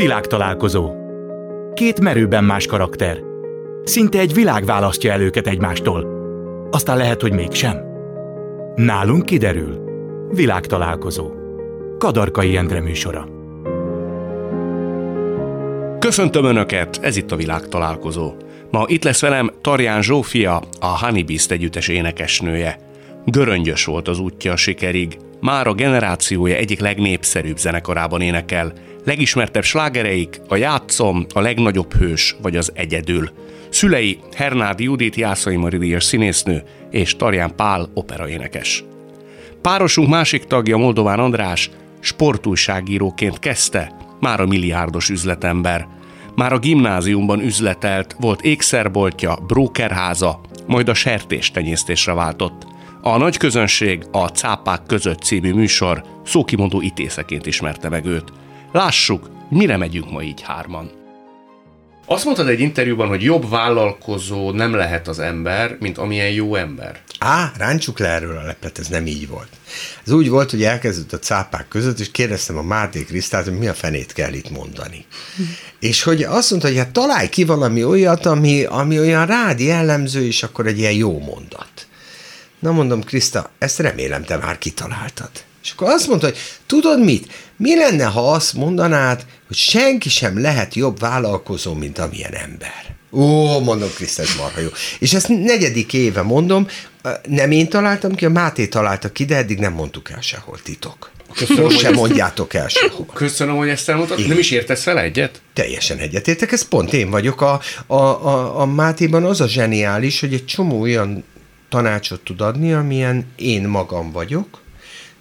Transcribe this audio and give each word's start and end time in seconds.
Világtalálkozó. 0.00 0.94
Két 1.74 2.00
merőben 2.00 2.44
más 2.44 2.66
karakter. 2.66 3.20
Szinte 3.84 4.18
egy 4.18 4.34
világ 4.34 4.64
választja 4.64 5.12
el 5.12 5.20
őket 5.20 5.46
egymástól. 5.46 6.06
Aztán 6.70 6.96
lehet, 6.96 7.20
hogy 7.20 7.32
mégsem. 7.32 7.76
Nálunk 8.74 9.24
kiderül. 9.26 9.84
Világtalálkozó. 10.30 11.30
Kadarkai 11.98 12.56
Endre 12.56 12.80
műsora. 12.80 13.28
Köszöntöm 15.98 16.44
Önöket, 16.44 16.98
ez 17.02 17.16
itt 17.16 17.32
a 17.32 17.36
világtalálkozó. 17.36 18.32
Ma 18.70 18.84
itt 18.86 19.04
lesz 19.04 19.20
velem 19.20 19.50
Tarján 19.60 20.02
Zsófia, 20.02 20.62
a 20.80 21.04
Honeybeast 21.04 21.50
együttes 21.50 21.88
énekesnője. 21.88 22.78
Göröngyös 23.24 23.84
volt 23.84 24.08
az 24.08 24.18
útja 24.18 24.52
a 24.52 24.56
sikerig, 24.56 25.18
már 25.40 25.66
a 25.66 25.74
generációja 25.74 26.56
egyik 26.56 26.80
legnépszerűbb 26.80 27.56
zenekarában 27.58 28.20
énekel. 28.20 28.72
Legismertebb 29.04 29.62
slágereik 29.62 30.40
a 30.48 30.56
Játszom, 30.56 31.26
a 31.34 31.40
Legnagyobb 31.40 31.94
Hős 31.94 32.36
vagy 32.42 32.56
az 32.56 32.72
Egyedül. 32.74 33.30
Szülei 33.68 34.18
Hernádi 34.34 34.84
Judit 34.84 35.14
Jászai 35.14 35.56
Maridíjas 35.56 36.04
színésznő 36.04 36.62
és 36.90 37.16
Tarján 37.16 37.54
Pál 37.56 37.90
operaénekes. 37.94 38.84
Párosunk 39.62 40.08
másik 40.08 40.44
tagja 40.44 40.76
Moldován 40.76 41.18
András 41.18 41.70
sportújságíróként 42.00 43.38
kezdte, 43.38 43.96
már 44.20 44.40
a 44.40 44.46
milliárdos 44.46 45.08
üzletember. 45.08 45.88
Már 46.34 46.52
a 46.52 46.58
gimnáziumban 46.58 47.40
üzletelt, 47.40 48.16
volt 48.18 48.42
ékszerboltja, 48.42 49.38
brókerháza, 49.46 50.40
majd 50.66 50.88
a 50.88 50.94
sertéstenyésztésre 50.94 52.12
váltott. 52.12 52.66
A 53.02 53.16
nagy 53.16 53.36
közönség 53.36 54.04
a 54.12 54.26
Cápák 54.26 54.82
között 54.86 55.22
című 55.22 55.52
műsor 55.52 56.04
szókimondó 56.24 56.80
itészeként 56.80 57.46
ismerte 57.46 57.88
meg 57.88 58.04
őt. 58.04 58.32
Lássuk, 58.72 59.30
mire 59.48 59.76
megyünk 59.76 60.10
ma 60.10 60.22
így 60.22 60.42
hárman. 60.42 60.90
Azt 62.06 62.24
mondtad 62.24 62.48
egy 62.48 62.60
interjúban, 62.60 63.08
hogy 63.08 63.22
jobb 63.22 63.50
vállalkozó 63.50 64.50
nem 64.50 64.74
lehet 64.74 65.08
az 65.08 65.18
ember, 65.18 65.76
mint 65.80 65.98
amilyen 65.98 66.30
jó 66.30 66.54
ember. 66.54 67.00
Á, 67.18 67.52
ráncsuk 67.56 67.98
le 67.98 68.08
erről 68.08 68.36
a 68.36 68.42
lepet, 68.42 68.78
ez 68.78 68.86
nem 68.86 69.06
így 69.06 69.28
volt. 69.28 69.48
Ez 70.06 70.12
úgy 70.12 70.28
volt, 70.28 70.50
hogy 70.50 70.62
elkezdődött 70.62 71.12
a 71.12 71.18
cápák 71.18 71.68
között, 71.68 71.98
és 71.98 72.10
kérdeztem 72.10 72.58
a 72.58 72.62
Máté 72.62 73.04
Krisztát, 73.04 73.44
hogy 73.44 73.58
mi 73.58 73.66
a 73.66 73.74
fenét 73.74 74.12
kell 74.12 74.32
itt 74.32 74.50
mondani. 74.50 75.04
és 75.80 76.02
hogy 76.02 76.22
azt 76.22 76.50
mondta, 76.50 76.68
hogy 76.68 76.76
hát 76.76 76.90
találj 76.90 77.28
ki 77.28 77.44
valami 77.44 77.84
olyat, 77.84 78.26
ami, 78.26 78.64
ami 78.64 78.98
olyan 78.98 79.26
rád 79.26 79.60
jellemző, 79.60 80.26
és 80.26 80.42
akkor 80.42 80.66
egy 80.66 80.78
ilyen 80.78 80.92
jó 80.92 81.18
mondat. 81.18 81.86
Na 82.58 82.72
mondom, 82.72 83.02
Kriszta, 83.02 83.50
ezt 83.58 83.78
remélem 83.78 84.24
te 84.24 84.36
már 84.36 84.58
kitaláltad. 84.58 85.30
És 85.62 85.70
akkor 85.70 85.88
azt 85.88 86.06
mondta, 86.06 86.26
hogy 86.26 86.38
tudod 86.66 87.04
mit? 87.04 87.32
Mi 87.56 87.76
lenne, 87.76 88.04
ha 88.04 88.32
azt 88.32 88.52
mondanád, 88.52 89.26
hogy 89.46 89.56
senki 89.56 90.08
sem 90.08 90.40
lehet 90.40 90.74
jobb 90.74 90.98
vállalkozó, 90.98 91.74
mint 91.74 91.98
amilyen 91.98 92.32
ember? 92.32 92.98
Ó, 93.12 93.60
mondom, 93.60 93.88
Kriszta, 93.94 94.22
ez 94.22 94.34
marha 94.38 94.60
jó. 94.60 94.68
És 94.98 95.12
ezt 95.12 95.28
negyedik 95.28 95.92
éve 95.92 96.22
mondom, 96.22 96.66
nem 97.28 97.50
én 97.50 97.68
találtam 97.68 98.14
ki, 98.14 98.24
a 98.24 98.30
Máté 98.30 98.66
találta 98.66 99.12
ki, 99.12 99.24
de 99.24 99.36
eddig 99.36 99.58
nem 99.58 99.72
mondtuk 99.72 100.10
el 100.10 100.20
sehol 100.20 100.58
titok. 100.62 101.10
Köszönöm, 101.34 101.62
Most 101.64 101.78
sem 101.78 101.92
mondjátok 101.92 102.54
el 102.54 102.68
sehol. 102.68 103.06
Köszönöm, 103.14 103.56
hogy 103.56 103.68
ezt 103.68 103.88
elmondtad. 103.88 104.26
Nem 104.26 104.38
is 104.38 104.50
értesz 104.50 104.82
fel 104.82 104.98
egyet? 104.98 105.40
Teljesen 105.52 105.98
egyetértek, 105.98 106.52
ez 106.52 106.62
pont 106.62 106.92
én 106.92 107.10
vagyok. 107.10 107.40
A, 107.40 107.60
a, 107.86 107.94
a, 107.94 108.60
a 108.60 108.66
Mátéban 108.66 109.24
az 109.24 109.40
a 109.40 109.48
zseniális, 109.48 110.20
hogy 110.20 110.34
egy 110.34 110.44
csomó 110.46 110.80
olyan 110.80 111.24
tanácsot 111.68 112.20
tud 112.20 112.40
adni, 112.40 112.72
amilyen 112.72 113.26
én 113.36 113.68
magam 113.68 114.12
vagyok, 114.12 114.60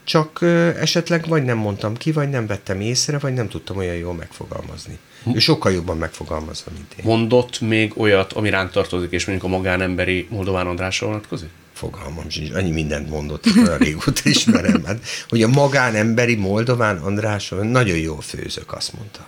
csak 0.09 0.41
esetleg 0.79 1.27
vagy 1.27 1.43
nem 1.43 1.57
mondtam 1.57 1.97
ki, 1.97 2.11
vagy 2.11 2.29
nem 2.29 2.47
vettem 2.47 2.81
észre, 2.81 3.19
vagy 3.19 3.33
nem 3.33 3.47
tudtam 3.47 3.77
olyan 3.77 3.95
jól 3.95 4.13
megfogalmazni. 4.13 4.97
Hm. 5.23 5.35
Ő 5.35 5.39
sokkal 5.39 5.71
jobban 5.71 5.97
megfogalmazva, 5.97 6.71
mint 6.73 6.93
én. 6.97 7.05
Mondott 7.05 7.61
még 7.61 7.93
olyat, 7.97 8.33
ami 8.33 8.49
ránk 8.49 8.71
tartozik, 8.71 9.11
és 9.11 9.25
mondjuk 9.25 9.51
a 9.51 9.55
magánemberi 9.55 10.27
Moldován 10.29 10.67
Andrásra 10.67 11.07
vonatkozik? 11.07 11.49
Fogalmam 11.73 12.29
sincs, 12.29 12.51
annyi 12.51 12.71
mindent 12.71 13.09
mondott, 13.09 13.45
olyan 13.57 13.77
régóta 13.77 14.21
ismerem, 14.23 14.83
hát, 14.85 14.99
hogy 15.29 15.43
a 15.43 15.47
magánemberi 15.47 16.35
Moldován 16.35 16.97
Andráson 16.97 17.67
nagyon 17.67 17.97
jól 17.97 18.21
főzök, 18.21 18.73
azt 18.73 18.93
mondta. 18.93 19.27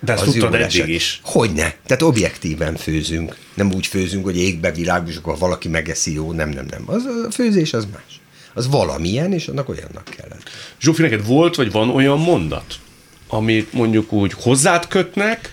De 0.00 0.12
ezt 0.12 0.24
tudtad 0.24 0.54
eddig 0.54 0.64
eset. 0.64 0.88
is. 0.88 1.20
Hogyne. 1.24 1.74
Tehát 1.86 2.02
objektíven 2.02 2.76
főzünk. 2.76 3.36
Nem 3.54 3.72
úgy 3.72 3.86
főzünk, 3.86 4.24
hogy 4.24 4.36
égbe 4.36 4.72
világos, 4.72 5.10
és 5.10 5.16
akkor 5.16 5.38
valaki 5.38 5.68
megeszi 5.68 6.12
jó. 6.12 6.32
Nem, 6.32 6.48
nem, 6.48 6.66
nem. 6.70 6.82
Az, 6.86 7.04
a 7.04 7.30
főzés 7.30 7.72
az 7.72 7.86
más. 7.92 8.22
Az 8.54 8.68
valamilyen, 8.68 9.32
és 9.32 9.48
annak 9.48 9.68
olyannak 9.68 10.04
kellett. 10.04 10.50
Zsófi, 10.80 11.02
neked 11.02 11.26
volt, 11.26 11.54
vagy 11.54 11.70
van 11.70 11.90
olyan 11.90 12.18
mondat, 12.18 12.74
amit 13.28 13.72
mondjuk 13.72 14.12
úgy 14.12 14.32
hozzád 14.32 14.88
kötnek, 14.88 15.52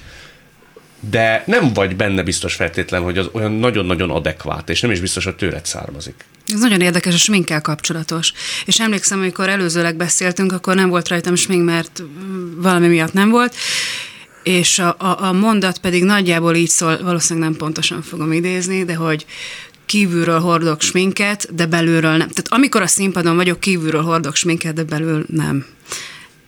de 1.10 1.44
nem 1.46 1.74
vagy 1.74 1.96
benne 1.96 2.24
biztos 2.24 2.56
feltétlen, 2.56 3.02
hogy 3.02 3.18
az 3.18 3.30
olyan 3.32 3.52
nagyon-nagyon 3.52 4.10
adekvát, 4.10 4.70
és 4.70 4.82
nem 4.82 4.92
is 4.92 5.00
biztos, 5.00 5.24
hogy 5.24 5.36
tőled 5.36 5.66
származik. 5.66 6.26
Ez 6.48 6.60
nagyon 6.60 6.82
érdekes, 6.82 7.14
a 7.14 7.18
sminkkel 7.18 7.62
kapcsolatos. 7.62 8.34
És 8.66 8.80
emlékszem, 8.80 9.20
amikor 9.20 9.50
előzőleg 9.50 9.96
beszéltünk, 9.96 10.52
akkor 10.52 10.76
nem 10.76 10.90
volt 10.90 11.08
rajtam 11.08 11.36
smink, 11.36 11.66
mert 11.66 12.04
valami 12.56 12.88
miatt 12.88 13.14
nem 13.14 13.30
volt, 13.30 13.56
és 14.44 14.80
a, 14.80 14.96
a, 15.00 15.24
a 15.24 15.32
mondat 15.32 15.78
pedig 15.78 16.04
nagyjából 16.04 16.56
így 16.56 16.70
szól, 16.70 17.00
valószínűleg 17.04 17.50
nem 17.50 17.58
pontosan 17.58 18.02
fogom 18.02 18.32
idézni, 18.32 18.84
de 18.84 18.96
hogy 18.96 19.26
kívülről 19.92 20.40
hordok 20.40 20.82
sminket, 20.82 21.56
de 21.56 21.66
belülről 21.66 22.12
nem. 22.12 22.30
Tehát 22.30 22.46
amikor 22.50 22.82
a 22.82 22.88
színpadon 22.88 23.36
vagyok, 23.36 23.60
kívülről 23.60 24.02
hordok 24.02 24.36
sminket, 24.36 24.74
de 24.74 24.84
belül 24.84 25.26
nem. 25.28 25.66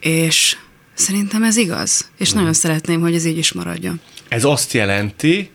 És 0.00 0.56
szerintem 0.94 1.42
ez 1.42 1.56
igaz, 1.56 2.10
és 2.18 2.30
hmm. 2.30 2.38
nagyon 2.38 2.52
szeretném, 2.52 3.00
hogy 3.00 3.14
ez 3.14 3.24
így 3.24 3.38
is 3.38 3.52
maradjon. 3.52 4.00
Ez 4.28 4.44
azt 4.44 4.72
jelenti, 4.72 5.50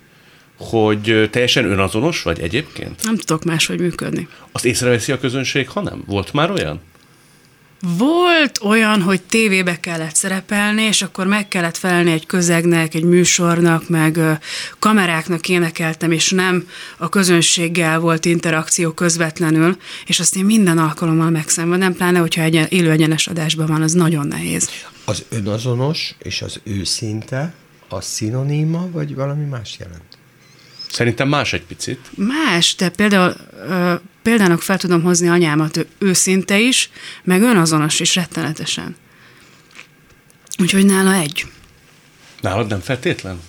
hogy 0.57 1.29
teljesen 1.31 1.65
önazonos 1.65 2.21
vagy 2.21 2.39
egyébként? 2.39 3.03
Nem 3.03 3.17
tudok 3.17 3.43
máshogy 3.43 3.79
működni. 3.79 4.27
Azt 4.51 4.65
észreveszi 4.65 5.11
a 5.11 5.19
közönség, 5.19 5.69
ha 5.69 5.81
nem? 5.81 6.03
Volt 6.05 6.33
már 6.33 6.51
olyan? 6.51 6.81
Volt 7.81 8.59
olyan, 8.63 9.01
hogy 9.01 9.21
tévébe 9.21 9.79
kellett 9.79 10.15
szerepelni, 10.15 10.81
és 10.81 11.01
akkor 11.01 11.27
meg 11.27 11.47
kellett 11.47 11.77
felelni 11.77 12.11
egy 12.11 12.25
közegnek, 12.25 12.93
egy 12.93 13.03
műsornak, 13.03 13.89
meg 13.89 14.19
kameráknak 14.79 15.49
énekeltem, 15.49 16.11
és 16.11 16.29
nem 16.29 16.67
a 16.97 17.09
közönséggel 17.09 17.99
volt 17.99 18.25
interakció 18.25 18.91
közvetlenül, 18.91 19.77
és 20.05 20.19
azt 20.19 20.35
én 20.35 20.45
minden 20.45 20.77
alkalommal 20.77 21.29
megszenvedem, 21.29 21.93
pláne, 21.93 22.19
hogyha 22.19 22.41
egy 22.41 22.65
élő 22.69 22.91
egyenes 22.91 23.27
adásban 23.27 23.65
van, 23.65 23.81
az 23.81 23.93
nagyon 23.93 24.27
nehéz. 24.27 24.69
Az 25.05 25.25
önazonos 25.29 26.15
és 26.19 26.41
az 26.41 26.59
őszinte, 26.63 27.53
a 27.89 28.01
szinoníma, 28.01 28.87
vagy 28.91 29.15
valami 29.15 29.45
más 29.45 29.75
jelent? 29.79 30.17
Szerintem 30.91 31.27
más 31.27 31.53
egy 31.53 31.63
picit. 31.63 31.99
Más, 32.15 32.75
de 32.75 32.89
például 32.89 33.35
ö, 33.67 33.93
példának 34.21 34.61
fel 34.61 34.77
tudom 34.77 35.01
hozni 35.01 35.27
anyámat, 35.27 35.77
ő 35.77 35.87
őszinte 35.97 36.59
is, 36.59 36.89
meg 37.23 37.41
önazonos 37.41 37.99
is 37.99 38.15
rettenetesen. 38.15 38.95
Úgyhogy 40.57 40.85
nála 40.85 41.13
egy. 41.13 41.45
Nálad 42.41 42.67
nem 42.67 42.79
feltétlen? 42.79 43.39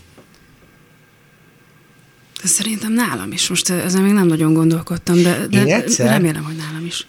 De 2.43 2.49
szerintem 2.49 2.93
nálam 2.93 3.33
is. 3.33 3.49
Most 3.49 3.71
ezen 3.71 4.03
még 4.03 4.13
nem 4.13 4.27
nagyon 4.27 4.53
gondolkodtam, 4.53 5.23
de, 5.23 5.47
de 5.51 5.65
egyszer, 5.65 6.07
remélem, 6.07 6.45
hogy 6.45 6.57
nálam 6.57 6.85
is. 6.87 7.07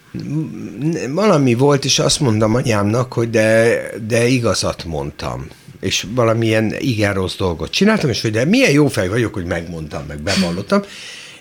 Valami 1.08 1.54
volt, 1.54 1.84
és 1.84 1.98
azt 1.98 2.20
mondtam 2.20 2.54
anyámnak, 2.54 3.12
hogy 3.12 3.30
de, 3.30 3.80
de 4.06 4.26
igazat 4.26 4.84
mondtam 4.84 5.46
és 5.82 6.06
valamilyen 6.14 6.74
igen 6.78 7.14
rossz 7.14 7.36
dolgot 7.36 7.70
csináltam, 7.70 8.10
és 8.10 8.20
hogy 8.20 8.30
de 8.30 8.44
milyen 8.44 8.70
jó 8.70 8.88
fej 8.88 9.08
vagyok, 9.08 9.34
hogy 9.34 9.44
megmondtam, 9.44 10.04
meg 10.06 10.20
bevallottam, 10.20 10.82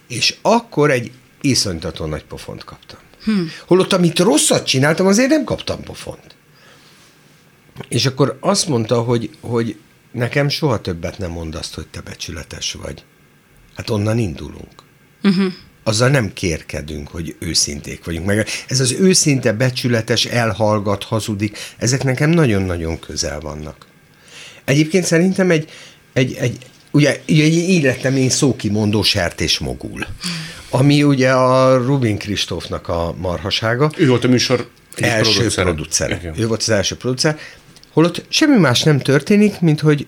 és 0.08 0.36
akkor 0.42 0.92
egy 0.92 1.12
iszonytató 1.42 2.06
nagy 2.06 2.24
pofont 2.24 2.64
kaptam. 2.64 3.00
Hmm. 3.24 3.52
Holott, 3.68 3.94
amit 3.94 4.20
rosszat 4.20 4.66
csináltam, 4.66 5.08
azért 5.08 5.30
nem 5.30 5.44
kaptam 5.44 5.84
pofont. 5.84 6.36
És 7.88 8.06
akkor 8.06 8.38
azt 8.40 8.68
mondta, 8.68 9.02
hogy, 9.02 9.30
hogy 9.40 9.76
nekem 10.12 10.50
soha 10.50 10.82
többet 10.82 11.18
nem 11.18 11.32
mond 11.32 11.56
azt, 11.56 11.74
hogy 11.74 11.88
te 11.88 12.02
becsületes 12.02 12.74
vagy. 12.74 13.04
Hát 13.76 13.90
onnan 13.90 14.18
indulunk. 14.18 14.84
Uh-huh. 15.24 15.54
Azzal 15.84 16.10
nem 16.10 16.34
kérkedünk, 16.34 17.08
hogy 17.08 17.36
őszinték 17.40 18.06
vagyunk. 18.06 18.26
Meg 18.26 18.48
ez 18.68 18.80
az 18.80 18.92
őszinte, 18.92 19.54
becsületes, 19.54 20.26
elhallgat, 20.26 21.04
hazudik, 21.04 21.58
ezek 21.78 22.04
nekem 22.04 22.30
nagyon-nagyon 22.30 23.00
közel 23.00 23.40
vannak. 23.40 23.86
Egyébként 24.66 25.06
szerintem 25.06 25.52
egy, 25.52 25.70
egy, 26.14 26.34
egy 26.34 26.58
ugye, 26.92 27.22
így 27.26 27.84
lettem 27.84 28.16
én 28.16 28.30
szókimondó 28.30 29.04
sertésmogul, 29.04 30.06
ami 30.70 31.04
ugye 31.04 31.32
a 31.32 31.78
Rubin 31.78 32.18
Kristófnak 32.18 32.88
a 32.88 33.16
marhasága. 33.18 33.92
Ő 33.98 34.08
volt 34.08 34.24
a 34.24 34.28
műsor 34.28 34.70
első 34.96 35.32
producere. 35.32 35.64
producere. 35.64 36.34
Ő 36.38 36.48
volt 36.48 36.62
az 36.62 36.70
első 36.70 36.96
producer. 36.96 37.40
Holott 37.94 38.26
semmi 38.30 38.58
más 38.58 38.84
nem 38.84 39.00
történik, 39.00 39.60
mint 39.60 39.80
hogy, 39.80 40.08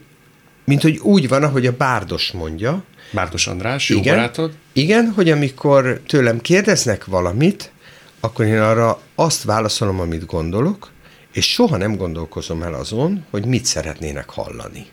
mint 0.65 0.81
hogy 0.81 0.97
úgy 0.97 1.27
van, 1.27 1.43
ahogy 1.43 1.65
a 1.65 1.71
Bárdos 1.71 2.31
mondja. 2.31 2.83
Bárdos 3.11 3.47
András, 3.47 3.89
jó 3.89 3.97
igen, 3.97 4.15
barátod. 4.15 4.51
Igen, 4.73 5.11
hogy 5.15 5.29
amikor 5.29 6.01
tőlem 6.07 6.41
kérdeznek 6.41 7.05
valamit, 7.05 7.71
akkor 8.19 8.45
én 8.45 8.59
arra 8.59 9.01
azt 9.15 9.43
válaszolom, 9.43 9.99
amit 9.99 10.25
gondolok, 10.25 10.91
és 11.33 11.51
soha 11.51 11.77
nem 11.77 11.95
gondolkozom 11.95 12.61
el 12.61 12.73
azon, 12.73 13.25
hogy 13.29 13.45
mit 13.45 13.65
szeretnének 13.65 14.29
hallani. 14.29 14.85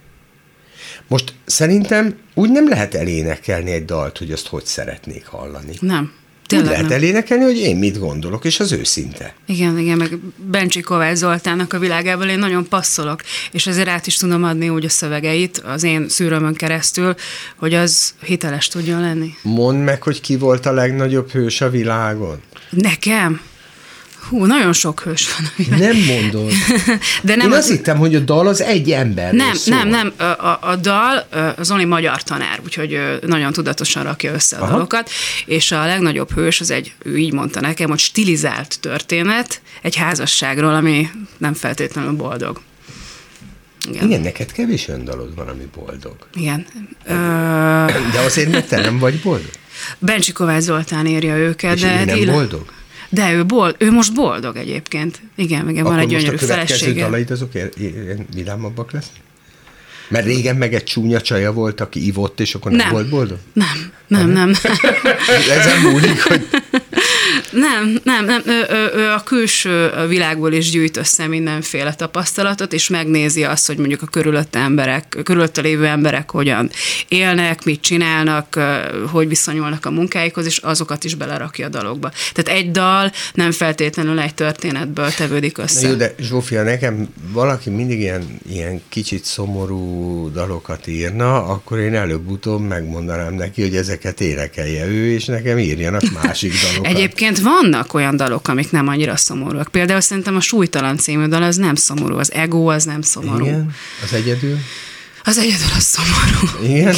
Most 1.08 1.32
szerintem 1.44 2.14
úgy 2.34 2.50
nem 2.50 2.68
lehet 2.68 2.94
elénekelni 2.94 3.70
egy 3.70 3.84
dalt, 3.84 4.18
hogy 4.18 4.32
azt 4.32 4.46
hogy 4.46 4.64
szeretnék 4.64 5.26
hallani. 5.26 5.72
Nem. 5.80 6.12
Úgy 6.52 6.56
Tényleg 6.56 6.70
lehet 6.70 6.88
nem. 6.88 6.98
elénekelni, 6.98 7.44
hogy 7.44 7.56
én 7.56 7.76
mit 7.76 7.98
gondolok, 7.98 8.44
és 8.44 8.60
az 8.60 8.72
őszinte. 8.72 9.34
Igen, 9.46 9.78
igen, 9.78 9.96
meg 9.96 10.18
Bencsi 10.36 10.80
Kovács 10.80 11.16
Zoltánnak 11.16 11.72
a 11.72 11.78
világából 11.78 12.26
én 12.26 12.38
nagyon 12.38 12.68
passzolok, 12.68 13.20
és 13.52 13.66
ezért 13.66 13.88
át 13.88 14.06
is 14.06 14.16
tudom 14.16 14.44
adni 14.44 14.68
úgy 14.68 14.84
a 14.84 14.88
szövegeit 14.88 15.58
az 15.58 15.82
én 15.82 16.08
szűrömön 16.08 16.54
keresztül, 16.54 17.14
hogy 17.56 17.74
az 17.74 18.14
hiteles 18.22 18.68
tudjon 18.68 19.00
lenni. 19.00 19.34
Mondd 19.42 19.78
meg, 19.78 20.02
hogy 20.02 20.20
ki 20.20 20.36
volt 20.36 20.66
a 20.66 20.72
legnagyobb 20.72 21.30
hős 21.30 21.60
a 21.60 21.70
világon. 21.70 22.40
Nekem? 22.70 23.40
Hú, 24.28 24.44
nagyon 24.44 24.72
sok 24.72 25.00
hős 25.00 25.28
van 25.36 25.46
a 25.48 25.50
világon. 25.56 25.86
Nem 25.96 26.04
mondod. 26.14 26.52
De 27.22 27.36
nem 27.36 27.46
Én 27.46 27.52
az- 27.52 27.58
azt 27.58 27.68
hittem, 27.70 27.96
hogy 27.96 28.14
a 28.14 28.18
dal 28.18 28.46
az 28.46 28.62
egy 28.62 28.90
ember. 28.90 29.32
Nem, 29.32 29.52
nem, 29.66 29.88
nem. 29.88 30.12
A, 30.16 30.58
a, 30.70 30.76
dal 30.80 31.26
ö, 31.30 31.48
az 31.56 31.70
Oli 31.70 31.84
magyar 31.84 32.22
tanár, 32.22 32.60
úgyhogy 32.64 33.00
nagyon 33.26 33.52
tudatosan 33.52 34.02
rakja 34.02 34.32
össze 34.32 34.56
a 34.56 34.62
Aha. 34.62 34.72
dalokat, 34.72 35.10
és 35.46 35.72
a 35.72 35.86
legnagyobb 35.86 36.32
hős 36.32 36.60
az 36.60 36.70
egy, 36.70 36.92
ő 37.02 37.18
így 37.18 37.32
mondta 37.32 37.60
nekem, 37.60 37.88
hogy 37.88 37.98
stilizált 37.98 38.78
történet 38.80 39.60
egy 39.82 39.96
házasságról, 39.96 40.74
ami 40.74 41.08
nem 41.38 41.54
feltétlenül 41.54 42.12
boldog. 42.12 42.60
Igen. 43.90 44.04
Igen, 44.06 44.20
neked 44.20 44.52
kevés 44.52 44.88
öndalod 44.88 45.34
van, 45.34 45.48
ami 45.48 45.68
boldog. 45.74 46.16
Igen. 46.34 46.66
De 48.12 48.20
azért, 48.24 48.50
mert 48.50 48.68
te 48.68 48.80
nem 48.80 48.98
vagy 48.98 49.20
boldog. 49.20 49.50
Bencsi 49.98 50.32
Kovács 50.32 50.62
Zoltán 50.62 51.06
írja 51.06 51.36
őket. 51.36 51.74
És 51.74 51.80
de 51.80 52.04
nem 52.04 52.16
illet- 52.16 52.34
boldog? 52.34 52.72
De 53.10 53.32
ő, 53.32 53.44
bold, 53.46 53.74
ő 53.78 53.90
most 53.90 54.14
boldog 54.14 54.56
egyébként. 54.56 55.20
Igen, 55.36 55.68
igen, 55.68 55.82
van 55.84 55.92
Akkor 55.92 56.04
egy 56.04 56.12
most 56.12 56.16
a 56.16 56.20
gyönyörű 56.20 56.36
következő 56.46 56.76
felesége. 56.78 57.04
dalait 57.04 57.30
azok 57.30 57.54
ilyen- 57.54 57.72
ilyen 57.76 58.26
vidámabbak 58.34 58.92
lesz? 58.92 59.06
Mert 60.08 60.24
régen 60.26 60.56
meg 60.56 60.74
egy 60.74 60.84
csúnya 60.84 61.20
csaja 61.20 61.52
volt, 61.52 61.80
aki 61.80 62.06
ivott, 62.06 62.40
és 62.40 62.54
akkor 62.54 62.70
nem, 62.70 62.80
Nem. 62.80 62.90
volt 62.90 63.08
boldog? 63.08 63.38
Nem, 63.52 63.92
nem, 64.06 64.28
nem. 64.30 64.52
Ezen 65.58 65.80
múlik, 65.80 66.22
hogy 66.22 66.46
Nem, 67.50 67.98
nem, 68.02 68.24
nem. 68.24 68.42
Ő, 68.46 68.66
ő, 68.70 68.90
ő 68.94 69.08
a 69.08 69.22
külső 69.22 69.90
világból 70.08 70.52
is 70.52 70.70
gyűjt 70.70 70.96
össze 70.96 71.26
mindenféle 71.26 71.94
tapasztalatot, 71.94 72.72
és 72.72 72.88
megnézi 72.88 73.44
azt, 73.44 73.66
hogy 73.66 73.76
mondjuk 73.76 74.02
a 74.02 74.06
körülötte 74.06 74.58
emberek, 74.58 75.16
körülötte 75.24 75.60
lévő 75.60 75.86
emberek 75.86 76.30
hogyan 76.30 76.70
élnek, 77.08 77.64
mit 77.64 77.80
csinálnak, 77.80 78.58
hogy 79.10 79.28
viszonyulnak 79.28 79.86
a 79.86 79.90
munkáikhoz, 79.90 80.46
és 80.46 80.56
azokat 80.56 81.04
is 81.04 81.14
belerakja 81.14 81.66
a 81.66 81.68
dalokba. 81.68 82.12
Tehát 82.32 82.60
egy 82.60 82.70
dal 82.70 83.12
nem 83.34 83.52
feltétlenül 83.52 84.20
egy 84.20 84.34
történetből 84.34 85.10
tevődik 85.10 85.58
össze. 85.58 85.88
Jó, 85.88 85.94
de 85.94 86.14
Zsófia, 86.18 86.62
nekem 86.62 87.08
valaki 87.32 87.70
mindig 87.70 88.00
ilyen, 88.00 88.40
ilyen 88.50 88.82
kicsit 88.88 89.24
szomorú 89.24 90.30
dalokat 90.32 90.86
írna, 90.86 91.46
akkor 91.46 91.78
én 91.78 91.94
előbb-utóbb 91.94 92.60
megmondanám 92.60 93.34
neki, 93.34 93.62
hogy 93.62 93.76
ezeket 93.76 94.20
énekelje 94.20 94.86
ő, 94.86 95.12
és 95.12 95.24
nekem 95.24 95.58
írjanak 95.58 96.02
másik 96.22 96.52
dalokat. 96.60 96.92
Egyébként 96.92 97.29
vannak 97.38 97.94
olyan 97.94 98.16
dalok, 98.16 98.48
amik 98.48 98.70
nem 98.70 98.88
annyira 98.88 99.16
szomorúak. 99.16 99.68
Például 99.68 100.00
szerintem 100.00 100.36
a 100.36 100.40
Súlytalan 100.40 100.96
című 100.96 101.26
dal 101.26 101.42
az 101.42 101.56
nem 101.56 101.74
szomorú, 101.74 102.18
az 102.18 102.32
Ego 102.32 102.66
az 102.66 102.84
nem 102.84 103.02
szomorú. 103.02 103.44
Igen, 103.44 103.74
az 104.02 104.12
egyedül. 104.12 104.58
Az 105.24 105.38
egyedül 105.38 105.68
az 105.76 105.82
szomorú. 105.82 106.72
Igen. 106.74 106.96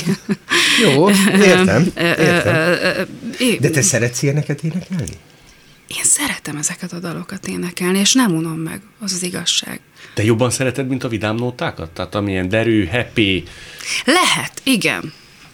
Jó, 0.82 1.10
értem. 1.10 1.92
Értem. 1.96 3.06
De 3.60 3.70
te 3.70 3.82
szeretsz 3.82 4.22
ilyeneket 4.22 4.62
énekelni? 4.62 5.16
Én 5.86 6.04
szeretem 6.04 6.56
ezeket 6.56 6.92
a 6.92 6.98
dalokat 6.98 7.46
énekelni, 7.46 7.98
és 7.98 8.12
nem 8.12 8.34
unom 8.34 8.58
meg, 8.58 8.80
az 9.00 9.12
az 9.12 9.22
igazság. 9.22 9.80
Te 10.14 10.24
jobban 10.24 10.50
szereted, 10.50 10.88
mint 10.88 11.04
a 11.04 11.08
vidám 11.08 11.36
nótákat? 11.36 11.90
Tehát 11.90 12.14
amilyen 12.14 12.48
derű, 12.48 12.86
happy, 12.86 13.44
Lehet, 14.04 14.60
igen. 14.62 15.12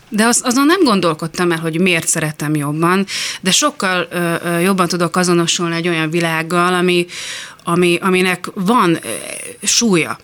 De 0.09 0.25
az, 0.25 0.41
azon 0.45 0.67
nem 0.67 0.85
gondolkodtam 0.85 1.53
el, 1.53 1.59
hogy 1.59 1.81
miért 1.81 2.07
szeretem 2.07 2.55
jobban, 2.55 3.07
de 3.41 3.51
sokkal 3.51 4.09
ö, 4.11 4.35
ö, 4.45 4.59
jobban 4.59 4.89
tudok 4.89 5.17
azonosulni 5.17 5.75
egy 5.75 5.89
olyan 5.89 6.11
világgal, 6.11 6.75
ami, 6.75 7.07
ami, 7.65 7.99
aminek 8.01 8.51
van 8.55 8.95
ö, 8.95 8.97
súlya. 9.63 10.19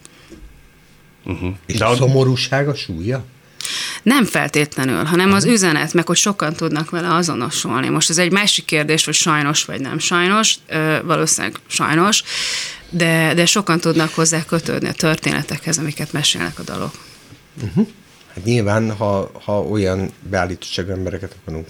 És 1.67 1.79
De 1.79 1.85
a 1.85 1.97
szomorúság 1.97 2.69
a 2.69 2.75
súlya? 2.75 3.25
Nem 4.03 4.25
feltétlenül, 4.25 5.05
hanem 5.05 5.33
az 5.33 5.45
üzenet, 5.45 5.93
meg 5.93 6.07
hogy 6.07 6.17
sokan 6.17 6.53
tudnak 6.53 6.91
vele 6.91 7.15
azonosulni. 7.15 7.89
Most 7.89 8.11
ez 8.11 8.19
egy 8.19 8.33
másik 8.33 8.65
kérdés, 8.65 9.05
hogy 9.05 9.15
sajnos 9.15 9.65
vagy 9.65 9.81
nem 9.81 9.99
sajnos, 9.99 10.59
valószínűleg 11.05 11.57
sajnos, 11.67 12.23
de, 12.91 13.35
de 13.35 13.47
sokan 13.47 13.81
tudnak 13.81 14.15
hozzá 14.15 14.45
kötődni 14.45 14.89
a 14.89 14.93
történetekhez, 14.93 15.79
amiket 15.79 16.13
mesélnek 16.13 16.59
a 16.59 16.63
dalok. 16.63 16.95
Hát 18.35 18.45
nyilván, 18.45 18.91
ha, 18.91 19.31
ha 19.45 19.63
olyan 19.63 20.11
beállítottságú 20.31 20.91
embereket 20.91 21.37
akarunk 21.43 21.67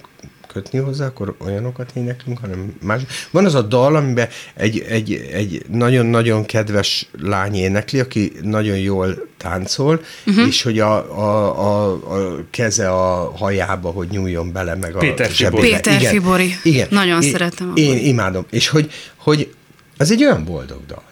kötni 0.55 0.79
hozzá, 0.79 1.05
akkor 1.05 1.35
olyanokat 1.45 1.91
éneklünk, 1.95 2.37
hanem 2.37 2.75
más. 2.81 3.01
Van 3.31 3.45
az 3.45 3.55
a 3.55 3.61
dal, 3.61 3.95
amiben 3.95 4.27
egy, 4.53 4.79
egy, 4.79 5.13
egy 5.31 5.65
nagyon-nagyon 5.69 6.45
kedves 6.45 7.09
lány 7.21 7.55
énekli, 7.55 7.99
aki 7.99 8.31
nagyon 8.41 8.77
jól 8.77 9.27
táncol, 9.37 10.01
uh-huh. 10.25 10.47
és 10.47 10.61
hogy 10.61 10.79
a, 10.79 11.17
a, 11.19 11.59
a, 11.59 11.91
a 11.91 12.37
keze 12.49 12.89
a 12.89 13.31
hajába, 13.37 13.89
hogy 13.89 14.07
nyúljon 14.07 14.51
bele, 14.51 14.75
meg 14.75 14.95
a 14.95 14.99
Péter 14.99 15.29
zsebébe. 15.29 15.61
Fibori. 15.61 15.75
Péter 15.75 15.99
Igen, 15.99 16.11
Fibori. 16.11 16.55
Igen. 16.63 16.87
Nagyon 16.91 17.21
én, 17.21 17.31
szeretem 17.31 17.71
a 17.75 17.79
Én 17.79 17.87
Borit. 17.87 18.05
imádom. 18.05 18.45
És 18.49 18.67
hogy, 18.67 18.91
hogy 19.15 19.53
az 19.97 20.11
egy 20.11 20.23
olyan 20.23 20.43
boldog 20.45 20.85
dal. 20.87 21.03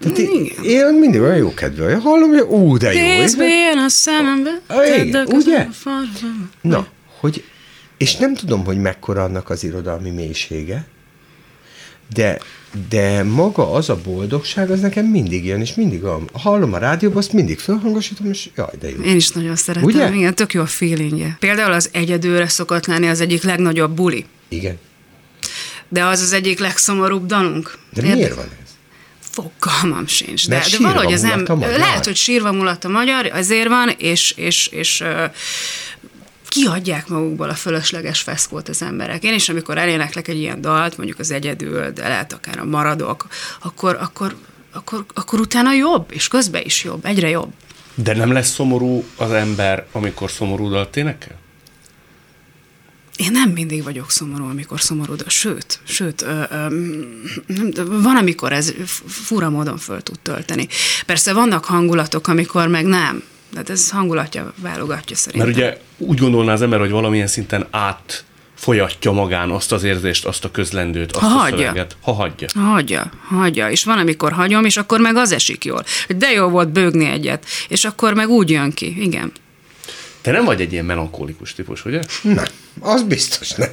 Tehát 0.00 0.18
én, 0.18 0.50
én 0.62 0.94
mindig 0.94 1.20
olyan 1.20 1.36
jó 1.36 1.54
kedve, 1.54 1.96
hallom, 1.96 2.28
hogy 2.30 2.40
ú, 2.40 2.76
de 2.76 2.92
jó. 2.92 3.00
Kézbén 3.00 3.78
a 3.78 3.88
szemembe, 3.88 4.60
tedd 4.66 5.16
ugye? 5.26 5.66
a. 5.84 5.90
Na, 6.60 6.86
hogy, 7.20 7.44
és 7.96 8.16
nem 8.16 8.34
tudom, 8.34 8.64
hogy 8.64 8.80
mekkora 8.80 9.22
annak 9.22 9.50
az 9.50 9.64
irodalmi 9.64 10.10
mélysége, 10.10 10.86
de, 12.14 12.38
de 12.88 13.22
maga 13.22 13.72
az 13.72 13.88
a 13.88 14.00
boldogság, 14.04 14.70
az 14.70 14.80
nekem 14.80 15.06
mindig 15.06 15.44
jön, 15.44 15.60
és 15.60 15.74
mindig 15.74 16.04
a, 16.04 16.20
hallom 16.32 16.72
a 16.72 16.78
rádióban, 16.78 17.18
azt 17.18 17.32
mindig 17.32 17.58
felhangosítom, 17.58 18.26
és 18.26 18.48
jaj, 18.56 18.74
de 18.80 18.90
jó. 18.90 19.02
Én 19.02 19.16
is 19.16 19.30
nagyon 19.30 19.56
szeretem. 19.56 19.88
Ugye? 19.88 20.14
Igen, 20.14 20.34
tök 20.34 20.52
jó 20.52 20.60
a 20.60 20.66
feelingje. 20.66 21.36
Például 21.40 21.72
az 21.72 21.88
egyedülre 21.92 22.48
szokott 22.48 22.86
lenni 22.86 23.08
az 23.08 23.20
egyik 23.20 23.42
legnagyobb 23.42 23.94
buli, 23.94 24.24
Igen. 24.48 24.78
de 25.88 26.04
az 26.04 26.20
az 26.20 26.32
egyik 26.32 26.58
legszomorúbb 26.58 27.26
dalunk. 27.26 27.78
De 27.92 28.02
Érde- 28.02 28.14
miért 28.14 28.34
van 28.34 28.44
ez? 28.44 28.69
Fogalmam 29.30 30.06
sincs. 30.06 30.48
De, 30.48 30.64
de 30.70 30.76
valahogy 30.78 31.12
ez 31.12 31.20
nem... 31.20 31.44
Lehet, 31.58 32.04
hogy 32.04 32.16
sírva 32.16 32.52
mulat 32.52 32.84
a 32.84 32.88
magyar, 32.88 33.26
azért 33.26 33.68
van, 33.68 33.88
és, 33.98 34.30
és, 34.30 34.66
és 34.66 35.00
ö, 35.00 35.24
kiadják 36.48 37.08
magukból 37.08 37.48
a 37.48 37.54
fölösleges 37.54 38.20
feszkót 38.20 38.68
az 38.68 38.82
emberek. 38.82 39.22
Én 39.22 39.34
is, 39.34 39.48
amikor 39.48 39.78
eléneklek 39.78 40.28
egy 40.28 40.38
ilyen 40.38 40.60
dalt, 40.60 40.96
mondjuk 40.96 41.18
az 41.18 41.30
egyedül, 41.30 41.90
de 41.90 42.08
lehet 42.08 42.32
akár 42.32 42.58
a 42.58 42.64
maradok, 42.64 43.26
akkor, 43.62 43.96
akkor, 44.00 44.36
akkor, 44.72 45.04
akkor 45.14 45.40
utána 45.40 45.72
jobb, 45.72 46.10
és 46.12 46.28
közben 46.28 46.62
is 46.64 46.84
jobb, 46.84 47.04
egyre 47.04 47.28
jobb. 47.28 47.52
de 47.94 48.14
nem 48.14 48.32
lesz 48.32 48.50
szomorú 48.50 49.04
az 49.16 49.30
ember, 49.30 49.86
amikor 49.92 50.30
szomorú 50.30 50.68
dalt 50.68 50.96
énekel? 50.96 51.39
Én 53.20 53.30
nem 53.32 53.50
mindig 53.50 53.82
vagyok 53.82 54.10
szomorú, 54.10 54.44
amikor 54.44 54.80
szomorú, 54.80 55.14
de 55.14 55.24
sőt, 55.26 55.78
sőt, 55.84 56.22
ö, 56.22 56.42
ö, 56.50 56.56
nem, 57.46 57.72
van, 58.02 58.16
amikor 58.16 58.52
ez 58.52 58.74
fura 59.06 59.50
módon 59.50 59.76
föl 59.78 60.02
tud 60.02 60.18
tölteni. 60.18 60.68
Persze 61.06 61.32
vannak 61.32 61.64
hangulatok, 61.64 62.28
amikor 62.28 62.68
meg 62.68 62.84
nem. 62.84 63.22
Tehát 63.52 63.70
ez 63.70 63.90
hangulatja 63.90 64.52
válogatja 64.56 65.16
szerintem. 65.16 65.48
Mert 65.48 65.58
ugye 65.58 65.80
úgy 66.08 66.18
gondolná 66.18 66.52
az 66.52 66.62
ember, 66.62 66.78
hogy 66.78 66.90
valamilyen 66.90 67.26
szinten 67.26 67.66
át 67.70 68.24
folyatja 68.54 69.12
magán 69.12 69.50
azt 69.50 69.72
az 69.72 69.82
érzést, 69.82 70.24
azt 70.24 70.44
a 70.44 70.50
közlendőt, 70.50 71.12
azt 71.12 71.24
Ha 71.24 71.34
a 71.34 71.38
hagyja. 71.38 71.58
szöveget. 71.58 71.96
Ha 72.00 72.12
hagyja. 72.12 72.48
Hagyja, 72.54 73.10
hagyja. 73.28 73.70
És 73.70 73.84
van, 73.84 73.98
amikor 73.98 74.32
hagyom, 74.32 74.64
és 74.64 74.76
akkor 74.76 75.00
meg 75.00 75.16
az 75.16 75.32
esik 75.32 75.64
jól. 75.64 75.84
De 76.16 76.30
jó 76.30 76.48
volt 76.48 76.68
bőgni 76.68 77.04
egyet. 77.04 77.46
És 77.68 77.84
akkor 77.84 78.14
meg 78.14 78.28
úgy 78.28 78.50
jön 78.50 78.72
ki. 78.72 79.02
Igen. 79.02 79.32
Te 80.20 80.30
nem 80.30 80.44
vagy 80.44 80.60
egy 80.60 80.72
ilyen 80.72 80.84
melankolikus 80.84 81.54
típus, 81.54 81.84
ugye? 81.84 82.02
Nem, 82.22 82.44
az 82.80 83.02
biztos 83.02 83.50
nem. 83.50 83.68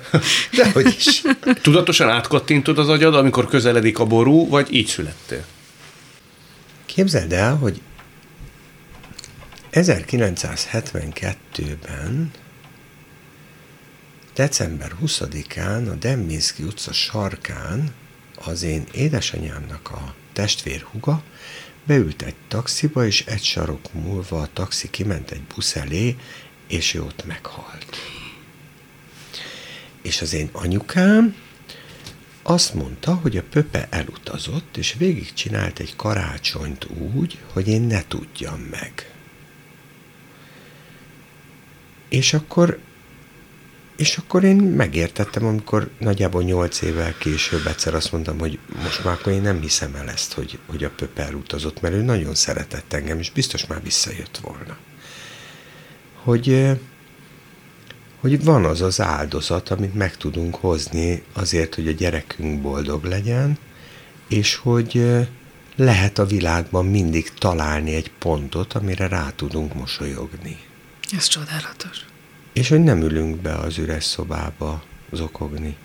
Dehogy 0.51 0.95
is. 0.97 1.21
Tudatosan 1.61 2.09
átkattintod 2.09 2.77
az 2.77 2.89
agyad, 2.89 3.15
amikor 3.15 3.47
közeledik 3.47 3.99
a 3.99 4.05
ború, 4.05 4.49
vagy 4.49 4.73
így 4.73 4.87
születtél? 4.87 5.45
Képzeld 6.85 7.33
el, 7.33 7.55
hogy 7.55 7.81
1972-ben 9.71 12.31
december 14.33 14.91
20-án 15.03 15.91
a 15.91 15.95
Demminski 15.95 16.63
utca 16.63 16.93
sarkán 16.93 17.93
az 18.45 18.63
én 18.63 18.83
édesanyámnak 18.91 19.91
a 19.91 20.13
testvérhuga 20.33 21.23
beült 21.87 22.21
egy 22.21 22.35
taxiba, 22.47 23.05
és 23.05 23.25
egy 23.25 23.43
sarok 23.43 23.93
múlva 23.93 24.41
a 24.41 24.49
taxi 24.53 24.89
kiment 24.89 25.31
egy 25.31 25.41
busz 25.55 25.75
elé, 25.75 26.15
és 26.67 26.93
ő 26.93 27.03
ott 27.03 27.25
meghalt. 27.25 27.97
És 30.01 30.21
az 30.21 30.33
én 30.33 30.49
anyukám 30.51 31.35
azt 32.41 32.73
mondta, 32.73 33.15
hogy 33.15 33.37
a 33.37 33.43
pöpe 33.43 33.87
elutazott, 33.89 34.77
és 34.77 34.95
végigcsinált 34.97 35.79
egy 35.79 35.95
karácsonyt 35.95 36.87
úgy, 36.89 37.37
hogy 37.53 37.67
én 37.67 37.81
ne 37.81 38.07
tudjam 38.07 38.59
meg. 38.59 39.11
És 42.09 42.33
akkor 42.33 42.79
és 43.97 44.17
akkor 44.17 44.43
én 44.43 44.55
megértettem, 44.55 45.45
amikor 45.45 45.89
nagyjából 45.99 46.43
nyolc 46.43 46.81
évvel 46.81 47.17
később 47.17 47.67
egyszer 47.67 47.93
azt 47.93 48.11
mondtam, 48.11 48.39
hogy 48.39 48.59
most 48.83 49.03
már 49.03 49.13
akkor 49.13 49.31
én 49.33 49.41
nem 49.41 49.61
hiszem 49.61 49.95
el 49.95 50.09
ezt, 50.09 50.33
hogy, 50.33 50.59
hogy 50.65 50.83
a 50.83 50.89
Pöp 50.89 51.19
elutazott, 51.19 51.81
mert 51.81 51.93
ő 51.93 52.01
nagyon 52.01 52.35
szeretett 52.35 52.93
engem, 52.93 53.19
és 53.19 53.31
biztos 53.31 53.65
már 53.65 53.83
visszajött 53.83 54.37
volna. 54.37 54.77
Hogy, 56.23 56.77
hogy 58.19 58.43
van 58.43 58.65
az 58.65 58.81
az 58.81 59.01
áldozat, 59.01 59.69
amit 59.69 59.93
meg 59.93 60.17
tudunk 60.17 60.55
hozni 60.55 61.23
azért, 61.33 61.75
hogy 61.75 61.87
a 61.87 61.91
gyerekünk 61.91 62.61
boldog 62.61 63.03
legyen, 63.03 63.57
és 64.27 64.55
hogy 64.55 65.05
lehet 65.75 66.17
a 66.17 66.25
világban 66.25 66.85
mindig 66.85 67.33
találni 67.33 67.95
egy 67.95 68.11
pontot, 68.19 68.73
amire 68.73 69.07
rá 69.07 69.31
tudunk 69.35 69.73
mosolyogni. 69.73 70.57
Ez 71.17 71.27
csodálatos. 71.27 72.05
És 72.57 72.69
hogy 72.69 72.83
nem 72.83 73.01
ülünk 73.01 73.35
be 73.35 73.55
az 73.55 73.77
üres 73.77 74.03
szobába 74.03 74.83
zokogni, 75.11 75.75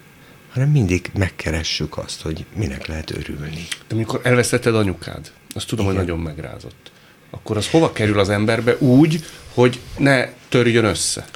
hanem 0.52 0.68
mindig 0.68 1.10
megkeressük 1.14 1.98
azt, 1.98 2.20
hogy 2.20 2.46
minek 2.54 2.86
lehet 2.86 3.10
örülni. 3.10 3.66
De 3.88 3.94
amikor 3.94 4.20
elvesztetted 4.22 4.74
anyukád, 4.74 5.32
azt 5.54 5.66
tudom, 5.66 5.84
Igen. 5.84 5.96
hogy 5.96 6.06
nagyon 6.06 6.22
megrázott. 6.22 6.90
Akkor 7.30 7.56
az 7.56 7.70
hova 7.70 7.92
kerül 7.92 8.18
az 8.18 8.28
emberbe 8.28 8.76
úgy, 8.76 9.24
hogy 9.54 9.80
ne 9.98 10.28
törjön 10.48 10.84
össze? 10.84 11.28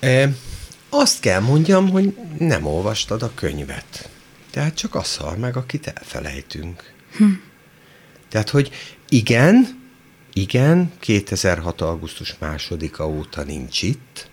E, 0.00 0.32
azt 0.88 1.20
kell 1.20 1.40
mondjam, 1.40 1.90
hogy 1.90 2.16
nem 2.38 2.66
olvastad 2.66 3.22
a 3.22 3.30
könyvet. 3.34 4.08
Tehát 4.50 4.74
csak 4.74 4.94
az 4.94 5.06
szar 5.06 5.36
meg, 5.36 5.56
akit 5.56 5.86
elfelejtünk. 5.86 6.92
Hm. 7.16 7.24
Tehát, 8.28 8.50
hogy 8.50 8.70
igen, 9.08 9.82
igen, 10.32 10.92
2006. 10.98 11.80
augusztus 11.80 12.34
másodika 12.38 13.08
óta 13.08 13.42
nincs 13.42 13.82
itt, 13.82 14.28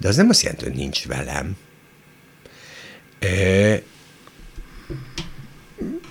de 0.00 0.08
az 0.08 0.16
nem 0.16 0.28
azt 0.28 0.42
jelenti, 0.42 0.64
hogy 0.64 0.74
nincs 0.74 1.06
velem. 1.06 1.56
E, 3.18 3.82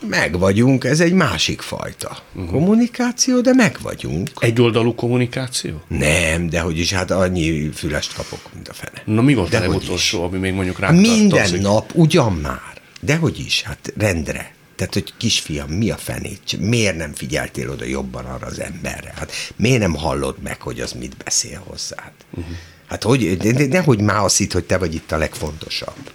meg 0.09 0.39
vagyunk, 0.39 0.83
ez 0.83 0.99
egy 0.99 1.13
másik 1.13 1.61
fajta 1.61 2.17
uh-huh. 2.33 2.51
kommunikáció, 2.51 3.41
de 3.41 3.53
meg 3.53 3.77
vagyunk. 3.81 4.31
Egyoldalú 4.39 4.95
kommunikáció? 4.95 5.81
Nem, 5.87 6.49
de 6.49 6.59
hogy 6.59 6.77
is, 6.77 6.93
hát 6.93 7.11
annyi 7.11 7.69
fülest 7.73 8.13
kapok, 8.13 8.39
mint 8.53 8.67
a 8.67 8.73
fene. 8.73 9.01
Na 9.05 9.21
mi 9.21 9.33
volt 9.33 9.49
de 9.49 9.57
a 9.57 9.59
legutolsó, 9.59 10.23
ami 10.23 10.37
még 10.37 10.53
mondjuk 10.53 10.79
rá 10.79 10.91
Minden 10.91 11.29
tartozik? 11.29 11.61
nap, 11.61 11.91
ugyan 11.93 12.33
már. 12.33 12.81
De 13.01 13.15
hogy 13.15 13.39
is, 13.39 13.61
hát 13.61 13.93
rendre. 13.97 14.53
Tehát, 14.75 14.93
hogy 14.93 15.13
kisfiam, 15.17 15.69
mi 15.69 15.89
a 15.89 15.97
fenét? 15.97 16.59
Miért 16.59 16.97
nem 16.97 17.13
figyeltél 17.13 17.69
oda 17.69 17.85
jobban 17.85 18.25
arra 18.25 18.45
az 18.45 18.59
emberre? 18.59 19.13
Hát 19.15 19.31
miért 19.55 19.79
nem 19.79 19.95
hallod 19.95 20.35
meg, 20.43 20.61
hogy 20.61 20.79
az 20.79 20.91
mit 20.91 21.17
beszél 21.23 21.63
hozzád? 21.65 22.11
Uh-huh. 22.31 22.55
Hát 22.89 23.03
hogy, 23.03 23.37
de, 23.37 23.65
nehogy 23.65 24.01
már 24.01 24.23
azt 24.23 24.37
hitt, 24.37 24.53
hogy 24.53 24.63
te 24.63 24.77
vagy 24.77 24.93
itt 24.93 25.11
a 25.11 25.17
legfontosabb. 25.17 26.11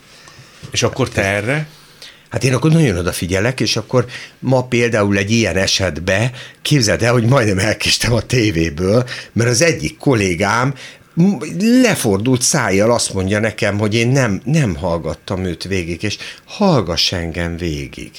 És 0.70 0.82
akkor 0.82 1.08
te 1.08 1.22
erre? 1.22 1.66
Hát 2.30 2.44
én 2.44 2.54
akkor 2.54 2.70
nagyon 2.72 2.98
odafigyelek, 2.98 3.60
és 3.60 3.76
akkor 3.76 4.06
ma 4.38 4.64
például 4.64 5.16
egy 5.16 5.30
ilyen 5.30 5.56
esetben 5.56 6.30
képzeld 6.62 7.02
el, 7.02 7.12
hogy 7.12 7.26
majdnem 7.26 7.58
elkéstem 7.58 8.12
a 8.12 8.20
tévéből, 8.20 9.08
mert 9.32 9.50
az 9.50 9.62
egyik 9.62 9.98
kollégám 9.98 10.74
lefordult 11.58 12.42
szájjal 12.42 12.92
azt 12.92 13.12
mondja 13.12 13.38
nekem, 13.38 13.78
hogy 13.78 13.94
én 13.94 14.08
nem, 14.08 14.40
nem 14.44 14.76
hallgattam 14.76 15.44
őt 15.44 15.64
végig, 15.64 16.02
és 16.02 16.18
hallgass 16.44 17.12
engem 17.12 17.56
végig 17.56 18.10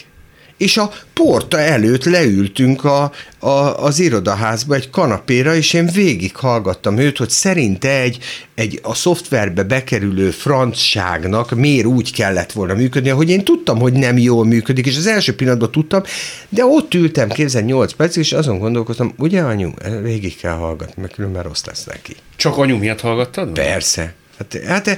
és 0.58 0.78
a 0.78 0.92
porta 1.14 1.60
előtt 1.60 2.04
leültünk 2.04 2.84
a, 2.84 3.12
a, 3.40 3.84
az 3.84 4.00
irodaházba 4.00 4.76
egy 4.76 4.90
kanapéra, 4.90 5.56
és 5.56 5.74
én 5.74 5.86
végig 5.94 6.36
hallgattam 6.36 6.98
őt, 6.98 7.18
hogy 7.18 7.30
szerinte 7.30 8.00
egy, 8.00 8.18
egy 8.56 8.80
a 8.84 8.94
szoftverbe 8.94 9.64
bekerülő 9.64 10.32
francságnak 10.32 11.56
miért 11.56 11.86
úgy 11.86 12.14
kellett 12.14 12.52
volna 12.52 12.74
működni, 12.74 13.10
hogy 13.10 13.30
én 13.30 13.44
tudtam, 13.44 13.80
hogy 13.80 13.94
nem 13.94 14.18
jól 14.18 14.46
működik, 14.46 14.86
és 14.86 14.98
az 14.98 15.08
első 15.08 15.36
pillanatban 15.36 15.72
tudtam, 15.72 16.04
de 16.50 16.66
ott 16.66 16.94
ültem, 16.94 17.30
képzel 17.30 17.62
8 17.62 17.94
percig, 17.94 18.24
és 18.24 18.34
azon 18.34 18.60
gondolkoztam, 18.60 19.14
ugye 19.18 19.42
anyu, 19.42 19.70
végig 20.02 20.38
kell 20.38 20.56
hallgatni, 20.56 21.02
mert 21.02 21.14
különben 21.14 21.44
rossz 21.44 21.66
lesz 21.66 21.84
neki. 21.84 22.16
Csak 22.36 22.58
anyu 22.58 22.78
miatt 22.78 23.02
hallgattad? 23.02 23.50
Persze. 23.50 24.14
Hát, 24.38 24.58
hát 24.68 24.98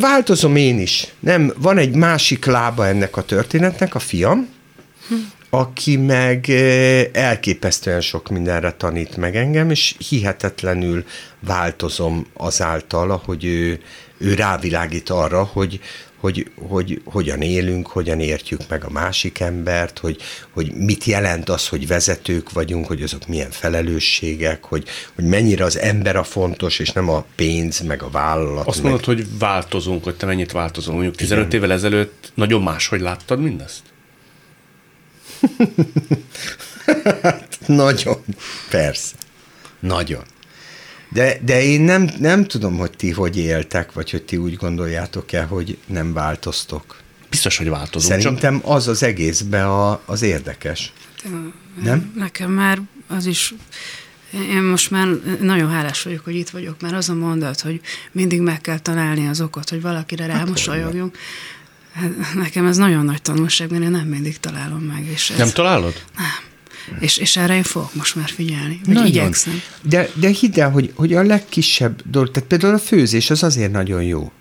változom 0.00 0.56
én 0.56 0.80
is. 0.80 1.06
Nem, 1.20 1.52
van 1.58 1.78
egy 1.78 1.94
másik 1.94 2.44
lába 2.44 2.86
ennek 2.86 3.16
a 3.16 3.22
történetnek, 3.22 3.94
a 3.94 3.98
fiam, 3.98 4.48
aki 5.50 5.96
meg 5.96 6.50
elképesztően 7.12 8.00
sok 8.00 8.28
mindenre 8.28 8.72
tanít 8.72 9.16
meg 9.16 9.36
engem, 9.36 9.70
és 9.70 9.94
hihetetlenül 10.08 11.04
változom 11.40 12.26
azáltal, 12.32 13.22
hogy 13.24 13.44
ő, 13.44 13.80
ő 14.18 14.34
rávilágít 14.34 15.10
arra, 15.10 15.44
hogy, 15.44 15.80
hogy, 16.20 16.50
hogy 16.68 17.00
hogyan 17.04 17.42
élünk, 17.42 17.86
hogyan 17.86 18.20
értjük 18.20 18.60
meg 18.68 18.84
a 18.84 18.90
másik 18.90 19.40
embert, 19.40 19.98
hogy, 19.98 20.16
hogy 20.50 20.72
mit 20.74 21.04
jelent 21.04 21.48
az, 21.48 21.68
hogy 21.68 21.86
vezetők 21.86 22.52
vagyunk, 22.52 22.86
hogy 22.86 23.02
azok 23.02 23.26
milyen 23.26 23.50
felelősségek, 23.50 24.64
hogy, 24.64 24.88
hogy 25.14 25.24
mennyire 25.24 25.64
az 25.64 25.78
ember 25.78 26.16
a 26.16 26.24
fontos, 26.24 26.78
és 26.78 26.92
nem 26.92 27.08
a 27.08 27.24
pénz, 27.34 27.80
meg 27.80 28.02
a 28.02 28.10
vállalat. 28.10 28.66
Azt 28.66 28.82
meg... 28.82 28.90
mondod, 28.90 29.06
hogy 29.06 29.38
változunk, 29.38 30.04
hogy 30.04 30.14
te 30.14 30.26
mennyit 30.26 30.52
változol. 30.52 30.94
Mondjuk 30.94 31.16
15 31.16 31.46
Igen. 31.46 31.58
évvel 31.58 31.72
ezelőtt 31.72 32.32
nagyon 32.34 32.62
máshogy 32.62 33.00
láttad 33.00 33.40
mindezt? 33.40 33.82
Hát, 37.22 37.58
nagyon, 37.66 38.24
persze. 38.70 39.14
Nagyon. 39.80 40.22
De, 41.12 41.38
de 41.44 41.62
én 41.62 41.80
nem, 41.80 42.10
nem 42.18 42.44
tudom, 42.44 42.76
hogy 42.76 42.90
ti 42.90 43.10
hogy 43.10 43.38
éltek, 43.38 43.92
vagy 43.92 44.10
hogy 44.10 44.22
ti 44.22 44.36
úgy 44.36 44.56
gondoljátok-e, 44.56 45.42
hogy 45.42 45.78
nem 45.86 46.12
változtok. 46.12 46.96
Biztos, 47.30 47.56
hogy 47.56 47.68
változunk. 47.68 48.20
Szerintem 48.20 48.60
csak... 48.60 48.70
az 48.70 48.88
az 48.88 49.02
egészben 49.02 49.64
a, 49.64 50.00
az 50.04 50.22
érdekes. 50.22 50.92
Nem? 51.82 52.12
Nekem 52.16 52.50
már 52.50 52.80
az 53.06 53.26
is 53.26 53.54
én 54.32 54.62
most 54.62 54.90
már 54.90 55.08
nagyon 55.40 55.70
hálás 55.70 56.02
vagyok, 56.02 56.24
hogy 56.24 56.34
itt 56.34 56.48
vagyok, 56.48 56.80
mert 56.80 56.94
az 56.94 57.08
a 57.08 57.14
mondat, 57.14 57.60
hogy 57.60 57.80
mindig 58.12 58.40
meg 58.40 58.60
kell 58.60 58.78
találni 58.78 59.28
az 59.28 59.40
okot, 59.40 59.70
hogy 59.70 59.80
valakire 59.80 60.24
hát 60.24 60.32
rámosolyogjunk. 60.32 61.16
Hát 61.16 61.24
nekem 62.34 62.66
ez 62.66 62.76
nagyon 62.76 63.04
nagy 63.04 63.22
tanulság, 63.22 63.70
mert 63.70 63.82
én 63.82 63.90
nem 63.90 64.06
mindig 64.06 64.40
találom 64.40 64.80
meg. 64.80 65.06
És 65.12 65.30
ez, 65.30 65.38
nem 65.38 65.50
találod? 65.50 65.94
Nem. 66.16 66.26
És, 67.00 67.16
és 67.16 67.36
erre 67.36 67.54
én 67.54 67.62
fogok 67.62 67.94
most 67.94 68.14
már 68.14 68.28
figyelni, 68.28 68.80
hogy 68.84 68.94
nagyon. 68.94 69.08
igyekszem. 69.08 69.60
De, 69.82 70.08
de 70.14 70.28
hidd 70.28 70.60
el, 70.60 70.70
hogy, 70.70 70.92
hogy 70.94 71.14
a 71.14 71.22
legkisebb 71.22 72.02
dolog, 72.10 72.30
tehát 72.30 72.48
például 72.48 72.74
a 72.74 72.78
főzés 72.78 73.30
az 73.30 73.42
azért 73.42 73.72
nagyon 73.72 74.02
jó. 74.02 74.32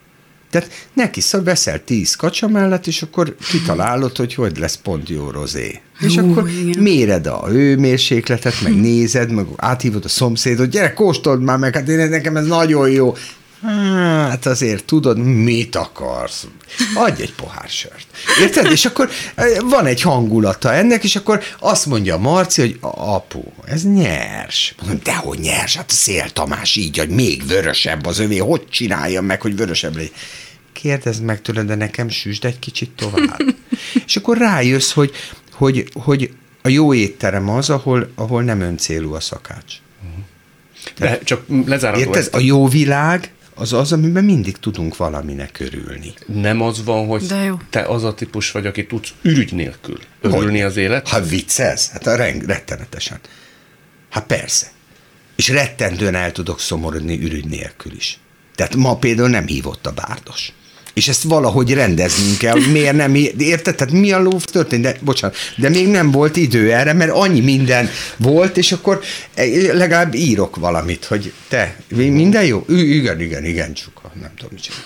Tehát 0.50 0.88
neki 0.94 1.22
szó, 1.22 1.42
veszel 1.44 1.84
tíz 1.84 2.16
kacsa 2.16 2.48
mellett, 2.48 2.88
és 2.88 3.02
akkor 3.02 3.36
kitalálod, 3.50 4.18
hogy 4.18 4.34
hogy 4.34 4.58
lesz 4.58 4.76
pont 4.76 5.10
jó 5.10 5.30
rozé. 5.30 5.82
És 6.00 6.18
Hú, 6.18 6.32
akkor 6.32 6.50
igen. 6.50 6.84
méred 6.84 7.28
a 7.28 7.48
hőmérsékletet, 7.48 8.62
meg 8.62 8.80
nézed, 8.80 9.32
meg 9.32 9.46
áthívod 9.56 10.06
a 10.06 10.10
szomszédot, 10.10 10.70
gyere, 10.70 10.94
kóstold 10.94 11.42
már 11.42 11.58
meg, 11.58 11.76
hát 11.76 11.88
én, 11.88 12.10
nekem 12.10 12.38
ez 12.38 12.46
nagyon 12.46 12.90
jó. 12.90 13.16
Hát 13.62 14.46
azért 14.46 14.86
tudod, 14.86 15.18
mit 15.18 15.76
akarsz. 15.76 16.48
Adj 16.96 17.22
egy 17.22 17.34
pohár 17.34 17.70
sört. 17.70 18.06
Érted? 18.42 18.72
És 18.72 18.86
akkor 18.86 19.10
eh, 19.36 19.58
van 19.70 19.86
egy 19.86 20.02
hangulata 20.02 20.74
ennek, 20.74 21.04
és 21.04 21.16
akkor 21.16 21.44
azt 21.60 21.86
mondja 21.86 22.18
Marci, 22.18 22.62
hogy 22.62 22.78
apu, 22.82 23.44
ez 23.66 23.84
nyers. 23.84 24.76
Mondom, 24.80 25.00
dehogy 25.04 25.40
nyers, 25.40 25.76
hát 25.76 25.92
a 25.92 25.94
Szél 25.94 26.30
Tamás 26.30 26.76
így, 26.76 26.98
hogy 26.98 27.10
még 27.10 27.48
vörösebb 27.48 28.06
az 28.06 28.20
övé, 28.20 28.38
hogy 28.38 28.68
csinálja 28.70 29.22
meg, 29.22 29.42
hogy 29.42 29.56
vörösebb 29.56 29.96
legyen. 29.96 30.12
Kérdezd 30.74 31.24
meg 31.24 31.42
tőled, 31.42 31.66
de 31.66 31.76
nekem 31.76 32.10
süsd 32.10 32.46
egy 32.46 32.60
kicsit 32.60 32.90
tovább. 32.90 33.40
és 34.08 34.16
akkor 34.16 34.38
rájössz, 34.38 34.92
hogy, 34.92 35.12
hogy, 35.52 35.88
hogy 35.94 36.32
a 36.62 36.70
jó 36.70 36.94
étterem 36.94 37.50
az, 37.50 37.70
ahol, 37.70 38.12
ahol 38.16 38.44
nem 38.44 38.62
öncélú 38.62 39.14
a 39.14 39.20
szakács. 39.20 39.76
De 40.98 41.20
csak 41.24 41.46
lezáradó. 41.66 42.02
Érted? 42.02 42.28
A 42.32 42.40
jó 42.40 42.68
világ 42.68 43.32
az 43.56 43.74
az, 43.74 43.92
amiben 43.92 44.24
mindig 44.24 44.58
tudunk 44.58 44.98
valaminek 44.98 45.60
örülni. 45.60 46.14
Nem 46.26 46.62
az 46.62 46.84
van, 46.84 47.08
hogy 47.08 47.22
De 47.26 47.36
jó. 47.44 47.58
te 47.70 47.82
az 47.82 48.04
a 48.04 48.14
típus 48.14 48.52
vagy, 48.52 48.66
aki 48.66 48.86
tudsz 48.86 49.14
ürügy 49.22 49.54
nélkül 49.54 50.00
örülni 50.22 50.60
hogy? 50.60 50.70
az 50.70 50.78
élet? 50.78 51.08
Ha 51.08 51.22
viccez? 51.22 51.90
Hát 51.90 52.08
a 52.08 52.16
reng, 52.16 52.44
rettenetesen. 52.44 53.20
Hát 54.10 54.26
persze. 54.26 54.68
És 55.36 55.48
rettentően 55.50 56.16
el 56.16 56.32
tudok 56.32 56.60
szomorodni 56.60 57.22
ürügy 57.24 57.46
nélkül 57.46 57.92
is. 57.94 58.20
Tehát 58.56 58.76
ma 58.76 58.96
például 58.98 59.30
nem 59.30 59.46
hívott 59.46 59.88
a 59.88 59.92
bárdos. 59.92 60.54
És 60.96 61.08
ezt 61.08 61.24
valahogy 61.24 61.74
rendeznünk 61.74 62.38
kell, 62.38 62.52
hogy 62.52 62.72
miért 62.72 62.96
nem, 62.96 63.16
érted? 63.38 63.75
Tehát 63.75 63.94
mi 63.94 64.12
a 64.12 64.20
ló 64.20 64.40
történt? 64.40 64.82
De, 64.82 64.96
bocsánat, 65.02 65.36
de 65.56 65.70
még 65.70 65.88
nem 65.88 66.12
volt 66.12 66.36
idő 66.36 66.74
erre, 66.74 66.94
mert 66.94 67.12
annyi 67.12 67.40
minden 67.40 67.90
volt, 68.18 68.58
és 68.58 68.72
akkor 68.72 69.02
e, 69.34 69.44
legalább 69.74 70.14
írok 70.14 70.56
valamit, 70.56 71.06
hogy 71.06 71.34
te, 71.48 71.75
minden 71.90 72.46
jó? 72.46 72.64
Ü, 72.68 72.78
igen, 72.78 73.22
igen, 73.22 73.46
igen, 73.46 73.74
csuka, 73.74 74.12
nem 74.22 74.32
tudom, 74.36 74.50
mit 74.54 74.62
csinálni. 74.62 74.86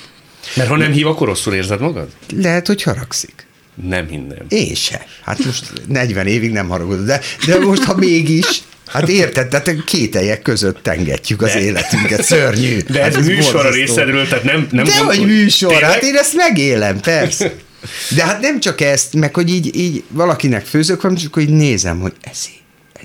Mert 0.56 0.70
ha 0.70 0.76
nem 0.76 0.92
hív, 0.92 1.08
akkor 1.08 1.28
rosszul 1.28 1.54
érzed 1.54 1.80
magad? 1.80 2.08
Lehet, 2.36 2.68
hogy 2.68 2.84
haragszik. 2.84 3.48
Nem 3.88 4.08
hinném. 4.08 4.46
Én 4.48 4.76
se. 4.76 5.06
Hát 5.22 5.46
most 5.46 5.72
40 5.88 6.28
évig 6.28 6.52
nem 6.52 6.68
haragudok, 6.68 7.06
de, 7.06 7.22
de 7.46 7.60
most 7.60 7.84
ha 7.84 7.96
mégis, 7.96 8.62
Hát 8.90 9.10
érted, 9.10 9.48
tehát 9.48 9.84
kételjek 9.84 10.42
között 10.42 10.84
tengetjük 10.84 11.42
az 11.42 11.56
életünket, 11.56 12.24
szörnyű. 12.24 12.78
De 12.90 13.04
ez 13.04 13.16
hát 13.16 13.26
műsor 13.26 13.66
a 13.66 13.72
részedről, 13.72 14.28
tehát 14.28 14.44
nem, 14.44 14.68
nem 14.72 14.84
De 14.86 14.92
gondol- 14.92 15.16
hogy 15.16 15.26
műsor, 15.26 15.70
Tényleg? 15.72 15.92
hát 15.92 16.04
én 16.04 16.16
ezt 16.16 16.34
megélem, 16.36 17.00
persze. 17.00 17.54
De 18.16 18.24
hát 18.24 18.42
nem 18.42 18.60
csak 18.60 18.82
ezt, 18.82 19.14
meg 19.14 19.34
hogy 19.36 19.50
így, 19.50 19.76
így 19.76 20.04
valakinek 20.08 20.66
főzök 20.66 21.04
és 21.16 21.26
akkor 21.26 21.42
így 21.42 21.50
nézem, 21.50 22.00
hogy 22.00 22.14
eszi. 22.22 22.50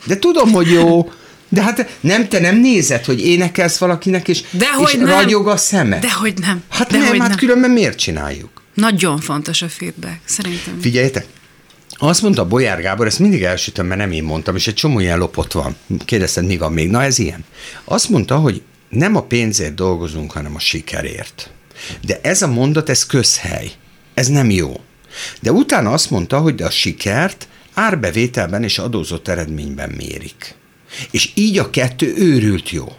De 0.04 0.16
tudom, 0.18 0.52
hogy 0.52 0.70
jó, 0.70 1.12
de 1.48 1.62
hát 1.62 1.96
nem, 2.00 2.28
te 2.28 2.40
nem 2.40 2.56
nézed, 2.60 3.04
hogy 3.04 3.26
énekelsz 3.26 3.78
valakinek, 3.78 4.28
és, 4.28 4.42
Dehogy 4.50 4.88
és 4.92 4.98
nem. 4.98 5.06
ragyog 5.08 5.48
a 5.48 5.56
szeme. 5.56 5.98
Dehogy 5.98 6.34
nem. 6.38 6.62
Hát 6.68 6.90
Dehogy 6.90 7.08
nem, 7.10 7.20
hát 7.20 7.28
nem. 7.28 7.38
különben 7.38 7.70
miért 7.70 7.98
csináljuk? 7.98 8.62
Nagyon 8.74 9.20
fontos 9.20 9.62
a 9.62 9.68
feedback, 9.68 10.18
szerintem. 10.24 10.78
Figyeljetek, 10.80 11.26
azt 11.96 12.22
mondta 12.22 12.46
Bolyár 12.46 12.80
Gábor, 12.80 13.06
ezt 13.06 13.18
mindig 13.18 13.42
elsütöm, 13.42 13.86
mert 13.86 14.00
nem 14.00 14.12
én 14.12 14.24
mondtam, 14.24 14.56
és 14.56 14.66
egy 14.66 14.74
csomó 14.74 15.00
ilyen 15.00 15.18
lopott 15.18 15.52
van. 15.52 15.76
Kérdezted, 16.04 16.46
mi 16.46 16.56
van 16.56 16.72
még? 16.72 16.90
Na 16.90 17.02
ez 17.02 17.18
ilyen. 17.18 17.44
Azt 17.84 18.08
mondta, 18.08 18.36
hogy 18.36 18.62
nem 18.88 19.16
a 19.16 19.22
pénzért 19.22 19.74
dolgozunk, 19.74 20.32
hanem 20.32 20.54
a 20.54 20.58
sikerért. 20.58 21.50
De 22.06 22.18
ez 22.22 22.42
a 22.42 22.46
mondat, 22.46 22.88
ez 22.88 23.06
közhely. 23.06 23.70
Ez 24.14 24.28
nem 24.28 24.50
jó. 24.50 24.80
De 25.40 25.52
utána 25.52 25.92
azt 25.92 26.10
mondta, 26.10 26.38
hogy 26.38 26.62
a 26.62 26.70
sikert 26.70 27.48
árbevételben 27.74 28.62
és 28.62 28.78
adózott 28.78 29.28
eredményben 29.28 29.90
mérik. 29.90 30.54
És 31.10 31.30
így 31.34 31.58
a 31.58 31.70
kettő 31.70 32.14
őrült 32.16 32.70
jó. 32.70 32.92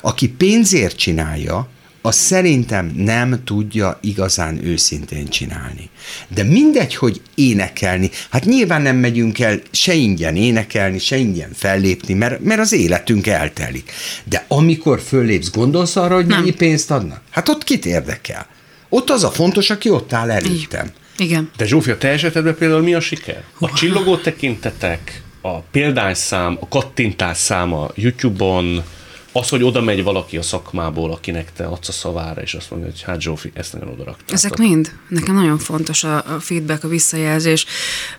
Aki 0.00 0.28
pénzért 0.28 0.96
csinálja, 0.96 1.68
az 2.02 2.16
szerintem 2.16 2.92
nem 2.96 3.40
tudja 3.44 3.98
igazán 4.02 4.64
őszintén 4.64 5.28
csinálni. 5.28 5.90
De 6.28 6.42
mindegy, 6.42 6.94
hogy 6.94 7.20
énekelni. 7.34 8.10
Hát 8.30 8.44
nyilván 8.44 8.82
nem 8.82 8.96
megyünk 8.96 9.38
el 9.38 9.60
se 9.70 9.94
ingyen 9.94 10.36
énekelni, 10.36 10.98
se 10.98 11.16
ingyen 11.16 11.50
fellépni, 11.54 12.14
mert, 12.14 12.40
mert 12.40 12.60
az 12.60 12.72
életünk 12.72 13.26
eltelik. 13.26 13.92
De 14.24 14.44
amikor 14.48 15.00
föllépsz, 15.00 15.50
gondolsz 15.50 15.96
arra, 15.96 16.14
hogy 16.14 16.26
Nem. 16.26 16.38
mennyi 16.38 16.52
pénzt 16.52 16.90
adnak? 16.90 17.20
Hát 17.30 17.48
ott 17.48 17.64
kit 17.64 17.86
érdekel? 17.86 18.46
Ott 18.88 19.10
az 19.10 19.24
a 19.24 19.30
fontos, 19.30 19.70
aki 19.70 19.90
ott 19.90 20.12
áll 20.12 20.30
előttem. 20.30 20.90
Igen. 21.18 21.50
De 21.56 21.66
Zsófia, 21.66 21.98
te 21.98 22.08
esetedben 22.08 22.56
például 22.56 22.82
mi 22.82 22.94
a 22.94 23.00
siker? 23.00 23.42
A 23.58 23.72
csillogó 23.72 24.16
tekintetek, 24.16 25.22
a 25.40 25.58
példányszám, 25.58 26.56
a 26.60 26.68
kattintás 26.68 27.36
száma 27.36 27.90
YouTube-on, 27.94 28.82
az, 29.32 29.48
hogy 29.48 29.62
oda 29.62 29.80
megy 29.80 30.02
valaki 30.02 30.36
a 30.36 30.42
szakmából, 30.42 31.12
akinek 31.12 31.52
te 31.52 31.64
adsz 31.64 31.88
a 31.88 31.92
szavára, 31.92 32.42
és 32.42 32.54
azt 32.54 32.70
mondja, 32.70 32.88
hogy 32.88 33.02
hát 33.02 33.20
Zsófi, 33.20 33.50
ezt 33.54 33.72
nagyon 33.72 33.88
oda 33.88 34.04
raktátok. 34.04 34.32
Ezek 34.32 34.56
mind. 34.56 34.92
Nekem 35.08 35.34
nagyon 35.34 35.58
fontos 35.58 36.04
a, 36.04 36.16
a 36.16 36.40
feedback, 36.40 36.84
a 36.84 36.88
visszajelzés. 36.88 37.66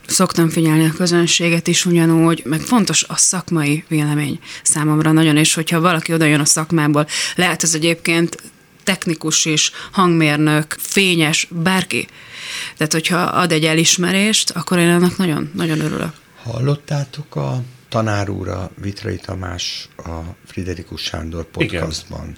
Szoktam 0.08 0.50
figyelni 0.50 0.86
a 0.86 0.92
közönséget 0.92 1.68
is 1.68 1.86
ugyanúgy, 1.86 2.42
meg 2.46 2.60
fontos 2.60 3.04
a 3.04 3.16
szakmai 3.16 3.84
vélemény 3.88 4.40
számomra 4.64 5.12
nagyon, 5.12 5.38
és 5.38 5.54
hogyha 5.54 5.80
valaki 5.80 6.14
oda 6.14 6.26
jön 6.26 6.40
a 6.40 6.46
szakmából, 6.46 7.08
lehet 7.36 7.64
ez 7.64 7.74
egyébként 7.74 8.38
technikus 8.84 9.46
is, 9.46 9.72
hangmérnök, 9.92 10.76
fényes, 10.80 11.48
bárki. 11.52 12.08
Tehát, 12.78 12.94
hogyha 12.94 13.18
ad 13.18 13.52
egy 13.52 13.66
elismerést, 13.66 14.50
akkor 14.50 14.78
én 14.78 14.90
annak 14.90 15.18
nagyon, 15.18 15.52
nagyon 15.56 15.80
örülök. 15.80 16.14
Hallottátok 16.44 17.36
a 17.36 17.62
tanár 17.90 18.30
úr, 18.30 18.48
a 18.48 18.72
Vitrai 18.82 19.18
Tamás 19.18 19.90
a 19.98 20.20
Friderikus 20.46 21.02
Sándor 21.02 21.44
podcastban, 21.44 22.38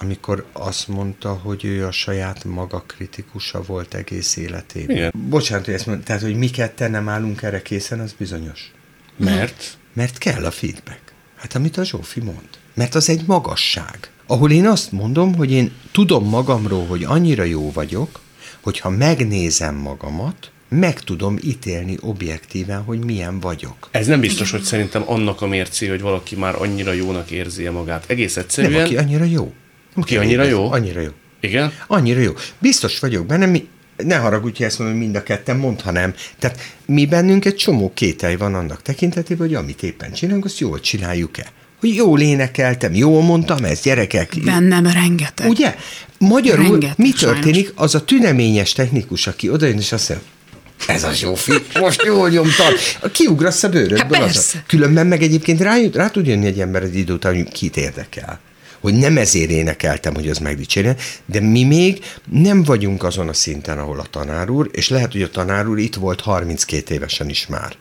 amikor 0.00 0.46
azt 0.52 0.88
mondta, 0.88 1.32
hogy 1.32 1.64
ő 1.64 1.86
a 1.86 1.90
saját 1.90 2.44
maga 2.44 2.84
kritikusa 2.86 3.62
volt 3.62 3.94
egész 3.94 4.36
életében. 4.36 4.96
Igen. 4.96 5.12
Bocsánat, 5.28 5.64
hogy 5.64 5.74
ezt 5.74 5.86
mondom, 5.86 6.04
tehát, 6.04 6.22
hogy 6.22 6.36
mi 6.36 6.50
ketten 6.50 6.90
nem 6.90 7.08
állunk 7.08 7.42
erre 7.42 7.62
készen, 7.62 8.00
az 8.00 8.12
bizonyos. 8.12 8.72
Mert 9.16 9.76
Mert 9.92 10.18
kell 10.18 10.44
a 10.44 10.50
feedback. 10.50 11.12
Hát 11.36 11.54
amit 11.54 11.76
a 11.76 11.84
Zsófi 11.84 12.20
mond. 12.20 12.48
Mert 12.74 12.94
az 12.94 13.08
egy 13.08 13.22
magasság. 13.26 14.10
Ahol 14.26 14.50
én 14.50 14.66
azt 14.66 14.92
mondom, 14.92 15.34
hogy 15.34 15.50
én 15.50 15.72
tudom 15.92 16.28
magamról, 16.28 16.86
hogy 16.86 17.04
annyira 17.04 17.42
jó 17.42 17.72
vagyok, 17.72 18.20
hogyha 18.60 18.90
megnézem 18.90 19.74
magamat, 19.74 20.50
meg 20.72 21.00
tudom 21.00 21.38
ítélni 21.44 21.96
objektíven, 22.00 22.82
hogy 22.82 23.04
milyen 23.04 23.40
vagyok. 23.40 23.88
ez 23.90 24.06
nem 24.06 24.20
biztos, 24.20 24.50
hogy 24.50 24.62
szerintem 24.62 25.02
annak 25.06 25.42
a 25.42 25.46
mércé, 25.46 25.86
hogy 25.86 26.00
valaki 26.00 26.36
már 26.36 26.54
annyira 26.58 26.92
jónak 26.92 27.30
érzi 27.30 27.68
magát. 27.68 28.04
Egész 28.06 28.34
Nem, 28.34 28.44
egyszerűen. 28.44 28.84
aki 28.84 28.96
annyira 28.96 29.24
jó. 29.24 29.52
Aki 29.94 30.16
annyira 30.16 30.42
jó? 30.42 30.72
Annyira 30.72 31.00
jó. 31.00 31.10
Igen? 31.40 31.72
Annyira 31.86 32.20
jó. 32.20 32.32
Biztos 32.58 32.98
vagyok 32.98 33.26
benne, 33.26 33.46
mi, 33.46 33.68
ne 33.96 34.16
haragudj, 34.16 34.56
hogy 34.56 34.66
ezt 34.66 34.78
mondom, 34.78 34.96
hogy 34.96 35.06
mind 35.06 35.16
a 35.16 35.22
ketten 35.22 35.56
mondhanám. 35.56 36.14
Tehát 36.38 36.60
mi 36.86 37.06
bennünk 37.06 37.44
egy 37.44 37.56
csomó 37.56 37.92
kételj 37.94 38.36
van 38.36 38.54
annak 38.54 38.82
tekintetében, 38.82 39.46
hogy 39.46 39.56
amit 39.56 39.82
éppen 39.82 40.12
csinálunk, 40.12 40.44
azt 40.44 40.58
jól 40.58 40.80
csináljuk-e. 40.80 41.46
Hogy 41.80 41.94
jól 41.94 42.20
énekeltem, 42.20 42.94
jól 42.94 43.22
mondtam 43.22 43.64
ezt, 43.64 43.84
gyerekek. 43.84 44.34
Bennem 44.44 44.86
rengeteg. 44.86 45.48
Ugye? 45.48 45.74
Magyarul 46.18 46.64
Rengeteg, 46.64 46.98
mi 46.98 47.12
történik? 47.12 47.64
sajnos. 47.64 47.70
Az 47.74 47.94
a 47.94 48.04
tüneményes 48.04 48.72
technikus, 48.72 49.26
aki 49.26 49.50
odajön, 49.50 49.78
és 49.78 49.92
azt 49.92 50.08
mondja, 50.08 50.26
ez 50.86 51.04
a 51.04 51.12
Zsófi, 51.12 51.52
most 51.80 52.02
jól 52.02 52.28
nyomtad. 52.28 52.74
Kiugrasz 53.12 53.62
a 53.62 53.68
bőrödből. 53.68 54.18
Hát 54.20 54.28
az. 54.28 54.54
Különben 54.66 55.06
meg 55.06 55.22
egyébként 55.22 55.60
rá, 55.60 55.76
rá 55.92 56.08
tud 56.08 56.26
jönni 56.26 56.46
egy 56.46 56.60
ember 56.60 56.82
egy 56.82 56.96
idő 56.96 57.12
után, 57.12 57.34
hogy 57.34 57.52
kit 57.52 57.76
érdekel. 57.76 58.40
Hogy 58.80 58.94
nem 58.94 59.16
ezért 59.16 59.50
énekeltem, 59.50 60.14
hogy 60.14 60.28
az 60.28 60.38
megdicsérjen, 60.38 60.96
de 61.26 61.40
mi 61.40 61.64
még 61.64 62.04
nem 62.30 62.62
vagyunk 62.62 63.04
azon 63.04 63.28
a 63.28 63.32
szinten, 63.32 63.78
ahol 63.78 63.98
a 63.98 64.06
tanár 64.10 64.50
úr, 64.50 64.70
és 64.72 64.88
lehet, 64.88 65.12
hogy 65.12 65.22
a 65.22 65.30
tanár 65.30 65.68
úr 65.68 65.78
itt 65.78 65.94
volt 65.94 66.20
32 66.20 66.94
évesen 66.94 67.28
is 67.28 67.46
már. 67.46 67.76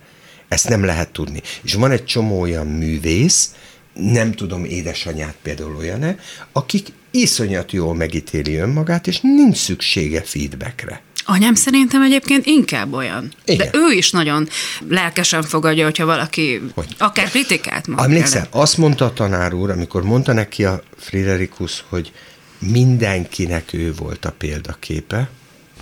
Ezt 0.47 0.69
nem 0.69 0.85
lehet 0.85 1.11
tudni. 1.11 1.41
És 1.63 1.73
van 1.73 1.91
egy 1.91 2.05
csomó 2.05 2.39
olyan 2.39 2.67
művész, 2.67 3.49
nem 3.93 4.31
tudom, 4.31 4.65
édesanyát 4.65 5.35
például 5.41 5.75
olyan 5.75 6.17
akik 6.51 6.87
iszonyat 7.11 7.71
jól 7.71 7.95
megítéli 7.95 8.55
önmagát, 8.55 9.07
és 9.07 9.19
nincs 9.21 9.57
szüksége 9.57 10.21
feedbackre. 10.21 11.01
Anyám 11.31 11.55
szerintem 11.55 12.01
egyébként 12.01 12.45
inkább 12.45 12.93
olyan. 12.93 13.31
Igen. 13.45 13.69
De 13.71 13.77
ő 13.77 13.91
is 13.91 14.11
nagyon 14.11 14.47
lelkesen 14.87 15.43
fogadja, 15.43 15.83
hogyha 15.83 16.05
valaki 16.05 16.61
Hogy? 16.73 16.95
akár 16.97 17.29
kritikát 17.29 17.87
mond. 17.87 17.99
Emlékszel, 17.99 18.47
azt 18.49 18.77
mondta 18.77 19.05
a 19.05 19.13
tanár 19.13 19.53
úr, 19.53 19.69
amikor 19.69 20.03
mondta 20.03 20.33
neki 20.33 20.65
a 20.65 20.83
Friderikus, 20.97 21.83
hogy 21.89 22.11
mindenkinek 22.59 23.73
ő 23.73 23.93
volt 23.93 24.25
a 24.25 24.31
példaképe, 24.31 25.29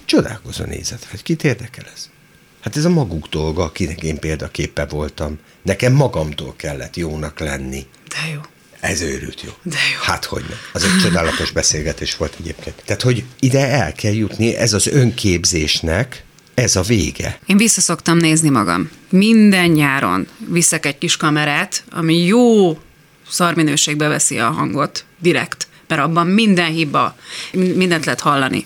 csodálkozó 0.05 0.63
nézett, 0.63 1.07
hogy 1.09 1.23
kit 1.23 1.43
érdekel 1.43 1.85
ez? 1.93 2.09
Hát 2.61 2.75
ez 2.77 2.85
a 2.85 2.89
maguk 2.89 3.27
dolga, 3.27 3.63
akinek 3.63 4.03
én 4.03 4.19
példaképe 4.19 4.85
voltam. 4.85 5.39
Nekem 5.61 5.93
magamtól 5.93 6.53
kellett 6.55 6.95
jónak 6.95 7.39
lenni. 7.39 7.85
De 8.07 8.31
jó. 8.33 8.39
Ez 8.79 9.01
őrült 9.01 9.41
jó. 9.41 9.51
De 9.63 9.77
jó. 9.93 9.99
Hát 10.01 10.25
hogy 10.25 10.43
nem. 10.49 10.57
Az 10.73 10.83
egy 10.83 11.01
csodálatos 11.01 11.51
beszélgetés 11.51 12.17
volt 12.17 12.35
egyébként. 12.39 12.83
Tehát, 12.85 13.01
hogy 13.01 13.23
ide 13.39 13.69
el 13.69 13.93
kell 13.93 14.13
jutni, 14.13 14.55
ez 14.55 14.73
az 14.73 14.87
önképzésnek, 14.87 16.23
ez 16.53 16.75
a 16.75 16.81
vége. 16.81 17.39
Én 17.45 17.57
vissza 17.57 17.81
szoktam 17.81 18.17
nézni 18.17 18.49
magam. 18.49 18.89
Minden 19.09 19.69
nyáron 19.69 20.27
viszek 20.47 20.85
egy 20.85 20.97
kis 20.97 21.17
kamerát, 21.17 21.83
ami 21.91 22.25
jó 22.25 22.77
szarminőségbe 23.29 24.07
veszi 24.07 24.37
a 24.37 24.49
hangot, 24.49 25.05
direkt, 25.19 25.67
mert 25.89 26.01
abban 26.01 26.27
minden 26.27 26.71
hiba, 26.71 27.15
mindent 27.51 28.05
lehet 28.05 28.19
hallani. 28.19 28.65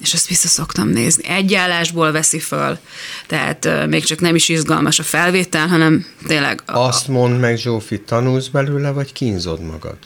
És 0.00 0.12
ezt 0.12 0.28
vissza 0.28 0.48
szoktam 0.48 0.88
nézni. 0.88 1.28
Egy 1.28 1.54
állásból 1.54 2.12
veszi 2.12 2.38
föl, 2.38 2.78
tehát 3.26 3.86
még 3.88 4.04
csak 4.04 4.20
nem 4.20 4.34
is 4.34 4.48
izgalmas 4.48 4.98
a 4.98 5.02
felvétel, 5.02 5.66
hanem 5.66 6.06
tényleg 6.26 6.62
a, 6.66 6.78
Azt 6.78 7.08
mondd 7.08 7.34
meg, 7.34 7.56
Zsófi, 7.56 8.00
tanulsz 8.00 8.46
belőle, 8.46 8.90
vagy 8.90 9.12
kínzod 9.12 9.60
magad? 9.60 9.96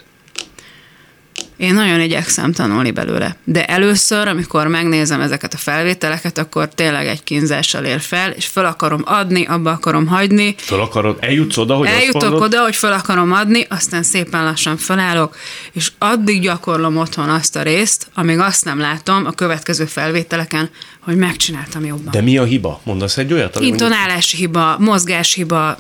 Én 1.61 1.75
nagyon 1.75 2.01
igyekszem 2.01 2.53
tanulni 2.53 2.90
belőle. 2.90 3.37
De 3.44 3.64
először, 3.64 4.29
amikor 4.29 4.66
megnézem 4.66 5.20
ezeket 5.20 5.55
a 5.55 5.57
felvételeket, 5.57 6.38
akkor 6.38 6.68
tényleg 6.68 7.07
egy 7.07 7.23
kínzással 7.23 7.85
ér 7.85 8.01
fel, 8.01 8.31
és 8.31 8.46
fel 8.46 8.64
akarom 8.64 9.03
adni, 9.05 9.44
abba 9.44 9.70
akarom 9.70 10.07
hagyni. 10.07 10.55
Föl 10.59 10.81
akarod, 10.81 11.16
eljutsz 11.20 11.57
oda, 11.57 11.75
hogy 11.75 11.87
azt 11.87 11.96
Eljutok 11.96 12.23
mondod, 12.23 12.42
oda, 12.42 12.62
hogy 12.62 12.77
fel 12.77 12.92
akarom 12.92 13.33
adni, 13.33 13.66
aztán 13.68 14.03
szépen 14.03 14.44
lassan 14.44 14.77
felállok, 14.77 15.37
és 15.73 15.92
addig 15.99 16.40
gyakorlom 16.40 16.96
otthon 16.96 17.29
azt 17.29 17.57
a 17.57 17.62
részt, 17.62 18.07
amíg 18.14 18.38
azt 18.38 18.64
nem 18.64 18.79
látom 18.79 19.27
a 19.27 19.33
következő 19.33 19.85
felvételeken, 19.85 20.70
hogy 21.01 21.16
megcsináltam 21.16 21.85
jobban. 21.85 22.11
De 22.11 22.20
mi 22.20 22.38
a 22.38 22.44
hiba? 22.44 22.81
Mondasz 22.85 23.16
egy 23.16 23.33
olyat? 23.33 23.61
Intonálási 23.61 24.37
hiba, 24.37 24.77
mozgáshiba, 24.79 25.77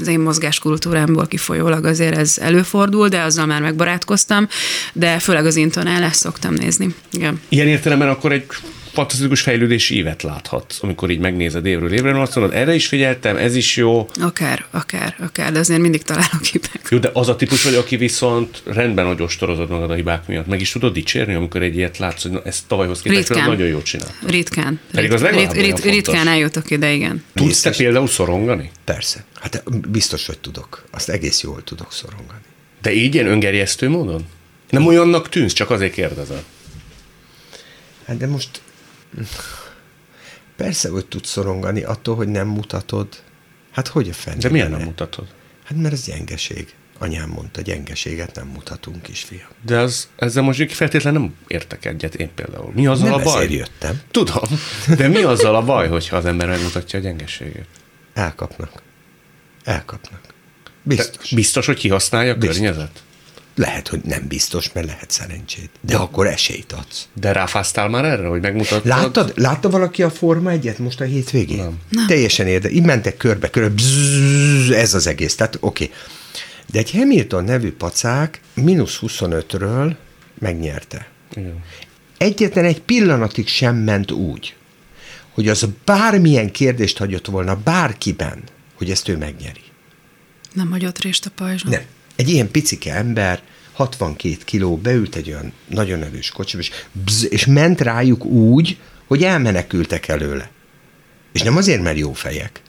az 0.00 0.06
én 0.06 0.20
mozgáskultúrámból 0.20 1.26
kifolyólag 1.26 1.84
azért 1.84 2.16
ez 2.16 2.38
előfordul, 2.40 3.08
de 3.08 3.20
azzal 3.20 3.46
már 3.46 3.60
megbarátkoztam, 3.60 4.48
de 4.92 5.18
főleg 5.22 5.46
az 5.46 5.56
intonálást 5.56 6.18
szoktam 6.18 6.54
nézni. 6.54 6.94
Igen. 7.12 7.40
Ilyen 7.48 7.68
értelemben 7.68 8.08
akkor 8.08 8.32
egy 8.32 8.44
fantasztikus 8.92 9.40
fejlődési 9.40 9.96
ívet 9.96 10.22
láthatsz, 10.22 10.82
amikor 10.82 11.10
így 11.10 11.18
megnézed 11.18 11.66
évről 11.66 11.92
évre, 11.92 12.20
azt 12.20 12.34
mondod, 12.34 12.54
erre 12.56 12.74
is 12.74 12.86
figyeltem, 12.86 13.36
ez 13.36 13.56
is 13.56 13.76
jó. 13.76 14.08
Akár, 14.20 14.64
akár, 14.70 15.16
akár, 15.18 15.52
de 15.52 15.58
azért 15.58 15.80
mindig 15.80 16.02
találok 16.02 16.44
hibák. 16.52 16.86
Jó, 16.90 16.98
de 16.98 17.10
az 17.12 17.28
a 17.28 17.36
típus 17.36 17.64
vagy, 17.64 17.74
aki 17.74 17.96
viszont 17.96 18.62
rendben 18.64 19.06
hogy 19.06 19.22
ostorozod 19.22 19.70
magad 19.70 19.90
a 19.90 19.94
hibák 19.94 20.26
miatt. 20.26 20.46
Meg 20.46 20.60
is 20.60 20.70
tudod 20.70 20.92
dicsérni, 20.92 21.34
amikor 21.34 21.62
egy 21.62 21.76
ilyet 21.76 21.98
látsz, 21.98 22.22
hogy 22.22 22.30
na, 22.30 22.42
ezt 22.44 22.66
tavalyhoz 22.66 23.02
képest 23.02 23.28
Ritkán. 23.28 23.48
nagyon 23.48 23.66
jól 23.66 23.82
csinál. 23.82 24.14
Ritkán. 24.26 24.80
Pedig 24.92 25.12
az 25.12 25.22
Rit- 25.22 25.52
rit- 25.52 25.84
ritkán 25.84 26.28
eljutok 26.28 26.70
ide, 26.70 26.92
igen. 26.92 27.24
Tudsz 27.34 27.60
te 27.60 27.70
például 27.70 28.06
szorongani? 28.08 28.70
Persze. 28.84 29.24
Hát 29.40 29.62
biztos, 29.88 30.26
hogy 30.26 30.38
tudok. 30.38 30.84
Azt 30.90 31.08
egész 31.08 31.42
jól 31.42 31.62
tudok 31.64 31.92
szorongani. 31.92 32.40
De 32.82 32.92
így 32.92 33.14
ilyen 33.14 33.26
öngerjesztő 33.26 33.88
módon? 33.88 34.24
Nem 34.72 34.86
olyannak 34.86 35.28
tűnsz, 35.28 35.52
csak 35.52 35.70
azért 35.70 35.92
kérdezem. 35.92 36.42
Hát 38.06 38.16
de 38.16 38.26
most 38.26 38.60
persze, 40.56 40.88
hogy 40.88 41.06
tudsz 41.06 41.28
szorongani 41.28 41.82
attól, 41.82 42.14
hogy 42.16 42.28
nem 42.28 42.48
mutatod. 42.48 43.08
Hát 43.70 43.88
hogy 43.88 44.08
a 44.08 44.12
fenn? 44.12 44.38
De 44.38 44.48
miért 44.48 44.70
nem 44.70 44.80
mutatod? 44.82 45.26
Hát 45.64 45.78
mert 45.78 45.94
ez 45.94 46.04
gyengeség. 46.04 46.74
Anyám 46.98 47.28
mondta, 47.28 47.60
gyengeséget 47.60 48.34
nem 48.34 48.46
mutatunk, 48.46 49.02
kisfiam. 49.02 49.48
De 49.64 49.78
az, 49.78 50.08
ezzel 50.16 50.42
most 50.42 50.72
feltétlenül 50.72 51.20
nem 51.20 51.34
értek 51.46 51.84
egyet, 51.84 52.14
én 52.14 52.30
például. 52.34 52.72
Mi 52.74 52.86
azzal 52.86 53.08
Nem 53.10 53.20
a 53.20 53.22
baj? 53.22 53.48
jöttem. 53.50 54.00
Tudom, 54.10 54.44
de 54.96 55.08
mi 55.08 55.22
azzal 55.22 55.54
a 55.54 55.62
baj, 55.62 55.88
hogyha 55.88 56.16
az 56.16 56.24
ember 56.24 56.48
megmutatja 56.48 56.98
a 56.98 57.02
gyengeségét? 57.02 57.66
Elkapnak. 58.14 58.82
Elkapnak. 59.64 60.20
Biztos. 60.82 61.30
biztos, 61.30 61.66
hogy 61.66 61.76
kihasználja 61.78 62.32
a 62.32 62.36
Biztos. 62.36 62.56
környezet? 62.56 63.02
Lehet, 63.54 63.88
hogy 63.88 64.00
nem 64.04 64.26
biztos, 64.28 64.72
mert 64.72 64.86
lehet 64.86 65.10
szerencsét. 65.10 65.70
De 65.80 65.96
akkor 65.96 66.26
esélyt 66.26 66.72
adsz. 66.72 67.08
De 67.14 67.32
ráfáztál 67.32 67.88
már 67.88 68.04
erre, 68.04 68.26
hogy 68.26 68.40
megmutattad? 68.40 68.86
Láttad, 68.86 69.32
látta 69.36 69.70
valaki 69.70 70.02
a 70.02 70.10
Forma 70.10 70.50
egyet 70.50 70.78
most 70.78 71.00
a 71.00 71.04
hétvégén? 71.04 71.56
Nem. 71.56 71.78
Nem. 71.88 72.06
Teljesen 72.06 72.46
érde. 72.46 72.70
Így 72.70 72.84
mentek 72.84 73.16
körbe, 73.16 73.50
körbe, 73.50 73.74
bzzz, 73.74 74.70
ez 74.70 74.94
az 74.94 75.06
egész. 75.06 75.34
Tehát 75.34 75.56
oké. 75.60 75.84
Okay. 75.84 75.96
De 76.70 76.78
egy 76.78 76.90
Hamilton 76.90 77.44
nevű 77.44 77.72
pacák 77.72 78.40
mínusz 78.54 78.98
25-ről 79.02 79.94
megnyerte. 80.38 81.08
Igen. 81.34 81.64
Egyetlen 82.18 82.64
egy 82.64 82.80
pillanatig 82.80 83.48
sem 83.48 83.76
ment 83.76 84.10
úgy, 84.10 84.54
hogy 85.34 85.48
az 85.48 85.68
bármilyen 85.84 86.50
kérdést 86.50 86.98
hagyott 86.98 87.26
volna 87.26 87.56
bárkiben, 87.56 88.42
hogy 88.74 88.90
ezt 88.90 89.08
ő 89.08 89.16
megnyeri. 89.16 89.60
Nem 90.52 90.70
hagyott 90.70 90.98
részt 90.98 91.26
a 91.26 91.30
pajzson. 91.34 91.70
Nem. 91.70 91.82
Egy 92.16 92.28
ilyen 92.28 92.50
picike 92.50 92.94
ember, 92.94 93.42
62 93.72 94.36
kiló, 94.44 94.76
beült 94.76 95.14
egy 95.14 95.28
olyan 95.28 95.52
nagyon 95.66 96.02
erős 96.02 96.30
kocsiba, 96.30 96.62
és, 96.62 96.70
bzz, 96.92 97.26
és 97.30 97.46
ment 97.46 97.80
rájuk 97.80 98.24
úgy, 98.24 98.78
hogy 99.06 99.24
elmenekültek 99.24 100.08
előle. 100.08 100.50
És 101.32 101.42
nem 101.42 101.56
azért, 101.56 101.82
mert 101.82 101.98
jó 101.98 102.12
fejek, 102.12 102.60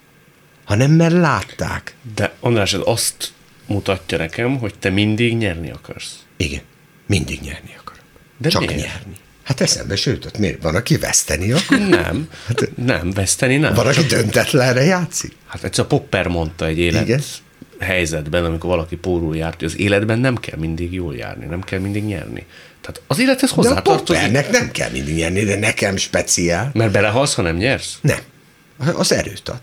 hanem 0.63 0.91
mert 0.91 1.13
látták. 1.13 1.95
De 2.15 2.33
András, 2.39 2.73
ez 2.73 2.79
azt 2.83 3.33
mutatja 3.65 4.17
nekem, 4.17 4.57
hogy 4.57 4.73
te 4.79 4.89
mindig 4.89 5.37
nyerni 5.37 5.71
akarsz. 5.71 6.15
Igen, 6.37 6.61
mindig 7.07 7.41
nyerni 7.41 7.75
akarom. 7.79 8.03
De 8.37 8.49
Csak 8.49 8.65
miért? 8.65 8.75
nyerni. 8.75 9.15
Hát 9.43 9.61
eszembe 9.61 9.95
sőt, 9.95 10.25
ott 10.25 10.37
miért 10.37 10.61
van, 10.61 10.75
aki 10.75 10.97
veszteni 10.97 11.51
akar? 11.51 11.79
Nem, 11.79 12.29
nem, 12.75 13.11
veszteni 13.11 13.57
nem. 13.57 13.73
Van, 13.73 13.87
aki 13.87 14.03
döntetlenre 14.03 14.83
játszik? 14.83 15.35
Hát 15.47 15.63
egyszer 15.63 15.83
a 15.83 15.87
Popper 15.87 16.27
mondta 16.27 16.65
egy 16.65 16.77
élet 16.77 17.03
Igen. 17.03 17.21
Helyzetben, 17.83 18.45
amikor 18.45 18.69
valaki 18.69 18.95
pórul 18.95 19.35
járt, 19.35 19.59
hogy 19.59 19.67
az 19.67 19.79
életben 19.79 20.19
nem 20.19 20.35
kell 20.35 20.57
mindig 20.59 20.93
jól 20.93 21.15
járni, 21.15 21.45
nem 21.45 21.61
kell 21.61 21.79
mindig 21.79 22.03
nyerni. 22.03 22.45
Tehát 22.81 23.01
az 23.07 23.19
élethez 23.19 23.49
De 23.49 23.55
a 23.55 23.55
hozzátartozik. 23.55 24.49
nem 24.51 24.71
kell 24.71 24.89
mindig 24.91 25.15
nyerni, 25.15 25.43
de 25.43 25.59
nekem 25.59 25.97
speciál. 25.97 26.71
Mert 26.73 26.91
belehalsz, 26.91 27.33
ha 27.33 27.41
nem 27.41 27.55
nyersz? 27.55 27.97
Nem. 28.01 28.19
Az 28.93 29.11
erőt 29.11 29.49
ad. 29.49 29.61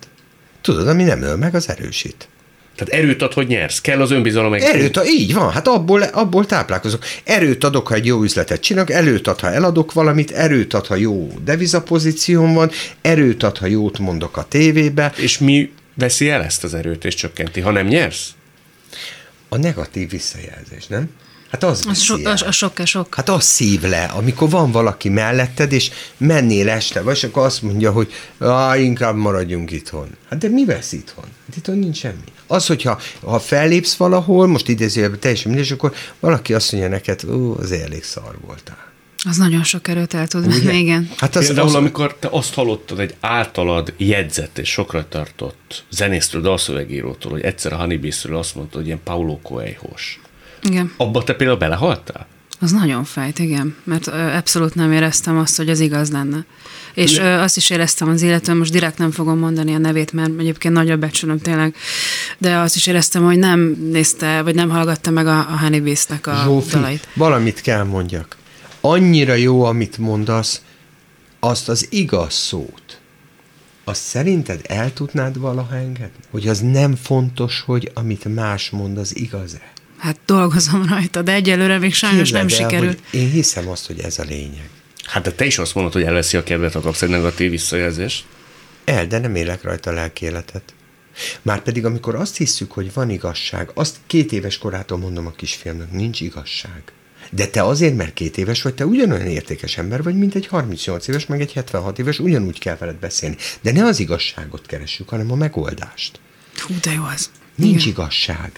Tudod, 0.61 0.89
ami 0.89 1.03
nem 1.03 1.23
öl 1.23 1.37
meg, 1.37 1.55
az 1.55 1.69
erősít. 1.69 2.29
Tehát 2.77 3.03
erőt 3.03 3.23
ad, 3.23 3.33
hogy 3.33 3.47
nyersz. 3.47 3.81
Kell 3.81 4.01
az 4.01 4.11
önbizalom 4.11 4.53
egy 4.53 4.63
Erőt, 4.63 4.97
ad, 4.97 5.07
így 5.07 5.35
van, 5.35 5.53
hát 5.53 5.69
abból, 5.69 6.03
abból 6.03 6.47
táplálkozok. 6.47 7.05
Erőt 7.25 7.65
adok, 7.65 7.89
ha 7.89 7.95
egy 7.95 8.07
jó 8.07 8.23
üzletet 8.23 8.61
csinálok, 8.61 8.91
erőt 8.91 9.27
ad, 9.27 9.41
ha 9.41 9.53
eladok 9.53 9.93
valamit, 9.93 10.31
erőt 10.31 10.75
ad, 10.75 10.87
ha 10.87 10.95
jó 10.95 11.29
devizapozícióm 11.45 12.55
van, 12.55 12.71
erőt 13.01 13.43
ad, 13.43 13.59
ha 13.59 13.67
jót 13.67 13.99
mondok 13.99 14.37
a 14.37 14.47
tévébe. 14.49 15.13
És 15.17 15.39
mi 15.39 15.73
veszi 16.01 16.29
el 16.31 16.43
ezt 16.43 16.65
az 16.65 16.75
erőt 16.75 17.05
és 17.05 17.15
csökkenti, 17.15 17.61
ha 17.61 17.71
nem 17.71 17.87
nyersz? 17.87 18.29
A 19.49 19.57
negatív 19.57 20.11
visszajelzés, 20.11 20.87
nem? 20.87 21.11
Hát 21.51 21.65
az 21.65 21.79
Az, 21.79 21.87
viszi 21.87 22.05
so, 22.05 22.17
el. 22.25 22.37
az 22.47 22.55
sok 22.55 22.73
sok. 22.85 23.15
Hát 23.15 23.29
az 23.29 23.45
szív 23.45 23.83
le, 23.83 24.05
amikor 24.05 24.51
van 24.51 24.71
valaki 24.71 25.09
melletted, 25.09 25.73
és 25.73 25.91
mennél 26.17 26.69
este, 26.69 27.03
vagy 27.03 27.21
akkor 27.25 27.45
azt 27.45 27.63
mondja, 27.63 27.93
hogy 27.93 28.13
Á, 28.39 28.77
inkább 28.77 29.17
maradjunk 29.17 29.71
itthon. 29.71 30.17
Hát 30.29 30.39
de 30.39 30.49
mi 30.49 30.65
vesz 30.65 30.93
itthon? 30.93 31.25
Hát 31.25 31.57
itthon 31.57 31.79
nincs 31.79 31.99
semmi. 31.99 32.25
Az, 32.47 32.67
hogyha 32.67 33.01
ha 33.23 33.41
fellépsz 33.41 33.95
valahol, 33.95 34.47
most 34.47 34.69
idézőjelben 34.69 35.21
teljesen 35.21 35.49
mindegy, 35.51 35.67
és 35.67 35.73
akkor 35.73 35.95
valaki 36.21 36.55
azt 36.55 36.73
mondja 36.73 36.91
neked, 36.91 37.25
ó, 37.25 37.57
az 37.59 37.73
elég 37.73 38.05
szar 38.05 38.39
voltál. 38.47 38.90
Az 39.25 39.37
nagyon 39.37 39.65
sok 39.65 39.89
erőt 39.89 40.15
el 40.15 40.27
tud 40.27 40.47
venni, 40.47 40.79
igen. 40.85 41.11
Hát 41.17 41.37
az, 41.37 41.47
Például, 41.47 41.67
az, 41.67 41.75
amikor 41.75 42.15
te 42.15 42.29
azt 42.31 42.55
hallottad 42.55 42.99
egy 42.99 43.15
általad 43.21 43.95
jegyzett 43.97 44.59
és 44.59 44.69
sokra 44.69 45.09
tartott 45.09 45.85
zenésztől, 45.91 46.41
dalszövegírótól, 46.41 47.31
hogy 47.31 47.41
egyszer 47.43 47.73
a 47.73 47.77
Honeybee-ről 47.77 48.37
azt 48.37 48.55
mondta, 48.55 48.77
hogy 48.77 48.87
ilyen 48.87 49.01
Paulo 49.05 49.39
Coelho-s. 49.39 50.19
Igen. 50.63 50.93
Abba 50.97 51.25
te 51.25 51.35
például 51.35 51.59
belehaltál? 51.59 52.27
Az 52.63 52.71
nagyon 52.73 53.05
fájt, 53.05 53.39
igen, 53.39 53.77
mert 53.85 54.07
ö, 54.07 54.13
abszolút 54.13 54.75
nem 54.75 54.93
éreztem 54.93 55.39
azt, 55.39 55.57
hogy 55.57 55.69
az 55.69 55.81
igaz 55.81 56.11
lenne. 56.11 56.45
És 56.95 57.19
ö, 57.19 57.25
azt 57.25 57.57
is 57.57 57.71
éreztem 57.71 58.09
az 58.09 58.23
illetőn, 58.23 58.57
most 58.57 58.73
direkt 58.73 58.99
nem 58.99 59.11
fogom 59.11 59.39
mondani 59.39 59.75
a 59.75 59.79
nevét, 59.79 60.13
mert 60.13 60.31
egyébként 60.39 60.75
nagyra 60.75 60.97
becsülöm 60.97 61.39
tényleg, 61.39 61.75
de 62.39 62.57
azt 62.57 62.77
is 62.77 62.87
éreztem, 62.87 63.25
hogy 63.25 63.39
nem 63.39 63.77
nézte, 63.91 64.43
vagy 64.43 64.55
nem 64.55 64.69
hallgatta 64.69 65.11
meg 65.11 65.27
a, 65.27 65.39
a 65.39 65.59
Honeybees-nek 65.61 66.27
a 66.27 66.41
Zsófi, 66.45 66.71
dalait. 66.71 67.09
valamit 67.15 67.61
kell 67.61 67.85
mondjak. 67.85 68.37
Annyira 68.81 69.35
jó, 69.35 69.65
amit 69.65 69.99
mondasz, 69.99 70.63
azt 71.41 71.69
az 71.69 71.87
igaz 71.91 72.35
szót, 72.35 73.01
azt 73.85 74.03
szerinted 74.03 74.61
el 74.69 74.93
tudnád 74.93 75.39
valaha 75.39 75.77
engedni? 75.77 76.25
Hogy 76.31 76.49
az 76.49 76.61
nem 76.61 76.97
fontos, 76.97 77.61
hogy 77.61 77.91
amit 77.95 78.35
más 78.35 78.71
mond, 78.71 78.99
az 78.99 79.17
igaz-e? 79.17 79.73
Hát 79.97 80.19
dolgozom 80.27 80.87
rajta, 80.89 81.23
de 81.23 81.33
egyelőre 81.33 81.79
még 81.79 81.95
sajnos 81.95 82.31
nem 82.31 82.47
Képzeld 82.47 82.63
el, 82.63 82.71
sikerült. 82.71 83.03
Én 83.11 83.31
hiszem 83.31 83.69
azt, 83.69 83.87
hogy 83.87 83.99
ez 83.99 84.19
a 84.19 84.23
lényeg. 84.23 84.69
Hát 85.05 85.23
de 85.23 85.33
te 85.33 85.45
is 85.45 85.59
azt 85.59 85.75
mondod, 85.75 85.93
hogy 85.93 86.03
elveszi 86.03 86.37
a 86.37 86.43
kedvet, 86.43 86.73
ha 86.73 86.81
kapsz 86.81 87.03
egy 87.03 87.09
negatív 87.09 87.51
visszajelzést. 87.51 88.25
El, 88.85 89.07
de 89.07 89.19
nem 89.19 89.35
élek 89.35 89.63
rajta 89.63 89.93
lelki 89.93 90.25
életet. 90.25 90.75
Márpedig 91.43 91.85
amikor 91.85 92.15
azt 92.15 92.37
hisszük, 92.37 92.73
hogy 92.73 92.93
van 92.93 93.11
igazság, 93.11 93.71
azt 93.75 93.97
két 94.07 94.33
éves 94.33 94.59
korától 94.59 94.99
mondom 94.99 95.27
a 95.27 95.31
kisfiamnak, 95.31 95.93
nincs 95.93 96.21
igazság. 96.21 96.83
De 97.31 97.47
te 97.47 97.65
azért, 97.65 97.97
mert 97.97 98.13
két 98.13 98.39
éves 98.39 98.63
vagy, 98.63 98.75
te 98.75 98.87
ugyanolyan 98.87 99.27
értékes 99.27 99.79
ember 99.79 100.03
vagy, 100.03 100.15
mint 100.15 100.35
egy 100.35 100.47
38 100.47 101.09
éves, 101.09 101.27
meg 101.27 101.41
egy 101.41 101.53
76 101.53 101.99
éves, 101.99 102.19
ugyanúgy 102.19 102.59
kell 102.59 102.77
veled 102.77 102.97
beszélni. 102.97 103.37
De 103.61 103.73
ne 103.73 103.85
az 103.85 104.01
igazságot 104.01 104.67
keressük, 104.67 105.09
hanem 105.09 105.31
a 105.33 105.35
megoldást. 105.35 106.21
Hú, 106.57 106.75
de 106.83 106.93
jó 106.93 107.03
az. 107.15 107.31
Nincs 107.55 107.83
Igen. 107.83 107.89
igazság. 107.89 108.53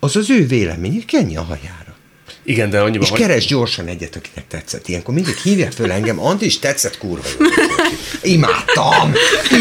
Az 0.00 0.16
az 0.16 0.30
ő 0.30 0.46
véleménye, 0.46 1.04
kenje 1.04 1.38
a 1.38 1.42
hajára. 1.42 1.96
Igen, 2.42 2.70
de 2.70 2.80
annyiban, 2.80 3.08
És 3.12 3.18
keres 3.18 3.46
gyorsan 3.46 3.86
egyet, 3.86 4.16
akinek 4.16 4.46
tetszett. 4.46 4.88
Ilyenkor 4.88 5.14
mindig 5.14 5.34
hívják 5.34 5.72
föl 5.72 5.92
engem, 5.92 6.20
Andi 6.20 6.44
is 6.44 6.58
tetszett, 6.58 6.98
kurva 6.98 7.28
jó. 7.38 7.46
Imádtam, 8.22 9.12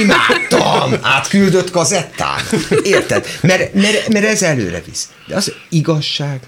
imádtam, 0.02 0.93
átküldött 1.02 1.72
kazettán. 1.72 2.41
Érted? 2.84 3.28
Mert, 3.41 3.74
mert, 3.74 4.08
mert 4.08 4.26
ez 4.26 4.41
előre 4.41 4.82
visz. 4.86 5.10
De 5.28 5.36
az 5.36 5.54
igazság, 5.69 6.39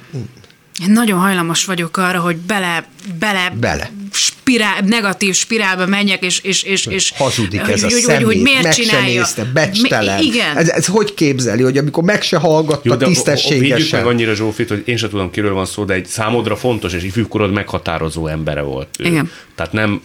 Én 0.81 0.91
nagyon 0.91 1.19
hajlamos 1.19 1.65
vagyok 1.65 1.97
arra, 1.97 2.19
hogy 2.19 2.37
bele, 2.37 2.85
bele, 3.19 3.53
Bele. 3.59 3.89
Spirál, 4.13 4.79
negatív 4.85 5.35
spirálba 5.35 5.85
menjek, 5.85 6.23
és, 6.23 6.39
és, 6.39 6.63
és, 6.63 6.85
és 6.85 7.11
hazudik 7.15 7.61
hogy, 7.61 7.69
ez 7.73 7.83
a 7.83 7.87
hogy, 7.89 8.01
szemét, 8.01 8.23
hogy, 8.25 8.33
hogy 8.33 8.41
miért 8.43 8.63
meg 8.63 8.73
csinálja. 8.73 9.07
se 9.09 9.17
nézte, 9.19 9.43
becstelen. 9.43 10.19
Mi, 10.19 10.25
igen. 10.25 10.57
Ez, 10.57 10.69
ez 10.69 10.85
hogy 10.85 11.13
képzeli, 11.13 11.61
hogy 11.63 11.77
amikor 11.77 12.03
meg 12.03 12.21
se 12.21 12.37
hallgatta 12.37 12.81
Jó, 12.83 12.91
de 12.95 13.05
vigyük 13.05 13.23
tisztességesen. 13.23 13.99
meg 13.99 14.07
annyira 14.07 14.33
Zsófit, 14.35 14.69
hogy 14.69 14.81
én 14.85 14.97
sem 14.97 15.09
tudom, 15.09 15.31
kiről 15.31 15.53
van 15.53 15.65
szó, 15.65 15.83
de 15.83 15.93
egy 15.93 16.05
számodra 16.05 16.55
fontos 16.55 16.93
és 16.93 17.03
ifjúkorod 17.03 17.51
meghatározó 17.51 18.27
embere 18.27 18.61
volt. 18.61 18.87
ő. 18.99 19.05
Igen. 19.05 19.31
Tehát 19.55 19.71
nem 19.73 20.01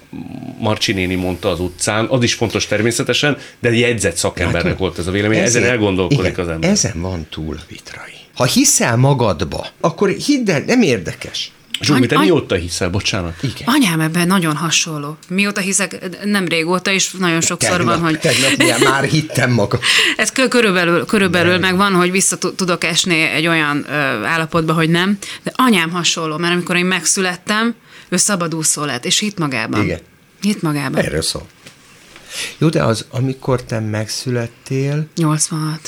Marcsi 0.58 0.92
néni 0.92 1.14
mondta 1.14 1.48
az 1.50 1.60
utcán, 1.60 2.06
az 2.10 2.22
is 2.22 2.34
fontos 2.34 2.66
természetesen, 2.66 3.36
de 3.58 3.72
jegyzett 3.76 4.16
szakembernek 4.16 4.62
Látod? 4.64 4.78
volt 4.78 4.98
ez 4.98 5.06
a 5.06 5.10
vélemény, 5.10 5.38
ezen 5.38 5.46
Ezért- 5.48 5.66
elgondolkodik 5.66 6.32
igen, 6.32 6.44
az 6.44 6.48
ember. 6.48 6.70
Ezen 6.70 7.00
van 7.00 7.26
túl 7.30 7.54
a 7.58 7.62
vitrai. 7.68 8.15
Ha 8.36 8.44
hiszel 8.44 8.96
magadba, 8.96 9.66
akkor 9.80 10.08
hidd 10.08 10.50
el, 10.50 10.62
nem 10.66 10.82
érdekes. 10.82 11.50
Zsófi, 11.80 12.06
te 12.06 12.16
Any- 12.16 12.24
mióta 12.24 12.54
hiszel, 12.54 12.90
bocsánat? 12.90 13.42
Igen. 13.42 13.62
Anyám 13.64 14.00
ebben 14.00 14.26
nagyon 14.26 14.56
hasonló. 14.56 15.16
Mióta 15.28 15.60
hiszek, 15.60 15.98
nem 16.24 16.46
régóta, 16.46 16.90
és 16.90 17.10
nagyon 17.10 17.40
sokszor 17.40 17.84
van, 17.84 18.00
hogy... 18.00 18.18
tegnap 18.18 18.56
milyen 18.56 18.80
már 18.90 19.04
hittem 19.04 19.50
magam. 19.50 19.80
Ez 20.16 20.30
kö- 20.32 20.48
körülbelül, 20.48 21.04
körülbelül 21.04 21.58
meg 21.58 21.76
van, 21.76 21.92
hogy 21.94 22.10
vissza 22.10 22.38
tu- 22.38 22.54
tudok 22.56 22.84
esni 22.84 23.20
egy 23.20 23.46
olyan 23.46 23.84
ö, 23.88 23.92
állapotba, 24.24 24.72
hogy 24.72 24.88
nem, 24.90 25.18
de 25.42 25.52
anyám 25.54 25.90
hasonló, 25.90 26.36
mert 26.36 26.52
amikor 26.52 26.76
én 26.76 26.84
megszülettem, 26.86 27.74
ő 28.08 28.16
szabadúszó 28.16 28.84
lett, 28.84 29.04
és 29.04 29.18
hitt 29.18 29.38
magában. 29.38 29.82
Igen. 29.84 30.00
Hitt 30.40 30.62
magában. 30.62 31.04
Erről 31.04 31.22
szól. 31.22 31.46
Jó, 32.58 32.68
de 32.68 32.82
az, 32.84 33.04
amikor 33.10 33.62
te 33.62 33.80
megszülettél, 33.80 35.06
86. 35.16 35.80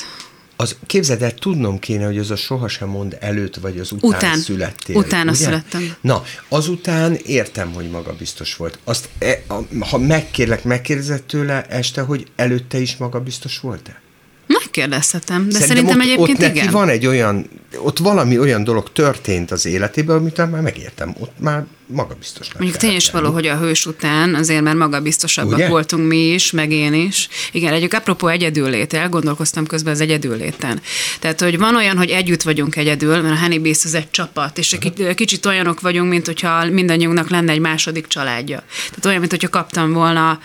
az 0.61 0.75
képzeld 0.85 1.21
el, 1.21 1.33
tudnom 1.33 1.79
kéne, 1.79 2.05
hogy 2.05 2.17
az 2.17 2.31
a 2.31 2.35
sohasem 2.35 2.89
mond 2.89 3.17
előtt, 3.19 3.55
vagy 3.55 3.79
az 3.79 3.91
után, 3.91 4.09
Után. 4.09 4.37
születtél. 4.37 4.95
Utána 4.95 5.31
ugye? 5.31 5.43
születtem. 5.43 5.95
Na, 6.01 6.23
azután 6.47 7.17
értem, 7.25 7.73
hogy 7.73 7.89
magabiztos 7.89 8.55
volt. 8.55 8.79
Azt, 8.83 9.09
e, 9.19 9.43
a, 9.47 9.85
ha 9.85 9.97
megkérlek, 9.97 10.63
megkérdezett 10.63 11.27
tőle 11.27 11.65
este, 11.65 12.01
hogy 12.01 12.27
előtte 12.35 12.77
is 12.77 12.97
magabiztos 12.97 13.59
volt-e? 13.59 14.01
Megkérdezhetem, 14.69 15.49
de 15.49 15.59
szerintem, 15.59 15.99
ott, 15.99 16.05
egyébként 16.05 16.29
ott 16.29 16.37
neki 16.37 16.57
igen. 16.57 16.71
van 16.71 16.89
egy 16.89 17.05
olyan, 17.05 17.49
ott 17.77 17.97
valami 17.97 18.39
olyan 18.39 18.63
dolog 18.63 18.91
történt 18.91 19.51
az 19.51 19.65
életében, 19.65 20.17
amit 20.17 20.37
már 20.37 20.61
megértem, 20.61 21.15
ott 21.19 21.39
már 21.39 21.65
magabiztosnak 21.85 22.59
Mondjuk 22.59 22.81
tény 22.81 22.95
is 22.95 23.11
való, 23.11 23.31
hogy 23.31 23.47
a 23.47 23.57
hős 23.57 23.85
után 23.85 24.35
azért 24.35 24.61
már 24.61 24.75
magabiztosabbak 24.75 25.53
Ugye? 25.53 25.67
voltunk 25.67 26.07
mi 26.07 26.17
is, 26.17 26.51
meg 26.51 26.71
én 26.71 26.93
is. 26.93 27.27
Igen, 27.51 27.73
egyik 27.73 27.93
apropó 27.93 28.27
egyedüllét, 28.27 28.93
elgondolkoztam 28.93 29.65
közben 29.65 29.93
az 29.93 30.01
egyedülléten. 30.01 30.81
Tehát, 31.19 31.41
hogy 31.41 31.57
van 31.57 31.75
olyan, 31.75 31.97
hogy 31.97 32.09
együtt 32.09 32.41
vagyunk 32.41 32.75
egyedül, 32.75 33.21
mert 33.21 33.35
a 33.35 33.39
Honeybees 33.39 33.85
az 33.85 33.93
egy 33.93 34.11
csapat, 34.11 34.57
és 34.57 34.73
egy 34.73 34.93
ki- 34.93 35.13
kicsit 35.13 35.45
olyanok 35.45 35.79
vagyunk, 35.79 36.09
mint 36.09 36.25
hogyha 36.25 36.65
mindannyiunknak 36.65 37.29
lenne 37.29 37.51
egy 37.51 37.59
második 37.59 38.07
családja. 38.07 38.63
Tehát 38.89 39.05
olyan, 39.05 39.19
mint 39.19 39.31
hogyha 39.31 39.49
kaptam 39.49 39.93
volna 39.93 40.39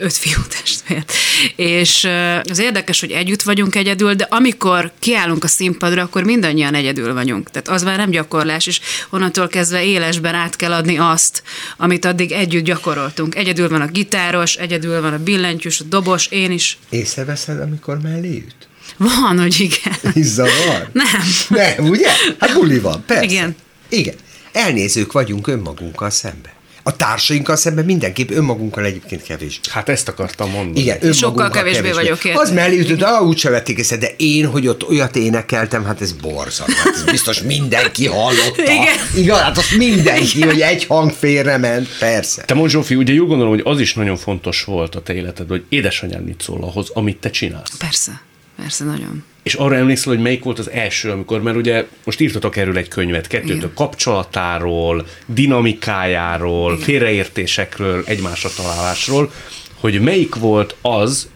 öt 0.00 0.12
fiú 0.12 0.40
testvért. 0.60 1.12
És 1.56 2.08
az 2.50 2.58
érdekes, 2.58 3.00
hogy 3.00 3.10
együtt 3.10 3.42
vagyunk 3.42 3.74
egyedül, 3.74 4.14
de 4.14 4.26
amikor 4.30 4.92
kiállunk 4.98 5.44
a 5.44 5.48
színpadra, 5.48 6.02
akkor 6.02 6.24
mindannyian 6.24 6.74
egyedül 6.74 7.14
vagyunk. 7.14 7.50
Tehát 7.50 7.68
az 7.68 7.82
már 7.82 7.96
nem 7.96 8.10
gyakorlás, 8.10 8.66
és 8.66 8.80
onnantól 9.10 9.48
kezdve 9.48 9.84
élesben 9.84 10.34
át 10.34 10.56
kell 10.56 10.72
adni 10.72 10.98
azt, 10.98 11.42
amit 11.76 12.04
addig 12.04 12.32
együtt 12.32 12.64
gyakoroltunk. 12.64 13.34
Egyedül 13.34 13.68
van 13.68 13.80
a 13.80 13.86
gitáros, 13.86 14.54
egyedül 14.54 15.00
van 15.00 15.12
a 15.12 15.18
billentyűs, 15.18 15.80
a 15.80 15.84
dobos, 15.84 16.26
én 16.26 16.50
is. 16.50 16.78
Észreveszed, 16.88 17.60
amikor 17.60 18.00
mellé 18.02 18.44
üt? 18.46 18.68
Van, 18.96 19.38
hogy 19.38 19.60
igen. 19.60 20.14
És 20.14 20.26
zavar? 20.38 20.90
Nem. 20.92 21.22
Nem, 21.48 21.88
ugye? 21.88 22.08
Hát 22.38 22.54
buli 22.54 22.78
van, 22.78 23.04
persze. 23.06 23.24
Igen. 23.24 23.56
Igen. 23.88 24.14
Elnézők 24.52 25.12
vagyunk 25.12 25.46
önmagunkkal 25.46 26.10
szembe. 26.10 26.58
A 26.82 26.96
társainkkal 26.96 27.56
szemben 27.56 27.84
mindenképp 27.84 28.30
önmagunkkal 28.30 28.84
egyébként 28.84 29.22
kevés. 29.22 29.60
Hát 29.70 29.88
ezt 29.88 30.08
akartam 30.08 30.50
mondani. 30.50 30.80
Igen, 30.80 31.12
Sokkal 31.12 31.50
kevésbé 31.50 31.90
vagyok 31.90 32.24
érte. 32.24 32.40
Az 32.40 32.50
mellé 32.50 32.78
ütött, 32.78 33.02
ah, 33.02 33.26
úgyse 33.26 33.50
vették 33.50 33.78
észre, 33.78 33.96
de 33.96 34.10
én, 34.16 34.46
hogy 34.46 34.66
ott 34.66 34.88
olyat 34.88 35.16
énekeltem, 35.16 35.84
hát 35.84 36.00
ez 36.00 36.12
borzalmas. 36.12 36.76
Hát 36.76 36.94
ez 36.94 37.04
biztos 37.04 37.42
mindenki 37.42 38.06
hallotta. 38.06 38.62
Igen. 38.62 38.96
Igen, 39.16 39.36
hát 39.36 39.58
azt 39.58 39.76
mindenki, 39.76 40.42
hogy 40.42 40.60
egy 40.60 40.84
hang 40.84 41.12
félrement, 41.12 41.88
persze. 41.98 42.42
Te 42.42 42.54
mondj 42.54 42.72
Zsófi, 42.72 42.94
ugye 42.94 43.12
úgy 43.12 43.18
gondolom, 43.18 43.48
hogy 43.48 43.62
az 43.64 43.80
is 43.80 43.94
nagyon 43.94 44.16
fontos 44.16 44.64
volt 44.64 44.94
a 44.94 45.02
te 45.02 45.14
életed, 45.14 45.48
hogy 45.48 45.64
édesanyád 45.68 46.24
mit 46.24 46.42
szól 46.42 46.62
ahhoz, 46.62 46.90
amit 46.92 47.16
te 47.16 47.30
csinálsz. 47.30 47.76
Persze, 47.78 48.20
persze, 48.60 48.84
nagyon. 48.84 49.24
És 49.42 49.54
arra 49.54 49.76
emlékszel, 49.76 50.12
hogy 50.12 50.22
melyik 50.22 50.42
volt 50.44 50.58
az 50.58 50.70
első, 50.70 51.10
amikor, 51.10 51.42
mert 51.42 51.56
ugye 51.56 51.86
most 52.04 52.20
írtatok 52.20 52.56
erről 52.56 52.76
egy 52.76 52.88
könyvet, 52.88 53.26
kettőtök 53.26 53.56
Igen. 53.56 53.70
kapcsolatáról, 53.74 55.06
dinamikájáról, 55.26 56.72
Igen. 56.72 56.84
félreértésekről, 56.84 58.02
egymásra 58.06 58.48
találásról, 58.56 59.32
hogy 59.80 60.00
melyik 60.00 60.34
volt 60.34 60.76
az, 60.82 61.28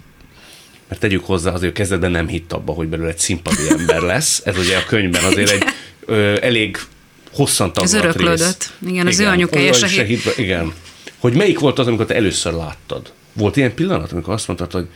mert 0.89 1.01
tegyük 1.01 1.25
hozzá, 1.25 1.53
azért 1.53 1.73
kezdetben 1.73 2.11
nem 2.11 2.29
hitt 2.29 2.53
abba, 2.53 2.73
hogy 2.73 2.89
belőle 2.89 3.09
egy 3.09 3.19
színpadi 3.19 3.69
ember 3.79 4.01
lesz. 4.01 4.43
Ez 4.45 4.59
ugye 4.59 4.77
a 4.77 4.85
könyvben 4.85 5.25
azért 5.25 5.51
egy 5.51 5.63
ö, 6.05 6.37
elég 6.41 6.79
hosszan 7.33 7.73
taglalt 7.73 7.95
Ez 7.95 8.03
öröklődött. 8.03 8.73
rész. 8.81 8.93
Igen, 8.93 9.07
az 9.07 9.19
ő 9.19 9.27
anyukája 9.27 9.73
se 9.73 10.05
hitt. 10.05 10.37
Igen. 10.37 10.73
Hogy 11.19 11.35
melyik 11.35 11.59
volt 11.59 11.79
az, 11.79 11.87
amikor 11.87 12.07
te 12.07 12.15
először 12.15 12.53
láttad? 12.53 13.13
Volt 13.33 13.57
ilyen 13.57 13.75
pillanat, 13.75 14.13
amikor 14.13 14.35
azt 14.35 14.47
mondtad, 14.47 14.73
hogy 14.73 14.87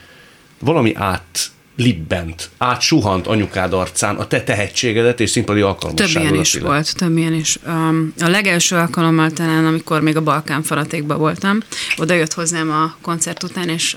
valami 0.59 0.95
át 0.95 1.51
libbent, 1.79 2.51
átsuhant 2.57 3.27
anyukád 3.27 3.73
arcán 3.73 4.17
a 4.17 4.27
te 4.27 4.43
tehetségedet 4.43 5.21
és 5.21 5.31
színpadi 5.31 5.61
Több 5.61 5.69
alkalmasságodat. 5.69 6.23
ilyen 6.31 6.41
is 6.41 6.55
illet. 6.55 6.67
volt, 6.67 6.97
több 6.97 7.17
ilyen 7.17 7.35
is. 7.35 7.59
Um, 7.67 8.13
a 8.21 8.29
legelső 8.29 8.77
alkalommal 8.77 9.31
talán, 9.31 9.67
amikor 9.67 10.01
még 10.01 10.17
a 10.17 10.23
Balkán 10.23 10.63
fanatékban 10.63 11.19
voltam, 11.19 11.59
oda 11.97 12.15
jött 12.15 12.33
hozzám 12.33 12.71
a 12.71 12.97
koncert 13.01 13.43
után, 13.43 13.69
és 13.69 13.97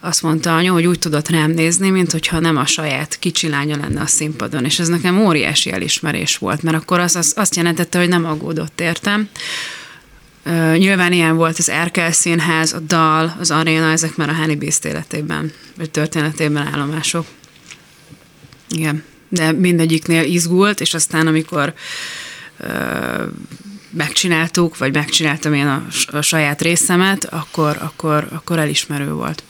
azt 0.00 0.22
mondta 0.22 0.56
anya, 0.56 0.72
hogy 0.72 0.86
úgy 0.86 0.98
tudott 0.98 1.28
rám 1.28 1.50
nézni, 1.50 1.90
mint 1.90 2.12
hogyha 2.12 2.38
nem 2.38 2.56
a 2.56 2.66
saját 2.66 3.18
kicsi 3.18 3.48
lánya 3.48 3.76
lenne 3.76 4.00
a 4.00 4.06
színpadon, 4.06 4.64
és 4.64 4.78
ez 4.78 4.88
nekem 4.88 5.18
óriási 5.26 5.72
elismerés 5.72 6.36
volt, 6.36 6.62
mert 6.62 6.76
akkor 6.76 7.00
az, 7.00 7.16
az 7.16 7.32
azt 7.36 7.56
jelentette, 7.56 7.98
hogy 7.98 8.08
nem 8.08 8.24
aggódott 8.24 8.80
értem. 8.80 9.28
Uh, 10.46 10.76
nyilván 10.76 11.12
ilyen 11.12 11.36
volt 11.36 11.58
az 11.58 11.68
Erkel 11.68 12.12
Színház, 12.12 12.72
a 12.72 12.78
Dal, 12.78 13.36
az 13.40 13.50
Aréna, 13.50 13.90
ezek 13.90 14.16
már 14.16 14.28
a 14.28 14.54
Beast 14.54 14.84
életében, 14.84 15.52
vagy 15.76 15.90
történetében 15.90 16.66
állomások. 16.66 17.26
Igen, 18.68 19.04
de 19.28 19.52
mindegyiknél 19.52 20.24
izgult, 20.24 20.80
és 20.80 20.94
aztán 20.94 21.26
amikor 21.26 21.74
ö, 22.58 22.68
megcsináltuk, 23.90 24.78
vagy 24.78 24.94
megcsináltam 24.94 25.54
én 25.54 25.66
a, 25.66 25.86
a 26.06 26.20
saját 26.20 26.62
részemet, 26.62 27.24
akkor, 27.24 27.76
akkor, 27.80 28.28
akkor 28.30 28.58
elismerő 28.58 29.12
volt. 29.12 29.42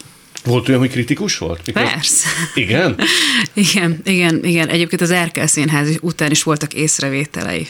Volt 0.45 0.69
olyan, 0.69 0.81
hogy 0.81 0.91
kritikus 0.91 1.39
volt? 1.39 1.67
Mikor- 1.67 1.83
Persze. 1.83 2.29
Igen? 2.55 2.97
Igen, 3.55 4.01
igen, 4.05 4.45
igen. 4.45 4.69
Egyébként 4.69 5.01
az 5.01 5.11
Erkel 5.11 5.47
Színház 5.47 5.99
után 6.01 6.31
is 6.31 6.43
voltak 6.43 6.75
észrevételei. 6.75 7.69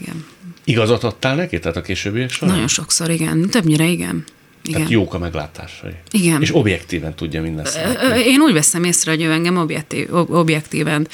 Igen. 0.00 0.24
Igazat 0.68 1.04
adtál 1.04 1.34
neki, 1.34 1.58
tehát 1.58 1.76
a 1.76 1.80
későbbiek 1.80 2.30
során? 2.30 2.54
Nagyon 2.54 2.68
sokszor, 2.68 3.10
igen. 3.10 3.48
Többnyire 3.50 3.84
igen. 3.84 4.24
Igen. 4.62 4.78
Tehát 4.78 4.90
jók 4.90 5.14
a 5.14 5.18
meglátásai. 5.18 5.92
Igen. 6.10 6.42
És 6.42 6.54
objektíven 6.54 7.14
tudja 7.14 7.42
mindezt. 7.42 7.78
Én 8.16 8.40
úgy 8.40 8.52
veszem 8.52 8.84
észre, 8.84 9.10
hogy 9.10 9.22
ő 9.22 9.30
engem 9.30 9.56
objektív, 9.56 10.14
ob- 10.14 10.30
objektíven 10.30 11.08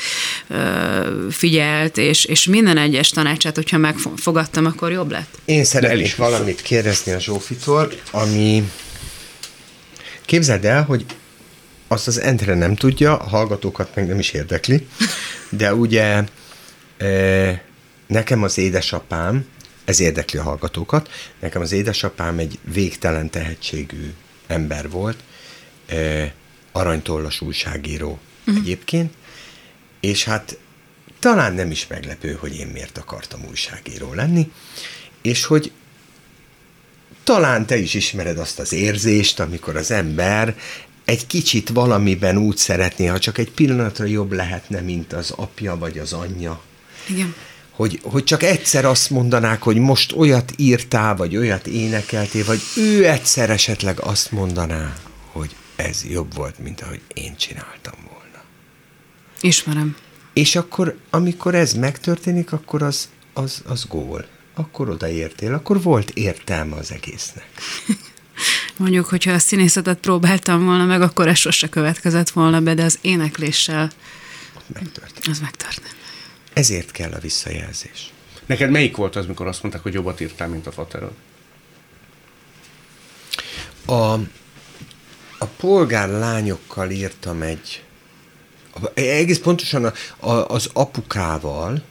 figyelt, 1.30 1.98
és, 1.98 2.24
és 2.24 2.46
minden 2.46 2.78
egyes 2.78 3.10
tanácsát, 3.10 3.54
hogyha 3.54 3.78
megfogadtam, 3.78 4.66
akkor 4.66 4.92
jobb 4.92 5.10
lett. 5.10 5.38
Én 5.44 5.64
szeretnék 5.64 6.16
valamit 6.16 6.62
kérdezni 6.62 7.12
a 7.12 7.20
Zsófitól, 7.20 7.92
ami 8.10 8.70
képzeld 10.24 10.64
el, 10.64 10.82
hogy 10.82 11.04
azt 11.88 12.06
az 12.06 12.20
Endre 12.20 12.54
nem 12.54 12.74
tudja, 12.74 13.16
a 13.16 13.28
hallgatókat 13.28 13.90
meg 13.94 14.06
nem 14.06 14.18
is 14.18 14.30
érdekli, 14.30 14.86
de 15.48 15.74
ugye 15.74 16.22
e, 16.98 17.62
nekem 18.12 18.42
az 18.42 18.58
édesapám, 18.58 19.46
ez 19.84 20.00
érdekli 20.00 20.38
a 20.38 20.42
hallgatókat, 20.42 21.10
nekem 21.40 21.62
az 21.62 21.72
édesapám 21.72 22.38
egy 22.38 22.58
végtelen 22.62 23.30
tehetségű 23.30 24.12
ember 24.46 24.90
volt, 24.90 25.22
e, 25.86 26.34
aranytollas 26.72 27.40
újságíró 27.40 28.18
uh-huh. 28.46 28.62
egyébként, 28.62 29.12
és 30.00 30.24
hát 30.24 30.58
talán 31.18 31.52
nem 31.52 31.70
is 31.70 31.86
meglepő, 31.86 32.36
hogy 32.40 32.56
én 32.56 32.66
miért 32.66 32.98
akartam 32.98 33.44
újságíró 33.48 34.14
lenni, 34.14 34.52
és 35.22 35.44
hogy 35.44 35.72
talán 37.24 37.66
te 37.66 37.76
is 37.76 37.94
ismered 37.94 38.38
azt 38.38 38.58
az 38.58 38.72
érzést, 38.72 39.40
amikor 39.40 39.76
az 39.76 39.90
ember 39.90 40.56
egy 41.04 41.26
kicsit 41.26 41.68
valamiben 41.68 42.36
úgy 42.36 42.56
szeretné, 42.56 43.06
ha 43.06 43.18
csak 43.18 43.38
egy 43.38 43.50
pillanatra 43.50 44.04
jobb 44.04 44.32
lehetne, 44.32 44.80
mint 44.80 45.12
az 45.12 45.30
apja 45.30 45.76
vagy 45.76 45.98
az 45.98 46.12
anyja. 46.12 46.60
Igen. 47.08 47.34
Hogy, 47.82 48.00
hogy 48.02 48.24
csak 48.24 48.42
egyszer 48.42 48.84
azt 48.84 49.10
mondanák, 49.10 49.62
hogy 49.62 49.76
most 49.76 50.12
olyat 50.12 50.52
írtál, 50.56 51.16
vagy 51.16 51.36
olyat 51.36 51.66
énekeltél, 51.66 52.44
vagy 52.44 52.60
ő 52.76 53.08
egyszer 53.08 53.50
esetleg 53.50 54.00
azt 54.00 54.32
mondaná, 54.32 54.96
hogy 55.32 55.56
ez 55.76 56.04
jobb 56.04 56.34
volt, 56.34 56.58
mint 56.58 56.80
ahogy 56.80 57.00
én 57.14 57.36
csináltam 57.36 57.94
volna. 58.08 58.42
Ismerem. 59.40 59.96
És 60.32 60.56
akkor, 60.56 60.96
amikor 61.10 61.54
ez 61.54 61.72
megtörténik, 61.72 62.52
akkor 62.52 62.82
az, 62.82 63.08
az, 63.32 63.62
az 63.66 63.84
gól. 63.88 64.26
Akkor 64.54 64.88
odaértél, 64.88 65.54
akkor 65.54 65.82
volt 65.82 66.10
értelme 66.10 66.76
az 66.76 66.92
egésznek. 66.92 67.48
Mondjuk, 68.76 69.06
hogyha 69.06 69.32
a 69.32 69.38
színészetet 69.38 69.98
próbáltam 69.98 70.64
volna 70.64 70.84
meg, 70.84 71.02
akkor 71.02 71.28
ez 71.28 71.38
sose 71.38 71.68
következett 71.68 72.30
volna 72.30 72.60
be, 72.60 72.74
de 72.74 72.84
az 72.84 72.98
énekléssel 73.00 73.90
Ott 74.56 74.74
megtörtént. 74.74 75.26
az 75.26 75.40
megtörtént. 75.40 76.00
Ezért 76.52 76.90
kell 76.90 77.12
a 77.12 77.18
visszajelzés. 77.18 78.12
Neked 78.46 78.70
melyik 78.70 78.96
volt 78.96 79.16
az, 79.16 79.26
mikor 79.26 79.46
azt 79.46 79.62
mondták, 79.62 79.82
hogy 79.82 79.94
jobbat 79.94 80.20
írtál, 80.20 80.48
mint 80.48 80.66
a 80.66 80.72
faterod? 80.72 81.12
A, 83.86 84.12
a 85.38 85.46
polgárlányokkal 85.56 86.90
írtam 86.90 87.42
egy, 87.42 87.84
a- 88.74 89.00
egész 89.00 89.38
pontosan 89.38 89.84
a, 89.84 89.92
a, 90.26 90.48
az 90.48 90.70
apukával, 90.72 91.82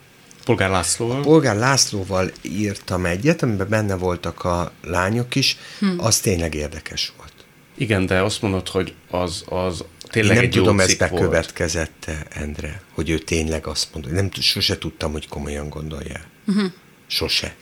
Polgár 0.46 0.70
Lászlóval? 0.70 1.22
Polgár 1.22 1.56
Lászlóval 1.56 2.32
írtam 2.42 3.06
egyet, 3.06 3.42
amiben 3.42 3.70
benne 3.70 3.96
voltak 3.96 4.44
a 4.44 4.72
lányok 4.84 5.36
is, 5.36 5.58
hm. 5.80 6.00
az 6.00 6.20
tényleg 6.20 6.54
érdekes 6.54 7.14
volt. 7.18 7.34
Igen, 7.76 8.06
de 8.06 8.22
azt 8.22 8.42
mondod, 8.42 8.68
hogy 8.68 8.94
az, 9.10 9.44
az 9.46 9.84
Én 10.16 10.22
tényleg 10.22 10.36
nem 10.36 10.46
egy 10.46 10.52
tudom, 10.52 10.80
ez 10.80 10.94
bekövetkezett 10.96 12.12
Endre, 12.30 12.82
hogy 12.94 13.10
ő 13.10 13.18
tényleg 13.18 13.68
azt 13.68 13.88
mondta. 13.94 14.12
Nem, 14.12 14.30
sose 14.32 14.78
tudtam, 14.78 15.12
hogy 15.12 15.28
komolyan 15.28 15.70
gondolja. 15.70 16.20
Uh-huh. 16.48 16.72
Sose. 17.08 17.56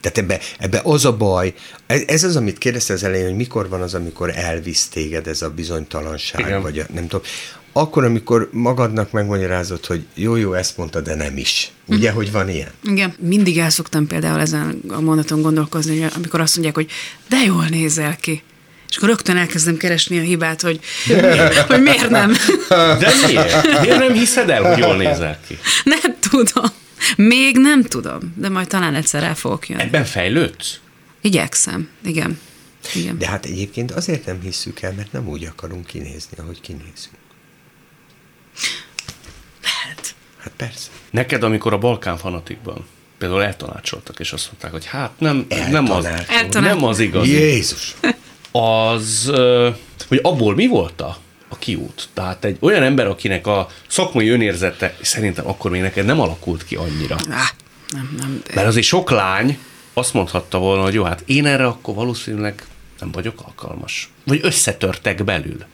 Tehát 0.00 0.18
ebbe, 0.18 0.40
ebbe 0.58 0.80
az 0.84 1.04
a 1.04 1.16
baj, 1.16 1.54
ez 1.86 2.02
ez 2.06 2.24
az, 2.24 2.36
amit 2.36 2.58
kérdezte 2.58 2.92
az 2.92 3.02
elején, 3.04 3.26
hogy 3.26 3.36
mikor 3.36 3.68
van 3.68 3.82
az, 3.82 3.94
amikor 3.94 4.30
elvisz 4.36 4.88
téged 4.88 5.26
ez 5.26 5.42
a 5.42 5.50
bizonytalanság, 5.50 6.40
Igen. 6.40 6.62
Vagy 6.62 6.78
a, 6.78 6.84
nem 6.94 7.08
tudom. 7.08 7.26
Akkor, 7.72 8.04
amikor 8.04 8.48
magadnak 8.52 9.10
megmagyarázod, 9.10 9.86
hogy 9.86 10.06
jó, 10.14 10.36
jó, 10.36 10.52
ezt 10.52 10.76
mondta, 10.76 11.00
de 11.00 11.14
nem 11.14 11.36
is. 11.36 11.70
Ugye, 11.86 12.10
hogy 12.10 12.32
van 12.32 12.48
ilyen? 12.48 12.70
Igen, 12.84 13.14
mindig 13.18 13.58
el 13.58 13.70
szoktam 13.70 14.06
például 14.06 14.40
ezen 14.40 14.80
a 14.88 15.00
mondaton 15.00 15.42
gondolkozni, 15.42 16.06
amikor 16.14 16.40
azt 16.40 16.54
mondják, 16.54 16.74
hogy 16.74 16.90
de 17.28 17.36
jól 17.46 17.64
nézel 17.70 18.16
ki. 18.16 18.42
És 18.88 18.96
akkor 18.96 19.08
rögtön 19.08 19.36
elkezdem 19.36 19.76
keresni 19.76 20.18
a 20.18 20.22
hibát, 20.22 20.60
hogy, 20.60 20.80
hogy 21.68 21.82
miért 21.82 22.10
nem. 22.10 22.32
De 22.68 23.10
miért? 23.26 23.80
Miért 23.80 23.98
nem 23.98 24.12
hiszed 24.12 24.50
el, 24.50 24.62
hogy 24.62 24.78
jól 24.78 24.96
nézel 24.96 25.40
ki? 25.46 25.58
Nem 25.84 26.18
tudom. 26.30 26.70
Még 27.16 27.56
nem 27.56 27.82
tudom, 27.82 28.34
de 28.36 28.48
majd 28.48 28.68
talán 28.68 28.94
egyszer 28.94 29.22
el 29.22 29.34
fogok 29.34 29.68
jönni. 29.68 29.82
Ebben 29.82 30.04
fejlődsz? 30.04 30.78
Igyekszem, 31.20 31.88
igen. 32.04 32.40
igen. 32.94 33.18
De 33.18 33.28
hát 33.28 33.44
egyébként 33.44 33.90
azért 33.90 34.26
nem 34.26 34.40
hisszük 34.40 34.82
el, 34.82 34.92
mert 34.92 35.12
nem 35.12 35.28
úgy 35.28 35.44
akarunk 35.44 35.86
kinézni, 35.86 36.38
ahogy 36.38 36.60
kinézünk. 36.60 37.16
Lehet. 39.62 40.14
Hát 40.38 40.52
persze. 40.56 40.88
Neked, 41.10 41.42
amikor 41.42 41.72
a 41.72 41.78
Balkán 41.78 42.16
fanatikban 42.16 42.86
például 43.18 43.42
eltanácsoltak, 43.42 44.20
és 44.20 44.32
azt 44.32 44.46
mondták, 44.46 44.70
hogy 44.70 44.86
hát 44.86 45.10
nem, 45.18 45.46
nem 45.70 45.90
az, 45.90 46.08
nem 46.50 46.84
az 46.84 46.98
igaz. 46.98 47.26
Jézus! 47.26 47.94
Az, 48.52 49.32
hogy 50.08 50.20
abból 50.22 50.54
mi 50.54 50.66
volt 50.66 51.00
a, 51.00 51.18
a 51.48 51.58
kiút? 51.58 52.08
Tehát 52.14 52.44
egy 52.44 52.56
olyan 52.60 52.82
ember, 52.82 53.06
akinek 53.06 53.46
a 53.46 53.68
szakmai 53.88 54.28
önérzete 54.28 54.96
szerintem 55.00 55.48
akkor 55.48 55.70
még 55.70 55.80
neked 55.80 56.04
nem 56.04 56.20
alakult 56.20 56.64
ki 56.64 56.76
annyira. 56.76 57.16
Á, 57.30 57.50
nem, 57.90 58.14
nem. 58.18 58.42
Mert 58.54 58.66
azért 58.66 58.86
sok 58.86 59.10
lány 59.10 59.58
azt 59.92 60.12
mondhatta 60.12 60.58
volna, 60.58 60.82
hogy 60.82 60.94
jó, 60.94 61.02
hát 61.02 61.22
én 61.26 61.46
erre 61.46 61.66
akkor 61.66 61.94
valószínűleg 61.94 62.64
nem 63.00 63.10
vagyok 63.10 63.40
alkalmas. 63.44 64.10
Vagy 64.24 64.40
összetörtek 64.42 65.24
belül. 65.24 65.64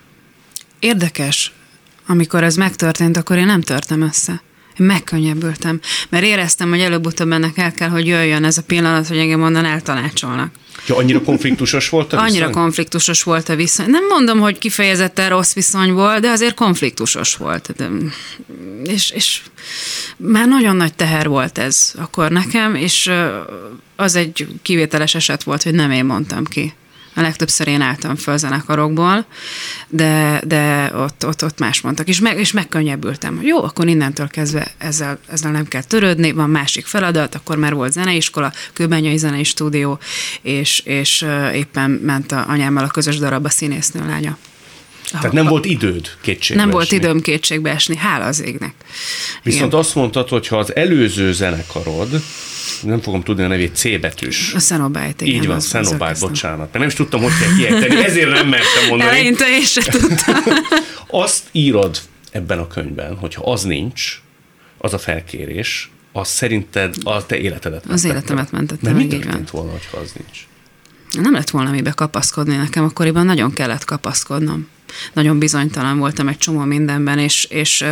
Érdekes, 0.78 1.52
amikor 2.06 2.42
ez 2.42 2.56
megtörtént, 2.56 3.16
akkor 3.16 3.36
én 3.36 3.46
nem 3.46 3.60
törtem 3.60 4.00
össze. 4.00 4.42
Én 4.78 4.86
megkönnyebbültem, 4.86 5.80
mert 6.08 6.24
éreztem, 6.24 6.68
hogy 6.68 6.80
előbb-utóbb 6.80 7.32
ennek 7.32 7.58
el 7.58 7.72
kell, 7.72 7.88
hogy 7.88 8.06
jöjjön 8.06 8.44
ez 8.44 8.58
a 8.58 8.62
pillanat, 8.62 9.06
hogy 9.06 9.18
engem 9.18 9.42
onnan 9.42 9.64
eltanácsolnak. 9.64 10.52
Ja, 10.86 10.96
annyira 10.96 11.22
konfliktusos 11.22 11.88
volt 11.88 12.12
a 12.12 12.16
Annyira 12.18 12.46
viszony? 12.46 12.62
konfliktusos 12.62 13.22
volt 13.22 13.48
a 13.48 13.56
viszony. 13.56 13.90
Nem 13.90 14.06
mondom, 14.06 14.38
hogy 14.40 14.58
kifejezetten 14.58 15.28
rossz 15.28 15.52
viszony 15.52 15.92
volt, 15.92 16.20
de 16.20 16.30
azért 16.30 16.54
konfliktusos 16.54 17.34
volt. 17.36 17.72
De, 17.76 17.88
és, 18.84 19.10
és 19.10 19.40
már 20.16 20.48
nagyon 20.48 20.76
nagy 20.76 20.94
teher 20.94 21.28
volt 21.28 21.58
ez 21.58 21.92
akkor 21.96 22.30
nekem, 22.30 22.74
és 22.74 23.10
az 23.96 24.14
egy 24.14 24.46
kivételes 24.62 25.14
eset 25.14 25.42
volt, 25.42 25.62
hogy 25.62 25.74
nem 25.74 25.90
én 25.90 26.04
mondtam 26.04 26.44
ki. 26.44 26.74
A 27.14 27.20
legtöbbször 27.20 27.68
én 27.68 27.80
álltam 27.80 28.16
föl 28.16 28.36
zenekarokból, 28.36 29.26
de, 29.88 30.40
de 30.46 30.90
ott, 30.94 31.26
ott, 31.26 31.44
ott 31.44 31.58
más 31.58 31.80
mondtak, 31.80 32.08
és, 32.08 32.20
meg, 32.20 32.38
és 32.38 32.52
megkönnyebbültem. 32.52 33.40
Jó, 33.42 33.62
akkor 33.62 33.88
innentől 33.88 34.28
kezdve 34.28 34.66
ezzel, 34.78 35.18
ezzel 35.28 35.50
nem 35.50 35.68
kell 35.68 35.82
törődni, 35.82 36.32
van 36.32 36.50
másik 36.50 36.86
feladat, 36.86 37.34
akkor 37.34 37.56
már 37.56 37.74
volt 37.74 37.92
zeneiskola, 37.92 38.52
Kőbenyai 38.72 39.16
Zenei 39.16 39.44
Stúdió, 39.44 39.98
és, 40.42 40.82
és 40.84 41.26
éppen 41.54 41.90
ment 41.90 42.32
a 42.32 42.44
anyámmal 42.48 42.84
a 42.84 42.88
közös 42.88 43.18
darab 43.18 43.44
a 43.44 43.50
színésznő 43.50 44.06
lánya. 44.06 44.36
Tehát 45.10 45.32
nem 45.32 45.46
volt 45.46 45.64
időd 45.64 46.08
kétségbe 46.20 46.62
Nem 46.62 46.70
volt 46.70 46.84
esni. 46.84 46.96
időm 46.96 47.20
kétségbe 47.20 47.70
esni, 47.70 47.96
hála 47.96 48.24
az 48.24 48.42
égnek. 48.42 48.74
Viszont 49.42 49.66
Igen. 49.66 49.78
azt 49.78 49.94
mondtad, 49.94 50.28
hogy 50.28 50.48
ha 50.48 50.58
az 50.58 50.74
előző 50.76 51.32
zenekarod, 51.32 52.22
nem 52.82 53.00
fogom 53.00 53.22
tudni 53.22 53.42
a 53.42 53.46
nevét, 53.46 53.76
C 53.76 54.00
betűs. 54.00 54.52
A 54.54 54.58
Szenobájt, 54.58 55.20
igen. 55.20 55.34
Így 55.34 55.46
van, 55.46 55.60
Szenobájt, 55.60 56.20
bocsánat. 56.20 56.58
Mert 56.58 56.72
nem 56.72 56.86
is 56.86 56.94
tudtam, 56.94 57.22
hogy 57.22 57.32
kell 57.40 57.56
kiejteni, 57.56 58.04
ezért 58.04 58.30
nem 58.30 58.48
mertem 58.48 58.88
mondani. 58.88 59.10
Eleinte 59.10 59.48
én 59.48 59.64
sem 59.64 59.84
tudtam. 59.84 60.42
Azt 61.26 61.44
írod 61.52 61.98
ebben 62.30 62.58
a 62.58 62.66
könyvben, 62.66 63.16
hogyha 63.16 63.52
az 63.52 63.62
nincs, 63.62 64.20
az 64.78 64.92
a 64.92 64.98
felkérés, 64.98 65.90
az 66.12 66.28
szerinted 66.28 66.94
a 67.02 67.26
te 67.26 67.38
életedet 67.38 67.86
Az 67.86 68.04
életemet 68.04 68.52
mentette 68.52 68.92
Mert 68.92 68.96
mi 68.96 69.06
történt 69.06 69.50
volna, 69.50 69.72
ha 69.90 69.98
az 69.98 70.12
nincs? 70.12 70.46
Nem 71.22 71.32
lett 71.32 71.50
volna 71.50 71.70
mibe 71.70 71.90
kapaszkodni 71.90 72.56
nekem, 72.56 72.84
akkoriban 72.84 73.26
nagyon 73.26 73.52
kellett 73.52 73.84
kapaszkodnom. 73.84 74.68
Nagyon 75.12 75.38
bizonytalan 75.38 75.98
voltam 75.98 76.28
egy 76.28 76.38
csomó 76.38 76.60
mindenben, 76.60 77.18
és, 77.18 77.44
és 77.44 77.84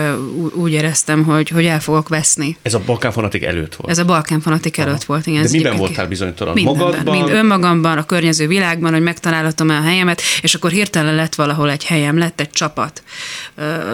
úgy 0.54 0.72
éreztem, 0.72 1.24
hogy, 1.24 1.48
hogy 1.48 1.64
el 1.64 1.80
fogok 1.80 2.08
veszni. 2.08 2.56
Ez 2.62 2.74
a 2.74 2.80
Balkán 2.86 3.12
fanatik 3.12 3.42
előtt 3.42 3.74
volt. 3.74 3.90
Ez 3.90 3.98
a 3.98 4.04
Balkán 4.04 4.40
fanatik 4.40 4.76
előtt 4.76 5.04
volt. 5.04 5.26
Igen, 5.26 5.42
De 5.42 5.48
miben 5.50 5.76
voltál 5.76 6.08
bizonytalan? 6.08 6.54
Mindenben, 6.54 6.86
Magadban? 6.86 7.16
mind 7.16 7.30
önmagamban, 7.30 7.98
a 7.98 8.06
környező 8.06 8.46
világban, 8.46 8.92
hogy 8.92 9.02
megtalálhatom 9.02 9.70
el 9.70 9.80
a 9.80 9.84
helyemet, 9.84 10.22
és 10.42 10.54
akkor 10.54 10.70
hirtelen 10.70 11.14
lett 11.14 11.34
valahol 11.34 11.70
egy 11.70 11.84
helyem, 11.84 12.18
lett 12.18 12.40
egy 12.40 12.50
csapat. 12.50 13.02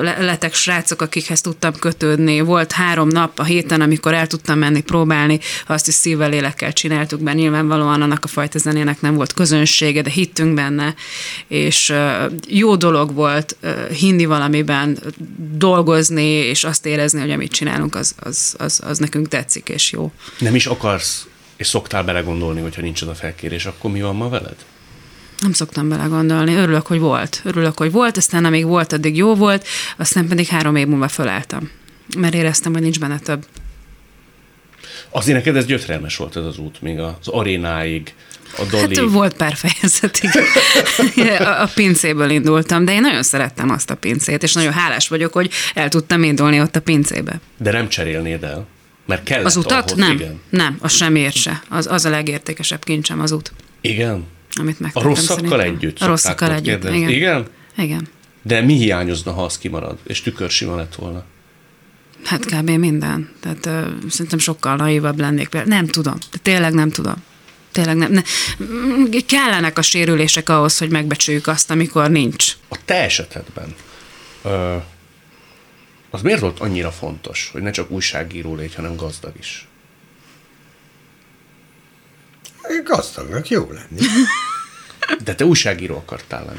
Lettek 0.03 0.55
srácok, 0.55 1.03
akikhez 1.03 1.41
tudtam 1.41 1.73
kötődni. 1.79 2.41
Volt 2.41 2.73
három 2.73 3.09
nap 3.09 3.39
a 3.39 3.45
héten, 3.45 3.81
amikor 3.81 4.15
el 4.15 4.27
tudtam 4.27 4.59
menni 4.59 4.81
próbálni, 4.81 5.39
azt 5.67 5.89
is 5.89 5.95
szívvel, 5.95 6.29
lélekkel 6.29 6.73
csináltuk, 6.73 7.21
mert 7.21 7.37
nyilvánvalóan 7.37 8.03
annak 8.03 8.25
a 8.25 8.29
fajta 8.29 8.59
zenének 8.59 9.01
nem 9.01 9.15
volt 9.15 9.33
közönsége, 9.33 10.03
de 10.03 10.11
hittünk 10.11 10.55
benne, 10.55 10.95
és 11.49 11.93
jó 12.49 12.77
dolog 12.77 12.98
volt 13.07 13.57
ö, 13.61 13.91
hinni 13.91 14.25
valamiben, 14.25 14.99
dolgozni, 15.57 16.31
és 16.31 16.65
azt 16.65 16.87
érezni, 16.87 17.21
hogy 17.21 17.31
amit 17.31 17.53
csinálunk, 17.53 17.95
az, 17.95 18.15
az, 18.19 18.55
az, 18.59 18.81
az 18.85 18.99
nekünk 18.99 19.29
tetszik, 19.29 19.69
és 19.69 19.93
jó. 19.93 20.13
Nem 20.39 20.55
is 20.55 20.67
akarsz, 20.67 21.27
és 21.57 21.67
szoktál 21.67 22.05
belegondolni, 22.05 22.61
hogyha 22.61 22.83
nincs 22.83 23.03
az 23.03 23.09
a 23.09 23.15
felkérés, 23.15 23.67
akkor 23.67 23.91
mi 23.91 24.01
van 24.01 24.17
ma 24.17 24.29
veled? 24.29 24.57
Nem 25.41 25.53
szoktam 25.53 25.89
belegondolni. 25.89 26.55
Örülök, 26.55 26.87
hogy 26.87 26.99
volt. 26.99 27.41
Örülök, 27.45 27.79
hogy 27.79 27.93
volt, 27.93 28.17
aztán 28.17 28.45
amíg 28.45 28.67
volt, 28.67 28.93
addig 28.93 29.17
jó 29.17 29.35
volt, 29.35 29.67
aztán 29.97 30.29
pedig 30.29 30.47
három 30.47 30.77
év 30.77 30.87
múlva 30.87 31.09
fölálltam. 31.09 31.71
Mert 32.17 32.35
éreztem, 32.35 32.73
hogy 32.73 32.83
nincs 32.83 33.01
benne 33.01 33.19
több. 33.19 33.47
Azért 35.11 35.37
neked 35.37 35.57
ez 35.57 35.67
gyötrelmes 35.67 36.17
volt 36.17 36.37
ez 36.37 36.45
az 36.45 36.59
út, 36.59 36.83
még 36.83 36.99
az 36.99 37.29
arénáig, 37.29 38.15
a 38.57 38.63
Dolly. 38.71 38.97
Hát 38.97 39.11
volt 39.11 39.35
pár 39.35 39.55
fejezetig. 39.57 40.31
a, 41.41 41.61
a 41.63 41.69
pincéből 41.75 42.31
indultam, 42.31 42.85
de 42.85 42.93
én 42.93 43.01
nagyon 43.01 43.23
szerettem 43.23 43.71
azt 43.71 43.91
a 43.91 43.95
pincét, 43.95 44.43
és 44.43 44.53
nagyon 44.53 44.73
hálás 44.73 45.09
vagyok, 45.09 45.33
hogy 45.33 45.51
el 45.75 45.89
tudtam 45.89 46.23
indulni 46.23 46.61
ott 46.61 46.77
a 46.77 46.81
pincébe. 46.81 47.41
De 47.57 47.73
nem 47.73 47.89
cserélnéd 47.89 48.43
el? 48.45 48.67
Mert 49.07 49.23
kellett 49.23 49.45
Az 49.47 49.57
utat? 49.57 49.91
ahhoz, 49.91 49.99
Nem. 49.99 50.13
Igen. 50.13 50.41
Nem, 50.51 50.77
az 50.81 50.93
semmiért 50.93 51.35
se. 51.35 51.63
Az, 51.69 51.87
az 51.87 52.05
a 52.05 52.11
legértékesebb 52.11 52.85
kincsem 52.85 53.21
az 53.21 53.33
út, 53.33 53.53
Igen? 53.81 54.25
amit 54.61 54.77
A 54.79 54.83
megtettem 54.83 55.09
rosszakkal 55.09 55.37
szerintem. 55.49 55.75
együtt? 55.75 56.01
A 56.01 56.07
rosszakkal 56.07 56.53
együtt, 56.53 56.65
kérdezni. 56.65 56.97
igen. 56.99 57.11
Igen? 57.11 57.47
Igen. 57.77 58.09
De 58.43 58.61
mi 58.61 58.75
hiányozna, 58.75 59.33
ha 59.33 59.45
az 59.45 59.59
kimarad, 59.59 59.99
és 60.07 60.21
tükörsima 60.23 60.77
lett 60.77 60.95
volna? 60.95 61.25
Hát 62.25 62.45
kb. 62.45 62.71
minden. 62.71 63.29
Tehát 63.41 63.67
ö, 63.67 63.81
szerintem 64.11 64.39
sokkal 64.39 64.77
naivabb 64.77 65.21
lennék. 65.21 65.49
Nem 65.65 65.87
tudom. 65.87 66.15
De 66.31 66.39
tényleg 66.43 66.73
nem 66.73 66.91
tudom. 66.91 67.15
Tényleg 67.73 67.97
nem. 67.97 68.13
ne. 68.13 68.23
Kellenek 69.27 69.79
a 69.79 69.83
sérülések 69.83 70.49
ahhoz, 70.49 70.79
hogy 70.79 70.91
megbecsüljük 70.91 71.47
azt, 71.47 71.71
amikor 71.71 72.11
nincs. 72.11 72.53
A 72.69 72.77
te 72.85 72.95
esetedben 72.95 73.75
ö, 74.43 74.77
az 76.11 76.23
miért 76.23 76.41
volt 76.41 76.61
annyira 76.61 76.91
fontos, 76.91 77.49
hogy 77.53 77.63
ne 77.63 77.71
csak 77.71 77.91
újságíró 77.91 78.55
légy, 78.55 78.75
hanem 78.75 78.97
gazdag 78.97 79.33
is? 79.39 79.69
Gazdagnak 82.85 83.49
jó 83.49 83.71
lenni. 83.71 84.07
De 85.25 85.35
te 85.35 85.45
újságíró 85.45 85.97
akartál 85.97 86.45
lenni. 86.45 86.59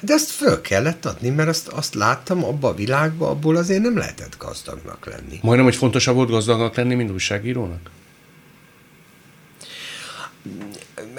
De 0.00 0.14
azt 0.14 0.30
föl 0.30 0.60
kellett 0.60 1.04
adni, 1.04 1.28
mert 1.28 1.48
azt, 1.48 1.68
azt 1.68 1.94
láttam 1.94 2.44
abba 2.44 2.68
a 2.68 2.74
világba, 2.74 3.30
abból 3.30 3.56
azért 3.56 3.82
nem 3.82 3.96
lehetett 3.96 4.36
gazdagnak 4.38 5.06
lenni. 5.06 5.38
Majdnem, 5.42 5.64
hogy 5.64 5.76
fontosabb 5.76 6.14
volt 6.14 6.30
gazdagnak 6.30 6.74
lenni, 6.74 6.94
mint 6.94 7.10
újságírónak? 7.10 7.90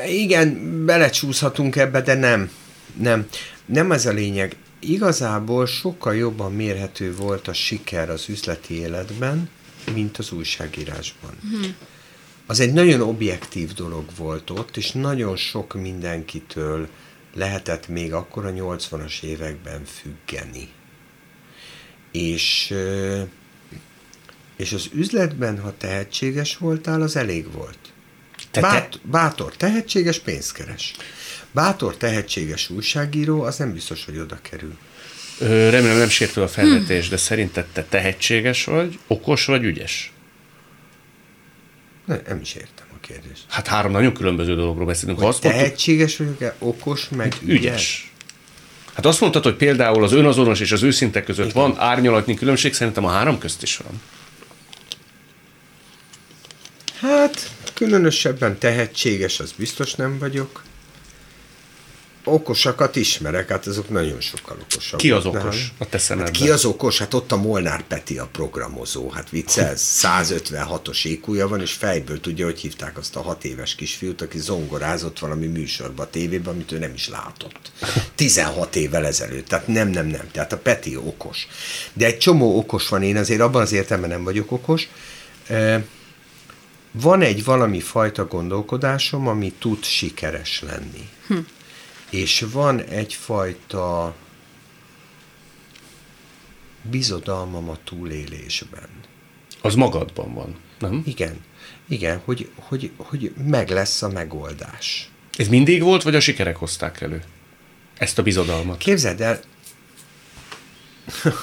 Igen, 0.07 0.85
belecsúszhatunk 0.85 1.75
ebbe, 1.75 2.01
de 2.01 2.13
nem. 2.13 2.51
Nem. 2.97 3.27
Nem 3.65 3.91
ez 3.91 4.05
a 4.05 4.11
lényeg. 4.11 4.55
Igazából 4.79 5.65
sokkal 5.65 6.15
jobban 6.15 6.53
mérhető 6.53 7.15
volt 7.15 7.47
a 7.47 7.53
siker 7.53 8.09
az 8.09 8.29
üzleti 8.29 8.79
életben, 8.79 9.49
mint 9.93 10.17
az 10.17 10.31
újságírásban. 10.31 11.31
Hmm. 11.41 11.75
Az 12.45 12.59
egy 12.59 12.73
nagyon 12.73 13.01
objektív 13.01 13.73
dolog 13.73 14.05
volt 14.17 14.49
ott, 14.49 14.77
és 14.77 14.91
nagyon 14.91 15.35
sok 15.35 15.73
mindenkitől 15.73 16.87
lehetett 17.33 17.87
még 17.87 18.13
akkor 18.13 18.45
a 18.45 18.51
80-as 18.51 19.23
években 19.23 19.85
függeni. 19.85 20.69
És, 22.11 22.73
és 24.55 24.73
az 24.73 24.89
üzletben, 24.93 25.59
ha 25.59 25.77
tehetséges 25.77 26.57
voltál, 26.57 27.01
az 27.01 27.15
elég 27.15 27.51
volt. 27.51 27.93
Te- 28.55 28.61
Bát, 28.61 28.99
bátor, 29.03 29.55
tehetséges, 29.55 30.19
pénzkeres. 30.19 30.93
Bátor, 31.51 31.97
tehetséges 31.97 32.69
újságíró, 32.69 33.41
az 33.41 33.57
nem 33.57 33.73
biztos, 33.73 34.05
hogy 34.05 34.17
oda 34.17 34.39
kerül. 34.41 34.77
Ö, 35.39 35.69
remélem 35.69 35.97
nem 35.97 36.09
sértő 36.09 36.41
a 36.41 36.47
felvetés, 36.47 37.09
de 37.09 37.17
szerinted 37.17 37.65
te 37.73 37.83
tehetséges 37.83 38.63
vagy, 38.63 38.99
okos 39.07 39.45
vagy 39.45 39.63
ügyes? 39.63 40.11
Ne, 42.05 42.17
nem 42.27 42.39
is 42.41 42.53
értem 42.53 42.85
a 42.95 42.99
kérdést. 42.99 43.43
Hát 43.49 43.67
három 43.67 43.91
nagyon 43.91 44.13
különböző 44.13 44.55
dologról 44.55 44.85
beszélünk. 44.85 45.19
Ha 45.19 45.25
Hogy 45.25 45.33
mondtuk, 45.41 45.51
tehetséges 45.61 46.17
vagyok-e, 46.17 46.55
okos, 46.59 47.09
meg 47.09 47.35
ügyes? 47.43 47.59
ügyes. 47.59 48.13
Hát 48.93 49.05
azt 49.05 49.19
mondtad, 49.21 49.43
hogy 49.43 49.55
például 49.55 50.03
az 50.03 50.11
önazonos 50.11 50.59
és 50.59 50.71
az 50.71 50.83
őszinte 50.83 51.23
között 51.23 51.49
Igen. 51.49 51.61
van 51.61 51.79
árnyalatnyi 51.79 52.33
különbség, 52.33 52.73
szerintem 52.73 53.05
a 53.05 53.09
három 53.09 53.37
közt 53.37 53.63
is 53.63 53.77
van. 53.77 54.01
Hát, 56.99 57.51
különösebben 57.75 58.57
tehetséges, 58.59 59.39
az 59.39 59.51
biztos 59.51 59.93
nem 59.93 60.17
vagyok. 60.19 60.63
Okosakat 62.27 62.95
ismerek, 62.95 63.49
hát 63.49 63.65
azok 63.67 63.89
nagyon 63.89 64.21
sokkal 64.21 64.57
okosabbak. 64.61 64.99
Ki 64.99 65.11
az 65.11 65.23
nálam. 65.23 65.39
okos 65.39 65.71
a 65.77 65.83
te 65.83 65.87
Hát 65.91 65.99
szemedben? 66.01 66.33
ki 66.33 66.49
az 66.49 66.65
okos? 66.65 66.97
Hát 66.99 67.13
ott 67.13 67.31
a 67.31 67.35
Molnár 67.35 67.83
Peti 67.87 68.17
a 68.17 68.25
programozó. 68.31 69.09
Hát 69.09 69.29
viccelsz, 69.29 69.99
156-os 70.03 71.05
ékúja 71.05 71.47
van, 71.47 71.61
és 71.61 71.71
fejből 71.71 72.19
tudja, 72.19 72.45
hogy 72.45 72.59
hívták 72.59 72.97
azt 72.97 73.15
a 73.15 73.21
hat 73.21 73.43
éves 73.43 73.75
kisfiút, 73.75 74.21
aki 74.21 74.39
zongorázott 74.39 75.19
valami 75.19 75.45
műsorba 75.45 76.03
a 76.03 76.09
tévében, 76.09 76.53
amit 76.53 76.71
ő 76.71 76.77
nem 76.79 76.93
is 76.93 77.09
látott. 77.09 77.71
16 78.15 78.75
évvel 78.75 79.05
ezelőtt. 79.05 79.47
Tehát 79.47 79.67
nem, 79.67 79.87
nem, 79.89 80.05
nem. 80.07 80.29
Tehát 80.31 80.53
a 80.53 80.57
Peti 80.57 80.95
okos. 80.97 81.47
De 81.93 82.05
egy 82.05 82.17
csomó 82.17 82.57
okos 82.57 82.87
van, 82.87 83.03
én 83.03 83.17
azért 83.17 83.41
abban 83.41 83.61
az 83.61 83.71
értelemben 83.71 84.09
nem 84.09 84.23
vagyok 84.23 84.51
okos. 84.51 84.87
Eh, 85.47 85.81
van 87.01 87.21
egy 87.21 87.43
valami 87.43 87.79
fajta 87.79 88.27
gondolkodásom, 88.27 89.27
ami 89.27 89.53
tud 89.59 89.83
sikeres 89.83 90.61
lenni. 90.61 91.09
Hm. 91.27 91.37
És 92.09 92.45
van 92.51 92.81
egyfajta 92.81 94.15
bizodalmam 96.81 97.69
a 97.69 97.77
túlélésben. 97.83 98.89
Az 99.61 99.75
magadban 99.75 100.33
van, 100.33 100.55
nem? 100.79 101.01
Igen, 101.05 101.43
igen, 101.87 102.21
hogy, 102.25 102.49
hogy, 102.55 102.91
hogy 102.97 103.33
meg 103.49 103.69
lesz 103.69 104.01
a 104.01 104.09
megoldás. 104.09 105.09
Ez 105.37 105.47
mindig 105.47 105.81
volt, 105.81 106.03
vagy 106.03 106.15
a 106.15 106.19
sikerek 106.19 106.55
hozták 106.55 107.01
elő? 107.01 107.23
Ezt 107.97 108.19
a 108.19 108.23
bizodalmat. 108.23 108.77
Képzeld 108.77 109.21
el, 109.21 109.39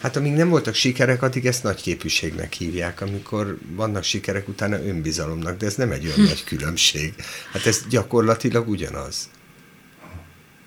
Hát 0.00 0.16
amíg 0.16 0.32
nem 0.32 0.48
voltak 0.48 0.74
sikerek, 0.74 1.22
addig 1.22 1.46
ezt 1.46 1.62
nagy 1.62 1.82
képűségnek 1.82 2.52
hívják. 2.52 3.00
Amikor 3.00 3.58
vannak 3.74 4.02
sikerek, 4.02 4.48
utána 4.48 4.84
önbizalomnak, 4.84 5.56
de 5.56 5.66
ez 5.66 5.74
nem 5.74 5.90
egy 5.90 6.06
olyan 6.06 6.20
nagy 6.30 6.44
különbség. 6.44 7.14
Hát 7.52 7.66
ez 7.66 7.80
gyakorlatilag 7.88 8.68
ugyanaz. 8.68 9.28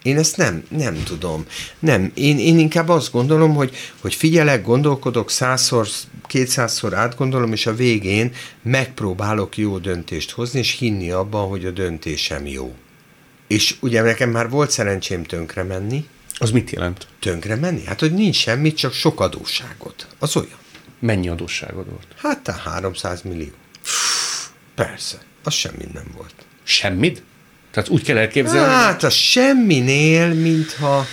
Én 0.03 0.17
ezt 0.17 0.37
nem, 0.37 0.63
nem 0.69 1.03
tudom. 1.03 1.45
Nem, 1.79 2.11
én, 2.13 2.39
én 2.39 2.59
inkább 2.59 2.89
azt 2.89 3.11
gondolom, 3.11 3.55
hogy, 3.55 3.75
hogy 4.01 4.13
figyelek, 4.13 4.63
gondolkodok, 4.63 5.29
százszor, 5.29 5.87
kétszázszor 6.27 6.93
átgondolom, 6.93 7.51
és 7.51 7.65
a 7.65 7.75
végén 7.75 8.31
megpróbálok 8.61 9.57
jó 9.57 9.77
döntést 9.77 10.31
hozni, 10.31 10.59
és 10.59 10.77
hinni 10.77 11.11
abban, 11.11 11.47
hogy 11.47 11.65
a 11.65 11.71
döntésem 11.71 12.47
jó. 12.47 12.75
És 13.47 13.75
ugye 13.79 14.01
nekem 14.01 14.29
már 14.29 14.49
volt 14.49 14.71
szerencsém 14.71 15.23
tönkre 15.23 15.63
menni, 15.63 16.05
Az 16.43 16.51
mit 16.51 16.69
jelent? 16.69 17.07
tönkre 17.19 17.55
menni? 17.55 17.83
Hát, 17.83 17.99
hogy 17.99 18.13
nincs 18.13 18.35
semmit, 18.35 18.77
csak 18.77 18.93
sok 18.93 19.19
adósságot. 19.19 20.07
Az 20.19 20.35
olyan. 20.35 20.57
Mennyi 20.99 21.29
adósságod 21.29 21.89
volt? 21.89 22.07
Hát, 22.17 22.39
te 22.39 22.53
300 22.53 23.21
millió. 23.21 23.51
Persze, 24.75 25.17
az 25.43 25.53
semmi 25.53 25.87
nem 25.93 26.05
volt. 26.15 26.33
Semmit? 26.63 27.23
Tehát 27.71 27.89
úgy 27.89 28.03
kell 28.03 28.17
elképzelni? 28.17 28.73
Hát, 28.73 29.03
a 29.03 29.09
semminél, 29.09 30.33
mintha 30.33 31.05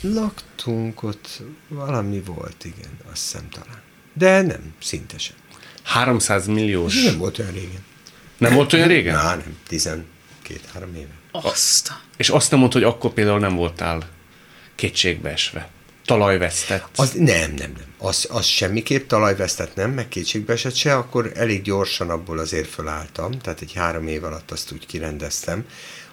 laktunk 0.00 1.02
ott, 1.02 1.42
valami 1.68 2.22
volt, 2.24 2.64
igen, 2.64 2.98
azt 3.12 3.22
hiszem 3.22 3.48
talán. 3.48 3.80
De 4.12 4.42
nem, 4.42 4.74
szinte 4.82 5.18
sem. 5.18 5.36
300 5.82 6.46
milliós. 6.46 6.96
Ez 6.96 7.04
nem 7.04 7.18
volt 7.18 7.38
olyan 7.38 7.52
régen. 7.52 7.84
Nem 8.38 8.54
volt 8.54 8.72
olyan 8.72 8.88
régen? 8.88 9.14
Na, 9.14 9.34
nem, 9.34 9.56
12-3 9.70 10.04
éve. 10.96 11.18
Azt. 11.30 11.92
És 12.16 12.28
azt 12.28 12.50
nem 12.50 12.60
mondta, 12.60 12.78
hogy 12.78 12.86
akkor 12.86 13.12
például 13.12 13.38
nem 13.38 13.56
voltál 13.56 14.18
kétségbe 14.80 15.30
esve. 15.30 15.68
Talajvesztett. 16.04 16.88
Az, 16.96 17.12
nem, 17.12 17.26
nem, 17.26 17.54
nem. 17.56 17.74
Az, 17.98 18.26
az 18.30 18.44
semmiképp 18.44 19.08
talajvesztett 19.08 19.74
nem, 19.74 19.90
meg 19.90 20.08
kétségbe 20.08 20.52
esett 20.52 20.74
se, 20.74 20.96
akkor 20.96 21.32
elég 21.34 21.62
gyorsan 21.62 22.10
abból 22.10 22.38
azért 22.38 22.68
fölálltam, 22.68 23.38
tehát 23.38 23.60
egy 23.60 23.72
három 23.72 24.06
év 24.06 24.24
alatt 24.24 24.50
azt 24.50 24.72
úgy 24.72 24.86
kirendeztem, 24.86 25.64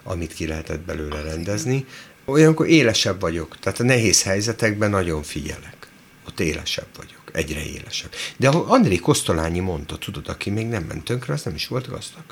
amit 0.03 0.33
ki 0.33 0.47
lehetett 0.47 0.79
belőle 0.79 1.21
rendezni. 1.21 1.85
Olyankor 2.25 2.67
élesebb 2.67 3.19
vagyok, 3.19 3.59
tehát 3.59 3.79
a 3.79 3.83
nehéz 3.83 4.23
helyzetekben 4.23 4.89
nagyon 4.89 5.23
figyelek. 5.23 5.87
Ott 6.27 6.39
élesebb 6.39 6.87
vagyok, 6.97 7.21
egyre 7.31 7.65
élesebb. 7.65 8.11
De 8.37 8.47
ahogy 8.47 8.65
André 8.67 8.95
Kosztolányi 8.95 9.59
mondta, 9.59 9.97
tudod, 9.97 10.27
aki 10.27 10.49
még 10.49 10.67
nem 10.67 10.83
ment 10.83 11.03
tönkre, 11.03 11.33
az 11.33 11.43
nem 11.43 11.55
is 11.55 11.67
volt 11.67 11.89
gazdag. 11.89 12.23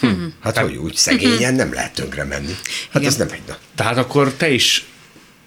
Hm. 0.00 0.26
Hát, 0.40 0.58
hogy 0.58 0.76
úgy 0.76 0.94
szegényen 0.94 1.54
nem 1.54 1.72
lehet 1.72 1.94
tönkre 1.94 2.24
menni. 2.24 2.52
Hát 2.90 3.02
Igen. 3.02 3.06
ez 3.06 3.16
nem 3.16 3.28
egy 3.30 3.42
nap. 3.46 3.58
Tehát 3.74 3.96
akkor 3.96 4.32
te 4.32 4.50
is 4.50 4.86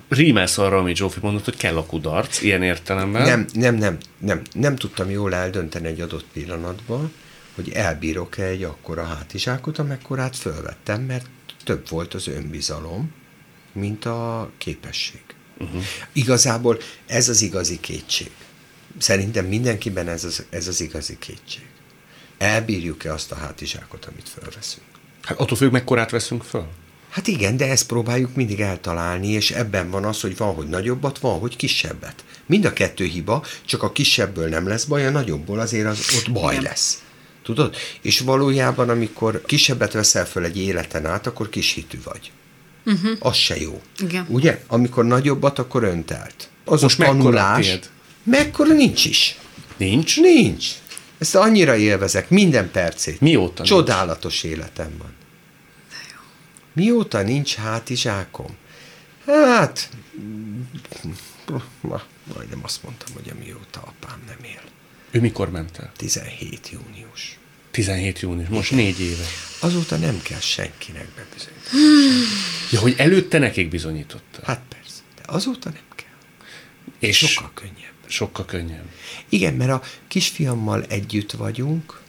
rímelsz 0.10 0.58
arra, 0.58 0.78
amit 0.78 0.96
Zsófi 0.96 1.20
mondott, 1.22 1.46
hogy 1.46 1.58
kell 1.58 1.78
a 1.78 1.86
kudarc, 1.86 2.42
ilyen 2.42 2.64
értelemben. 2.64 3.22
Nem, 3.22 3.46
nem, 3.54 3.76
nem, 3.76 3.98
nem, 4.18 4.42
nem 4.54 4.76
tudtam 4.76 5.10
jól 5.10 5.36
eldönteni 5.36 5.88
egy 5.88 6.02
adott 6.02 6.26
pillanatban, 6.34 7.12
hogy 7.56 7.70
elbírok-e 7.70 8.44
egy 8.44 8.64
akkora 8.64 9.04
hátizsákot, 9.04 9.78
amekkorát 9.78 10.36
fölvettem, 10.36 11.02
mert 11.02 11.26
több 11.64 11.90
volt 11.90 12.14
az 12.14 12.28
önbizalom, 12.28 13.14
mint 13.74 14.06
a 14.06 14.52
képesség. 14.58 15.22
Uh-huh. 15.58 15.82
Igazából 16.14 16.80
ez 17.06 17.30
az 17.30 17.42
igazi 17.42 17.80
kétség. 17.80 18.32
Szerintem 18.98 19.46
mindenkiben 19.46 20.08
ez 20.08 20.24
az, 20.24 20.46
ez 20.50 20.68
az 20.68 20.82
igazi 20.82 21.18
kétség. 21.20 21.66
Elbírjuk-e 22.38 23.14
azt 23.14 23.32
a 23.32 23.36
hátizsákot, 23.36 24.06
amit 24.06 24.30
fölveszünk? 24.30 24.86
Hát 25.22 25.40
attól 25.40 25.58
függ, 25.58 25.72
mekkorát 25.72 26.12
veszünk 26.12 26.44
föl. 26.44 26.68
Hát 27.16 27.28
igen, 27.28 27.58
de 27.58 27.70
ezt 27.70 27.88
próbáljuk 27.88 28.36
mindig 28.36 28.60
eltalálni, 28.60 29.28
és 29.28 29.52
ebben 29.52 29.90
van 29.90 30.04
az, 30.06 30.22
hogy 30.22 30.38
van, 30.38 30.54
hogy 30.54 30.68
nagyobbat, 30.68 31.20
van, 31.20 31.40
hogy 31.40 31.56
kisebbet. 31.56 32.24
Mind 32.46 32.66
a 32.66 32.74
kettő 32.74 33.06
hiba, 33.06 33.44
csak 33.66 33.84
a 33.84 33.92
kisebből 33.92 34.50
nem 34.50 34.68
lesz 34.68 34.84
baj, 34.84 35.06
a 35.06 35.10
nagyobbból 35.10 35.60
azért 35.60 35.86
az 35.86 36.00
ott 36.18 36.32
baj 36.32 36.54
Igen. 36.54 36.64
lesz. 36.64 37.04
Tudod? 37.44 37.76
És 38.02 38.20
valójában, 38.20 38.90
amikor 38.90 39.42
kisebbet 39.46 39.94
veszel 39.94 40.26
föl 40.26 40.46
egy 40.46 40.58
életen 40.58 41.06
át, 41.06 41.28
akkor 41.28 41.50
kis 41.50 41.74
hitű 41.74 41.98
vagy. 42.04 42.32
Uh-huh. 42.86 43.12
Az 43.20 43.36
se 43.36 43.60
jó. 43.60 43.82
Igen. 43.98 44.26
Ugye? 44.30 44.62
Amikor 44.68 45.06
nagyobbat, 45.06 45.60
akkor 45.60 45.84
öntelt. 45.84 46.50
Az 46.66 46.82
Most 46.82 47.00
a 47.00 47.02
mekkora 47.02 47.22
tanulás. 47.22 47.66
tiéd? 47.66 47.90
Mekkora 48.24 48.74
nincs 48.74 49.06
is. 49.06 49.38
Nincs? 49.78 50.20
Nincs. 50.20 50.66
Ezt 51.18 51.36
annyira 51.36 51.76
élvezek, 51.76 52.30
minden 52.30 52.72
percét. 52.72 53.22
Mióta 53.22 53.54
nincs? 53.56 53.70
Csodálatos 53.70 54.44
életem 54.44 54.92
van. 54.98 55.14
Mióta 56.76 57.22
nincs 57.22 57.56
hátizsákom? 57.56 58.56
Hát, 59.26 59.90
ma, 61.82 62.02
majdnem 62.34 62.60
azt 62.64 62.84
mondtam, 62.84 63.14
hogy 63.14 63.30
amióta 63.36 63.80
apám 63.82 64.22
nem 64.28 64.38
él. 64.44 64.62
Ő 65.12 65.20
mikor 65.20 65.50
ment 65.50 65.78
el? 65.78 65.92
17 65.96 66.70
június. 66.70 67.38
17 67.72 68.20
június, 68.20 68.48
most 68.50 68.72
négy 68.72 69.00
éve. 69.02 69.24
Azóta 69.60 69.98
nem 69.98 70.22
kell 70.22 70.40
senkinek 70.40 71.08
bebizonyítani. 71.16 72.24
Ja, 72.72 72.80
hogy 72.80 72.94
előtte 72.98 73.38
nekik 73.38 73.70
bizonyította. 73.70 74.40
Hát 74.44 74.62
persze, 74.70 75.00
de 75.16 75.22
azóta 75.26 75.70
nem 75.70 75.84
kell. 75.96 76.06
És 77.00 77.18
Sokkal 77.18 77.52
könnyebb. 77.54 77.94
sokkal 78.08 78.46
könnyebb. 78.46 78.90
Igen, 79.30 79.54
mert 79.54 79.72
a 79.72 79.82
kisfiammal 80.08 80.84
együtt 80.84 81.32
vagyunk, 81.32 82.02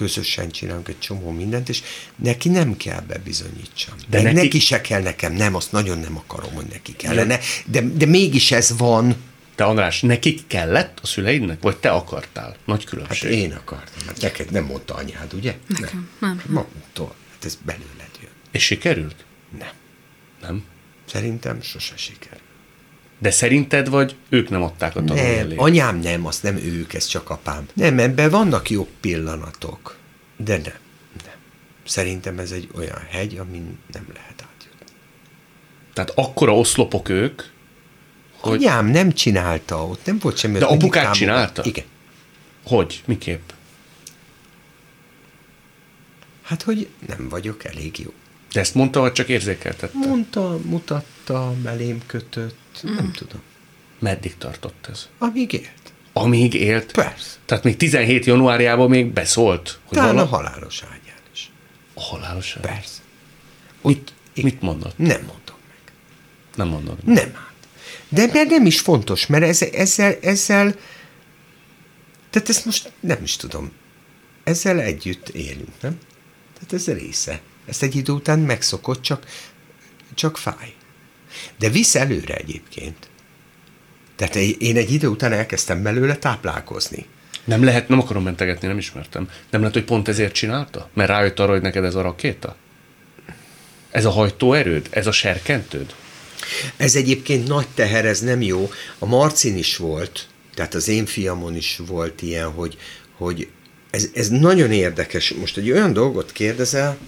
közösen 0.00 0.50
csinálunk 0.50 0.88
egy 0.88 0.98
csomó 0.98 1.30
mindent, 1.30 1.68
és 1.68 1.82
neki 2.16 2.48
nem 2.48 2.76
kell 2.76 3.00
bebizonyítsam. 3.00 3.94
De 4.08 4.22
neki- 4.22 4.34
neki... 4.36 4.58
se 4.58 4.80
kell 4.80 5.02
nekem, 5.02 5.32
nem, 5.32 5.54
azt 5.54 5.72
nagyon 5.72 5.98
nem 5.98 6.16
akarom, 6.16 6.52
hogy 6.54 6.66
neki 6.66 6.96
kellene, 6.96 7.38
de, 7.66 7.80
de 7.80 8.06
mégis 8.06 8.52
ez 8.52 8.76
van. 8.76 9.16
Te 9.54 9.64
András, 9.64 10.00
nekik 10.00 10.46
kellett 10.46 10.98
a 11.02 11.06
szüleidnek, 11.06 11.62
vagy 11.62 11.76
te 11.76 11.90
akartál? 11.90 12.56
Nagy 12.64 12.80
Hát 12.80 12.88
különbség. 12.90 13.30
én 13.32 13.52
akartam, 13.52 14.06
hát 14.06 14.20
neked 14.20 14.50
nem 14.50 14.64
mondta 14.64 14.94
anyád, 14.94 15.34
ugye? 15.34 15.56
Nekem, 15.66 16.08
nem. 16.18 16.42
Magtól. 16.46 17.14
Hát 17.32 17.44
ez 17.44 17.58
belőled 17.64 18.10
jön. 18.22 18.30
És 18.50 18.64
sikerült? 18.64 19.24
Nem. 19.58 19.72
Nem. 20.42 20.64
Szerintem 21.06 21.62
sose 21.62 21.96
sikerül. 21.96 22.38
De 23.20 23.30
szerinted 23.30 23.88
vagy 23.88 24.16
ők 24.28 24.48
nem 24.48 24.62
adták 24.62 24.96
a 24.96 25.04
tanulmány 25.04 25.30
Nem, 25.30 25.38
elé? 25.38 25.54
anyám 25.56 25.98
nem, 25.98 26.26
az 26.26 26.40
nem 26.40 26.56
ők, 26.56 26.94
ez 26.94 27.06
csak 27.06 27.30
apám. 27.30 27.68
Nem, 27.74 27.98
ebben 27.98 28.30
vannak 28.30 28.70
jobb 28.70 28.88
pillanatok, 29.00 29.96
de 30.36 30.52
nem, 30.52 30.62
nem. 31.24 31.34
Szerintem 31.84 32.38
ez 32.38 32.50
egy 32.50 32.68
olyan 32.74 33.06
hegy, 33.10 33.36
amin 33.38 33.78
nem 33.92 34.06
lehet 34.14 34.44
átjutni. 34.52 34.86
Tehát 35.92 36.12
akkora 36.14 36.56
oszlopok 36.56 37.08
ők, 37.08 37.42
hogy 38.40 38.64
Anyám 38.64 38.86
nem 38.86 39.12
csinálta 39.12 39.86
ott, 39.86 40.06
nem 40.06 40.18
volt 40.18 40.36
semmi. 40.36 40.58
De 40.58 40.64
apukát 40.64 41.14
csinálta? 41.14 41.62
Igen. 41.64 41.84
hogy, 42.66 43.02
miképp? 43.06 43.50
Hát, 46.42 46.62
hogy 46.62 46.88
nem 47.06 47.28
vagyok 47.28 47.64
elég 47.64 47.98
jó. 47.98 48.12
De 48.52 48.60
ezt 48.60 48.74
mondta, 48.74 49.00
vagy 49.00 49.12
csak 49.12 49.28
érzékeltette? 49.28 50.06
Mondta, 50.06 50.58
mutatta, 50.64 51.54
belém 51.62 52.00
kötött, 52.06 52.56
mm. 52.86 52.94
nem 52.94 53.12
tudom. 53.12 53.40
Meddig 53.98 54.36
tartott 54.36 54.86
ez? 54.90 55.08
Amíg 55.18 55.52
élt. 55.52 55.92
Amíg 56.12 56.54
élt? 56.54 56.92
Persze. 56.92 57.36
Tehát 57.44 57.64
még 57.64 57.76
17 57.76 58.24
januárjában 58.24 58.88
még 58.88 59.06
beszólt? 59.06 59.78
Hogy 59.84 59.98
Talán 59.98 60.14
vala... 60.14 60.26
a 60.26 60.28
halálos 60.28 60.82
ágyán 60.82 61.20
is. 61.32 61.50
A 61.94 62.00
halálos 62.00 62.56
ágyán? 62.56 62.74
Persze. 62.74 63.00
Mit, 63.82 64.12
mit 64.34 64.60
mondott? 64.60 64.98
Nem 64.98 65.20
mondom 65.20 65.56
meg. 65.68 65.92
Nem 66.54 66.68
mondod 66.68 67.04
meg. 67.04 67.14
Nem 67.16 67.34
hát. 67.34 67.48
De 68.08 68.26
mert 68.32 68.48
nem 68.48 68.66
is 68.66 68.80
fontos, 68.80 69.26
mert 69.26 69.44
ez, 69.44 69.62
ezzel, 69.62 70.16
ezzel, 70.20 70.74
tehát 72.30 72.48
ezt 72.48 72.64
most 72.64 72.92
nem 73.00 73.22
is 73.22 73.36
tudom, 73.36 73.72
ezzel 74.44 74.80
együtt 74.80 75.28
élünk, 75.28 75.80
nem? 75.80 75.98
Tehát 76.54 76.72
ez 76.72 76.86
része. 76.86 77.40
Ezt 77.66 77.82
egy 77.82 77.96
idő 77.96 78.12
után 78.12 78.38
megszokott, 78.38 79.02
csak, 79.02 79.26
csak 80.14 80.36
fáj. 80.36 80.74
De 81.58 81.68
visz 81.68 81.94
előre 81.94 82.34
egyébként. 82.34 83.08
Tehát 84.16 84.34
én 84.36 84.76
egy 84.76 84.92
idő 84.92 85.06
után 85.06 85.32
elkezdtem 85.32 85.82
belőle 85.82 86.16
táplálkozni. 86.16 87.06
Nem 87.44 87.64
lehet, 87.64 87.88
nem 87.88 88.00
akarom 88.00 88.22
mentegetni, 88.22 88.66
nem 88.66 88.78
ismertem. 88.78 89.28
Nem 89.50 89.60
lehet, 89.60 89.76
hogy 89.76 89.84
pont 89.84 90.08
ezért 90.08 90.32
csinálta? 90.32 90.88
Mert 90.94 91.08
rájött 91.08 91.38
arra, 91.38 91.52
hogy 91.52 91.62
neked 91.62 91.84
ez 91.84 91.94
a 91.94 92.02
rakéta? 92.02 92.56
Ez 93.90 94.04
a 94.04 94.10
hajtóerőd? 94.10 94.86
Ez 94.90 95.06
a 95.06 95.12
serkentőd? 95.12 95.94
Ez 96.76 96.96
egyébként 96.96 97.48
nagy 97.48 97.66
teher, 97.74 98.04
ez 98.04 98.20
nem 98.20 98.42
jó. 98.42 98.70
A 98.98 99.06
Marcin 99.06 99.56
is 99.56 99.76
volt, 99.76 100.28
tehát 100.54 100.74
az 100.74 100.88
én 100.88 101.06
fiamon 101.06 101.56
is 101.56 101.80
volt 101.86 102.22
ilyen, 102.22 102.50
hogy, 102.50 102.78
hogy 103.16 103.48
ez, 103.90 104.08
ez 104.14 104.28
nagyon 104.28 104.72
érdekes. 104.72 105.30
Most 105.30 105.56
egy 105.56 105.70
olyan 105.70 105.92
dolgot 105.92 106.32
kérdezel, 106.32 106.98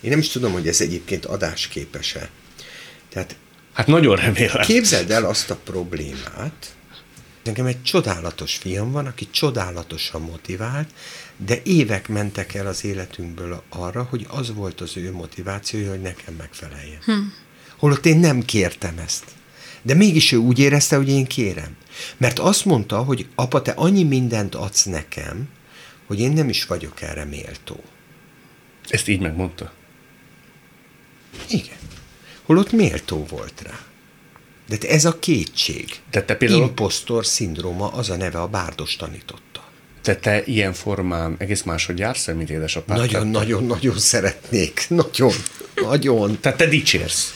én 0.00 0.10
nem 0.10 0.18
is 0.18 0.28
tudom, 0.28 0.52
hogy 0.52 0.68
ez 0.68 0.80
egyébként 0.80 1.24
adásképes-e. 1.24 2.28
Tehát 3.08 3.36
Hát 3.76 3.86
nagyon 3.86 4.16
remélem. 4.16 4.62
Képzeld 4.62 5.10
el 5.10 5.24
azt 5.24 5.50
a 5.50 5.56
problémát, 5.64 6.74
nekem 7.44 7.66
egy 7.66 7.82
csodálatos 7.82 8.54
fiam 8.54 8.92
van, 8.92 9.06
aki 9.06 9.28
csodálatosan 9.30 10.22
motivált, 10.22 10.90
de 11.36 11.60
évek 11.62 12.08
mentek 12.08 12.54
el 12.54 12.66
az 12.66 12.84
életünkből 12.84 13.62
arra, 13.68 14.02
hogy 14.10 14.26
az 14.28 14.54
volt 14.54 14.80
az 14.80 14.96
ő 14.96 15.12
motivációja, 15.12 15.90
hogy 15.90 16.00
nekem 16.00 16.34
megfeleljen. 16.34 16.98
Hm. 17.04 17.12
Holott 17.76 18.06
én 18.06 18.18
nem 18.18 18.44
kértem 18.44 18.98
ezt. 18.98 19.24
De 19.82 19.94
mégis 19.94 20.32
ő 20.32 20.36
úgy 20.36 20.58
érezte, 20.58 20.96
hogy 20.96 21.08
én 21.08 21.26
kérem. 21.26 21.76
Mert 22.16 22.38
azt 22.38 22.64
mondta, 22.64 23.02
hogy 23.02 23.26
apa, 23.34 23.62
te 23.62 23.70
annyi 23.70 24.02
mindent 24.02 24.54
adsz 24.54 24.84
nekem, 24.84 25.48
hogy 26.06 26.20
én 26.20 26.32
nem 26.32 26.48
is 26.48 26.64
vagyok 26.64 27.02
erre 27.02 27.24
méltó. 27.24 27.82
Ezt 28.88 29.08
így 29.08 29.20
megmondta? 29.20 29.72
Igen 31.48 31.85
holott 32.46 32.72
méltó 32.72 33.26
volt 33.30 33.62
rá. 33.62 33.78
De 34.68 34.88
ez 34.88 35.04
a 35.04 35.18
kétség. 35.18 36.00
De 36.10 36.22
te 36.22 36.36
például... 36.36 36.62
Impostor 36.62 37.26
szindróma, 37.26 37.92
az 37.92 38.10
a 38.10 38.16
neve, 38.16 38.40
a 38.40 38.46
Bárdos 38.46 38.96
tanította. 38.96 39.64
Te, 40.02 40.16
te 40.16 40.42
ilyen 40.44 40.72
formán 40.72 41.34
egész 41.38 41.62
máshogy 41.62 41.98
jársz 41.98 42.26
mint 42.26 42.50
édesapád? 42.50 42.98
Nagyon-nagyon-nagyon 42.98 43.98
szeretnék. 43.98 44.86
Nagyon, 44.88 45.32
nagyon. 45.74 46.40
Tehát 46.40 46.58
te 46.58 46.66
dicsérsz? 46.66 47.34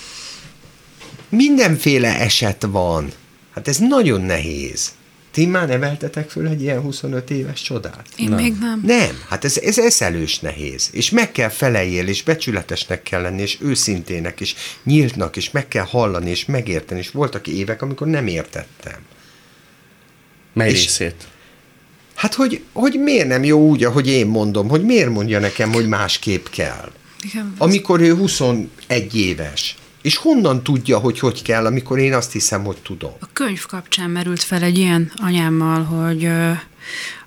Mindenféle 1.29 2.19
eset 2.19 2.67
van. 2.71 3.13
Hát 3.55 3.69
ez 3.69 3.79
nagyon 3.79 4.21
nehéz. 4.21 4.93
Ti 5.31 5.47
már 5.47 5.69
neveltetek 5.69 6.31
föl 6.31 6.49
egy 6.49 6.63
ilyen 6.63 6.81
25 6.81 7.31
éves 7.31 7.63
csodát? 7.63 8.07
Én 8.17 8.29
nem. 8.29 8.39
még 8.39 8.55
nem. 8.61 8.83
Nem, 8.87 9.23
hát 9.29 9.45
ez, 9.45 9.59
ez 9.59 9.79
eszelős 9.79 10.39
nehéz. 10.39 10.89
És 10.93 11.11
meg 11.11 11.33
kell 11.33 11.49
feleljél, 11.49 12.09
és 12.09 12.23
becsületesnek 12.23 13.03
kell 13.03 13.21
lenni, 13.21 13.41
és 13.41 13.59
őszintének, 13.61 14.41
és 14.41 14.55
nyíltnak, 14.85 15.37
és 15.37 15.51
meg 15.51 15.69
kell 15.69 15.85
hallani, 15.85 16.31
és 16.31 16.45
megérteni. 16.45 17.01
És 17.01 17.11
voltak 17.11 17.47
évek, 17.47 17.83
amikor 17.83 18.07
nem 18.07 18.27
értettem. 18.27 18.99
Mely 20.53 20.71
és, 20.71 20.83
részét? 20.83 21.27
Hát, 22.15 22.35
hogy, 22.35 22.63
hogy 22.73 23.01
miért 23.03 23.29
nem 23.29 23.45
jó 23.45 23.69
úgy, 23.69 23.85
ahogy 23.85 24.09
én 24.09 24.27
mondom, 24.27 24.69
hogy 24.69 24.85
miért 24.85 25.11
mondja 25.11 25.39
nekem, 25.39 25.73
hogy 25.73 25.87
másképp 25.87 26.47
kell. 26.47 26.93
Igen, 27.23 27.55
amikor 27.59 28.01
ő 28.01 28.15
21 28.15 28.69
éves. 29.15 29.77
És 30.03 30.17
honnan 30.17 30.63
tudja, 30.63 30.99
hogy 30.99 31.19
hogy 31.19 31.43
kell, 31.43 31.67
amikor 31.67 31.99
én 31.99 32.15
azt 32.15 32.33
hiszem, 32.33 32.65
hogy 32.65 32.77
tudom? 32.83 33.13
A 33.21 33.27
könyv 33.33 33.67
kapcsán 33.67 34.11
merült 34.11 34.43
fel 34.43 34.63
egy 34.63 34.79
ilyen 34.79 35.13
anyámmal, 35.17 35.83
hogy 35.83 36.29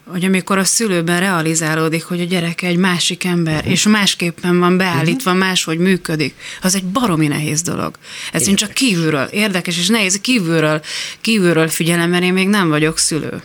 hogy 0.05 0.25
amikor 0.25 0.57
a 0.57 0.63
szülőben 0.63 1.19
realizálódik, 1.19 2.03
hogy 2.03 2.21
a 2.21 2.23
gyereke 2.23 2.67
egy 2.67 2.77
másik 2.77 3.23
ember, 3.23 3.55
uh-huh. 3.55 3.71
és 3.71 3.83
másképpen 3.83 4.59
van 4.59 4.77
beállítva, 4.77 5.31
uh-huh. 5.31 5.47
máshogy 5.47 5.77
működik, 5.77 6.33
az 6.61 6.75
egy 6.75 6.85
baromi 6.85 7.27
nehéz 7.27 7.61
dolog. 7.61 7.95
Ez 8.31 8.47
én 8.47 8.55
csak 8.55 8.71
kívülről, 8.71 9.23
érdekes 9.23 9.77
és 9.77 9.87
nehéz, 9.87 10.19
kívülről, 10.21 10.81
kívülről 11.21 11.67
figyelem, 11.67 12.09
mert 12.09 12.23
én 12.23 12.33
még 12.33 12.47
nem 12.47 12.69
vagyok 12.69 12.97
szülő. 12.97 13.41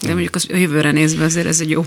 De 0.00 0.08
mondjuk 0.08 0.34
az 0.34 0.46
jövőre 0.48 0.90
nézve 0.90 1.24
azért 1.24 1.46
ez 1.46 1.60
egy 1.60 1.70
jó. 1.70 1.86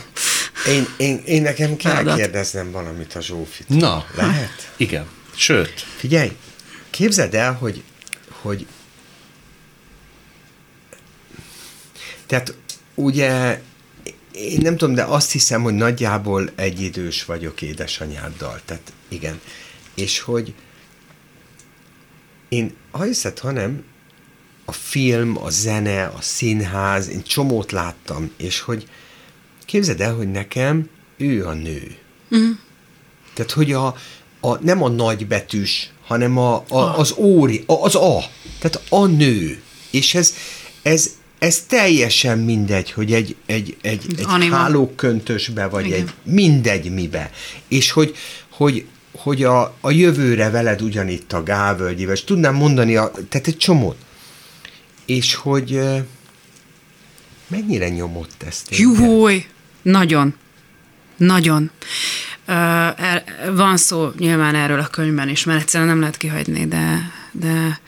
Én, 0.67 0.87
én, 0.97 1.21
én 1.25 1.41
nekem 1.41 1.75
kell 1.75 1.91
feladat. 1.95 2.17
kérdeznem 2.17 2.71
valamit 2.71 3.13
a 3.13 3.21
Zsófit. 3.21 3.67
Na, 3.67 4.05
lehet? 4.15 4.71
Igen. 4.77 5.05
Sőt. 5.35 5.85
Figyelj, 5.95 6.31
Képzeld 6.97 7.33
el, 7.33 7.53
hogy, 7.53 7.83
hogy 8.41 8.67
tehát 12.25 12.55
ugye 12.95 13.61
én 14.31 14.59
nem 14.61 14.77
tudom, 14.77 14.95
de 14.95 15.03
azt 15.03 15.31
hiszem, 15.31 15.61
hogy 15.61 15.73
nagyjából 15.73 16.49
egyidős 16.55 17.25
vagyok 17.25 17.61
édesanyáddal. 17.61 18.61
Tehát 18.65 18.93
igen. 19.07 19.41
És 19.95 20.19
hogy 20.19 20.53
én, 22.49 22.75
ha 22.91 23.03
hiszed, 23.03 23.39
hanem 23.39 23.83
a 24.65 24.71
film, 24.71 25.37
a 25.43 25.49
zene, 25.49 26.05
a 26.05 26.21
színház, 26.21 27.07
én 27.07 27.23
csomót 27.23 27.71
láttam, 27.71 28.31
és 28.37 28.59
hogy 28.59 28.89
képzeld 29.65 30.01
el, 30.01 30.15
hogy 30.15 30.31
nekem 30.31 30.89
ő 31.17 31.45
a 31.45 31.53
nő. 31.53 31.97
Mm. 32.35 32.51
Tehát, 33.33 33.51
hogy 33.51 33.71
a, 33.73 33.95
a, 34.39 34.63
nem 34.63 34.83
a 34.83 34.89
nagybetűs 34.89 35.91
hanem 36.07 36.37
a, 36.37 36.63
a, 36.69 36.97
az 36.97 37.13
óri, 37.17 37.63
a, 37.65 37.73
az 37.73 37.95
a, 37.95 38.19
tehát 38.59 38.81
a 38.89 39.05
nő. 39.05 39.61
És 39.91 40.15
ez, 40.15 40.33
ez, 40.81 41.09
ez 41.39 41.63
teljesen 41.67 42.39
mindegy, 42.39 42.91
hogy 42.91 43.13
egy, 43.13 43.35
egy, 43.45 43.77
egy, 43.81 44.05
egy 44.17 44.47
hálóköntösbe, 44.51 45.67
vagy 45.67 45.85
Igen. 45.85 45.99
egy 45.99 46.13
mindegy 46.23 46.93
mibe. 46.93 47.31
És 47.67 47.91
hogy, 47.91 48.15
hogy, 48.49 48.85
hogy 49.11 49.43
a, 49.43 49.75
a 49.81 49.91
jövőre 49.91 50.49
veled 50.49 50.81
ugyanitt 50.81 51.33
a 51.33 51.43
gávölgyivel, 51.43 52.13
és 52.13 52.23
tudnám 52.23 52.55
mondani, 52.55 52.95
a, 52.95 53.11
tehát 53.29 53.47
egy 53.47 53.57
csomót. 53.57 53.97
És 55.05 55.35
hogy 55.35 55.79
mennyire 57.47 57.89
nyomott 57.89 58.43
ezt? 58.47 58.77
Juhúj! 58.77 59.45
Nagyon. 59.81 60.35
Nagyon. 61.17 61.71
Van 63.55 63.77
szó 63.77 64.11
nyilván 64.17 64.55
erről 64.55 64.79
a 64.79 64.87
könyvben 64.87 65.29
is, 65.29 65.43
mert 65.43 65.61
egyszerűen 65.61 65.89
nem 65.89 65.99
lehet 65.99 66.17
kihagyni, 66.17 66.67
de, 66.67 67.11
de 67.31 67.79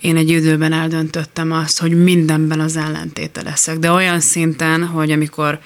én 0.00 0.16
egy 0.16 0.28
időben 0.28 0.72
eldöntöttem 0.72 1.52
azt, 1.52 1.80
hogy 1.80 2.02
mindenben 2.02 2.60
az 2.60 2.76
ellentéte 2.76 3.42
leszek. 3.42 3.78
De 3.78 3.90
olyan 3.90 4.20
szinten, 4.20 4.86
hogy 4.86 5.10
amikor 5.10 5.58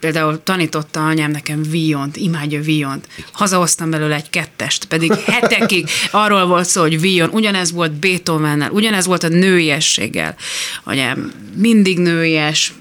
például 0.00 0.40
tanította 0.42 1.06
anyám 1.06 1.30
nekem 1.30 1.62
Viont, 1.62 2.16
imádja 2.16 2.60
Viont. 2.60 3.06
Hazahoztam 3.32 3.90
belőle 3.90 4.14
egy 4.14 4.30
kettest, 4.30 4.84
pedig 4.84 5.12
hetekig 5.12 5.88
arról 6.10 6.46
volt 6.46 6.68
szó, 6.68 6.80
hogy 6.80 7.00
Vion, 7.00 7.28
ugyanez 7.32 7.72
volt 7.72 7.92
Beethovennel, 7.92 8.70
ugyanez 8.70 9.06
volt 9.06 9.22
a 9.22 9.28
nőiességgel. 9.28 10.34
Anyám 10.84 11.32
mindig 11.54 11.98
nőies, 11.98 12.72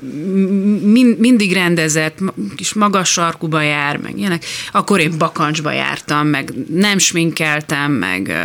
min, 0.81 1.15
mindig 1.19 1.53
rendezett, 1.53 2.17
kis 2.55 2.73
magas 2.73 3.11
sarkuba 3.11 3.61
jár, 3.61 3.97
meg 3.97 4.17
ilyenek. 4.17 4.45
Akkor 4.71 4.99
én 4.99 5.17
bakancsba 5.17 5.71
jártam, 5.71 6.27
meg 6.27 6.53
nem 6.69 6.97
sminkeltem, 6.97 7.91
meg 7.91 8.37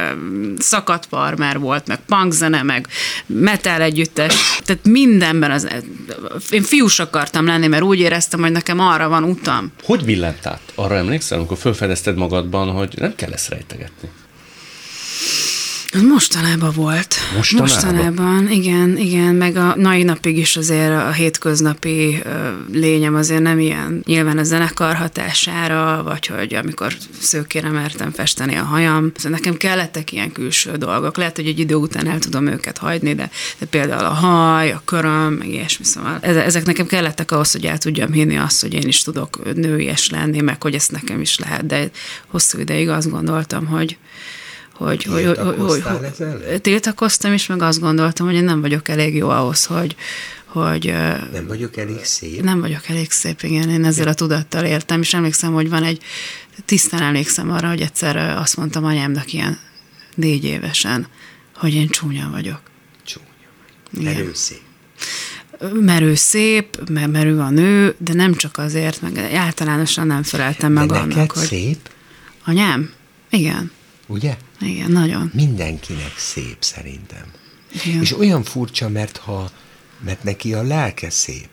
szakadt 0.58 1.06
farmer 1.10 1.58
volt, 1.58 1.86
meg 1.86 1.98
punkzene, 2.06 2.62
meg 2.62 2.86
metal 3.26 3.80
együttes. 3.80 4.34
Tehát 4.64 4.84
mindenben 4.84 5.50
az... 5.50 5.68
Én 6.50 6.62
fiús 6.62 6.98
akartam 6.98 7.46
lenni, 7.46 7.66
mert 7.66 7.82
úgy 7.82 7.98
éreztem, 7.98 8.40
hogy 8.40 8.52
nekem 8.66 8.86
arra 8.86 9.08
van 9.08 9.24
utam. 9.24 9.72
Hogy 9.82 10.04
billent 10.04 10.46
át? 10.46 10.72
Arra 10.74 10.94
emlékszel, 10.94 11.38
amikor 11.38 11.56
felfedezted 11.56 12.16
magadban, 12.16 12.70
hogy 12.70 12.94
nem 12.98 13.14
kell 13.14 13.32
ezt 13.32 13.48
rejtegetni? 13.48 14.10
Mostanában 16.00 16.72
volt. 16.74 17.14
Mostanában? 17.36 17.72
Mostanában, 17.72 18.50
igen, 18.50 18.96
igen, 18.96 19.34
meg 19.34 19.56
a 19.56 19.74
mai 19.78 20.02
napig 20.02 20.38
is 20.38 20.56
azért 20.56 20.92
a 20.92 21.10
hétköznapi 21.10 22.22
lényem 22.72 23.14
azért 23.14 23.42
nem 23.42 23.58
ilyen. 23.58 24.02
Nyilván 24.06 24.38
a 24.38 24.42
zenekar 24.42 24.94
hatására, 24.94 26.02
vagy 26.02 26.26
hogy 26.26 26.54
amikor 26.54 26.94
szőkére 27.20 27.68
mertem 27.68 28.10
festeni 28.10 28.56
a 28.56 28.62
hajam. 28.62 29.12
Szóval 29.16 29.38
nekem 29.38 29.56
kellettek 29.56 30.12
ilyen 30.12 30.32
külső 30.32 30.76
dolgok. 30.76 31.16
Lehet, 31.16 31.36
hogy 31.36 31.46
egy 31.46 31.58
idő 31.58 31.74
után 31.74 32.06
el 32.06 32.18
tudom 32.18 32.46
őket 32.46 32.78
hagyni, 32.78 33.14
de, 33.14 33.30
de 33.58 33.66
például 33.66 34.04
a 34.04 34.14
haj, 34.14 34.72
a 34.72 34.82
köröm, 34.84 35.32
meg 35.32 35.48
ilyesmi. 35.48 35.84
Szóval 35.84 36.18
ezek 36.20 36.64
nekem 36.64 36.86
kellettek 36.86 37.30
ahhoz, 37.30 37.52
hogy 37.52 37.64
el 37.64 37.78
tudjam 37.78 38.12
hinni 38.12 38.36
azt, 38.36 38.60
hogy 38.60 38.74
én 38.74 38.88
is 38.88 39.02
tudok 39.02 39.54
nőies 39.54 40.10
lenni, 40.10 40.40
meg 40.40 40.62
hogy 40.62 40.74
ezt 40.74 40.92
nekem 40.92 41.20
is 41.20 41.38
lehet. 41.38 41.66
De 41.66 41.90
hosszú 42.26 42.58
ideig 42.58 42.88
azt 42.88 43.10
gondoltam, 43.10 43.66
hogy 43.66 43.96
hogy, 44.82 45.04
hogy, 45.04 45.24
hogy, 45.24 45.38
hogy, 45.56 45.82
hogy 45.82 46.60
tiltakoztam 46.60 47.32
is, 47.32 47.46
meg 47.46 47.62
azt 47.62 47.80
gondoltam, 47.80 48.26
hogy 48.26 48.34
én 48.34 48.44
nem 48.44 48.60
vagyok 48.60 48.88
elég 48.88 49.14
jó 49.14 49.28
ahhoz, 49.28 49.64
hogy, 49.64 49.96
hogy 50.44 50.84
Nem 51.32 51.46
vagyok 51.46 51.76
elég 51.76 52.04
szép. 52.04 52.42
nem 52.42 52.60
vagyok 52.60 52.88
elég 52.88 53.10
szép, 53.10 53.42
igen, 53.42 53.70
én 53.70 53.84
ezzel 53.84 54.08
a 54.08 54.14
tudattal 54.14 54.64
éltem, 54.64 55.00
és 55.00 55.14
emlékszem, 55.14 55.52
hogy 55.52 55.68
van 55.68 55.82
egy, 55.82 56.02
tisztán 56.64 57.02
emlékszem 57.02 57.50
arra, 57.50 57.68
hogy 57.68 57.80
egyszer 57.80 58.16
azt 58.16 58.56
mondtam 58.56 58.84
anyámnak 58.84 59.32
ilyen 59.32 59.58
négy 60.14 60.44
évesen, 60.44 61.06
hogy 61.56 61.74
én 61.74 61.88
csúnya 61.88 62.28
vagyok. 62.30 62.60
Csúnya. 63.04 63.26
Igen. 63.98 64.14
Erő 64.14 64.30
szép. 64.34 64.60
Merő 65.80 66.14
szép, 66.14 66.88
mert 66.90 67.10
merő 67.10 67.38
a 67.38 67.50
nő, 67.50 67.94
de 67.98 68.12
nem 68.14 68.34
csak 68.34 68.58
azért, 68.58 69.00
meg 69.02 69.18
általánosan 69.18 70.06
nem 70.06 70.22
feleltem 70.22 70.72
meg 70.72 70.88
De 70.88 70.94
annak, 70.94 71.08
neked 71.08 71.30
hogy... 71.30 71.46
szép, 71.46 71.90
Anyám? 72.44 72.90
Igen, 73.30 73.70
ugye? 74.06 74.36
igen, 74.60 74.90
nagyon. 74.90 75.30
Mindenkinek 75.34 76.18
szép 76.18 76.56
szerintem. 76.60 77.24
Igen. 77.84 78.00
És 78.00 78.18
olyan 78.18 78.42
furcsa, 78.44 78.88
mert 78.88 79.16
ha 79.16 79.50
mert 80.04 80.22
neki 80.22 80.54
a 80.54 80.62
lelke 80.62 81.10
szép. 81.10 81.48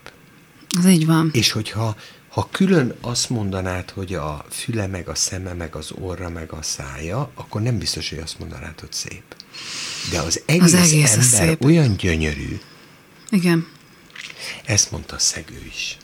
Az 0.78 0.86
így 0.86 1.06
van. 1.06 1.30
És 1.34 1.52
hogyha 1.52 1.96
ha 2.30 2.48
külön 2.52 2.96
azt 3.02 3.30
mondanád, 3.30 3.90
hogy 3.90 4.14
a 4.14 4.46
füle, 4.50 4.88
meg 4.88 5.08
a 5.10 5.16
szeme, 5.16 5.54
meg 5.54 5.76
az 5.76 5.92
orra, 5.92 6.30
meg 6.30 6.52
a 6.52 6.62
szája, 6.62 7.32
akkor 7.36 7.62
nem 7.62 7.78
biztos, 7.78 8.10
hogy 8.10 8.18
azt 8.20 8.40
mondanád, 8.40 8.80
hogy 8.80 8.92
szép. 8.92 9.24
De 10.12 10.20
az 10.20 10.42
egész, 10.46 10.64
Az 10.64 10.74
egész 10.74 11.12
ember 11.12 11.48
szép. 11.48 11.64
olyan 11.66 11.96
gyönyörű, 11.98 12.60
Igen. 13.30 13.68
ezt 14.66 14.92
mondta 14.92 15.20
Szegő 15.20 15.62
is. 15.68 15.98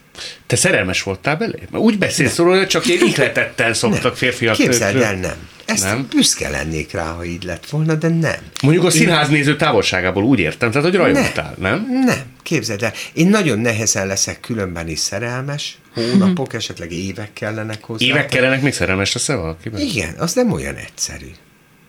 Te 0.47 0.55
szerelmes 0.55 1.03
voltál 1.03 1.35
belé? 1.35 1.59
Úgy 1.71 1.97
beszélsz 1.97 2.37
róla, 2.37 2.57
hogy 2.57 2.67
csak 2.67 2.87
ilyen 2.87 3.05
ihletettel 3.05 3.73
szoktak 3.73 4.17
férfiak. 4.17 4.55
Képzeld 4.55 4.95
el, 4.95 5.15
nem. 5.15 5.47
Ezt 5.65 5.83
Nem? 5.83 5.95
nem? 5.95 6.07
büszke 6.15 6.49
lennék 6.49 6.91
rá, 6.91 7.03
ha 7.03 7.23
így 7.23 7.43
lett 7.43 7.69
volna, 7.69 7.95
de 7.95 8.07
nem. 8.07 8.37
Mondjuk 8.61 8.83
a 8.83 8.87
Én- 8.87 8.91
színháznéző 8.93 9.55
távolságából 9.55 10.23
úgy 10.23 10.39
értem, 10.39 10.71
tehát 10.71 10.87
hogy 10.87 10.95
rajongtál, 10.95 11.55
nem? 11.59 11.87
Nem, 12.05 12.21
képzeld 12.43 12.83
el. 12.83 12.93
Én 13.13 13.27
nagyon 13.27 13.59
nehezen 13.59 14.07
leszek 14.07 14.39
különben 14.39 14.87
is 14.87 14.99
szerelmes. 14.99 15.77
Hónapok, 15.93 16.53
esetleg 16.53 16.91
évek 16.91 17.33
kellenek 17.33 17.83
hozzá. 17.83 18.05
Évek 18.05 18.27
kellenek, 18.27 18.61
még 18.61 18.73
szerelmes 18.73 19.13
leszel 19.13 19.37
valakiben? 19.37 19.81
Igen, 19.81 20.13
az 20.17 20.33
nem 20.33 20.51
olyan 20.51 20.75
egyszerű. 20.75 21.29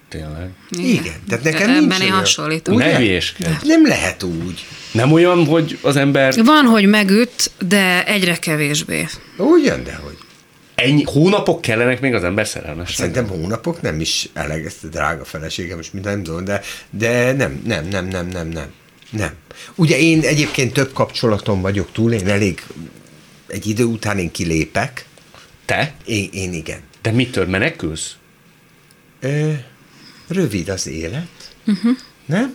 Tényleg. 0.08 0.50
Igen. 0.70 1.14
Tehát 1.28 1.44
nekem 1.44 1.68
Ebben 1.70 1.78
nincs 1.82 1.94
én 1.94 2.00
olyan- 2.02 2.16
hasonlítom. 2.18 2.74
Ugye? 2.74 2.84
Ne 2.84 2.96
hülyéskedj. 2.98 3.52
Nem 3.62 3.86
lehet 3.86 4.22
úgy. 4.22 4.66
Nem 4.92 5.12
olyan, 5.12 5.44
hogy 5.44 5.78
az 5.82 5.96
ember 5.96 6.34
Van, 6.44 6.64
hogy 6.64 6.86
megüt, 6.86 7.50
de 7.68 8.06
egyre 8.06 8.36
kevésbé. 8.36 9.06
Ugyan, 9.36 9.84
de 9.84 9.94
hogy. 9.94 10.16
ennyi 10.74 11.02
hónapok 11.02 11.60
kellenek 11.60 12.00
még 12.00 12.14
az 12.14 12.24
ember 12.24 12.46
szerelmes. 12.46 12.94
Szerintem 12.94 13.26
hónapok 13.28 13.80
nem 13.82 14.00
is 14.00 14.28
elég, 14.34 14.64
ezt 14.64 14.84
a 14.84 14.86
drága 14.88 15.24
feleségem, 15.24 15.76
most 15.76 15.92
minden 15.92 16.12
nem 16.12 16.22
tudom, 16.22 16.44
de, 16.44 16.60
de 16.90 17.32
nem, 17.32 17.62
nem, 17.66 17.88
nem, 17.88 18.06
nem, 18.06 18.26
nem, 18.28 18.48
nem. 18.48 18.66
Nem. 19.10 19.30
Ugye 19.74 19.98
én 19.98 20.20
egyébként 20.22 20.72
több 20.72 20.92
kapcsolatom 20.92 21.60
vagyok 21.60 21.92
túl, 21.92 22.12
én 22.12 22.28
elég 22.28 22.62
egy 23.46 23.66
idő 23.66 23.84
után 23.84 24.18
én 24.18 24.30
kilépek. 24.30 25.04
Te? 25.64 25.94
Én, 26.04 26.28
én 26.32 26.52
igen. 26.52 26.78
De 27.02 27.10
mitől 27.10 27.46
menekülsz? 27.46 28.14
Ö, 29.20 29.52
rövid 30.28 30.68
az 30.68 30.86
élet. 30.86 31.54
Uh-huh. 31.66 31.96
Nem? 32.26 32.54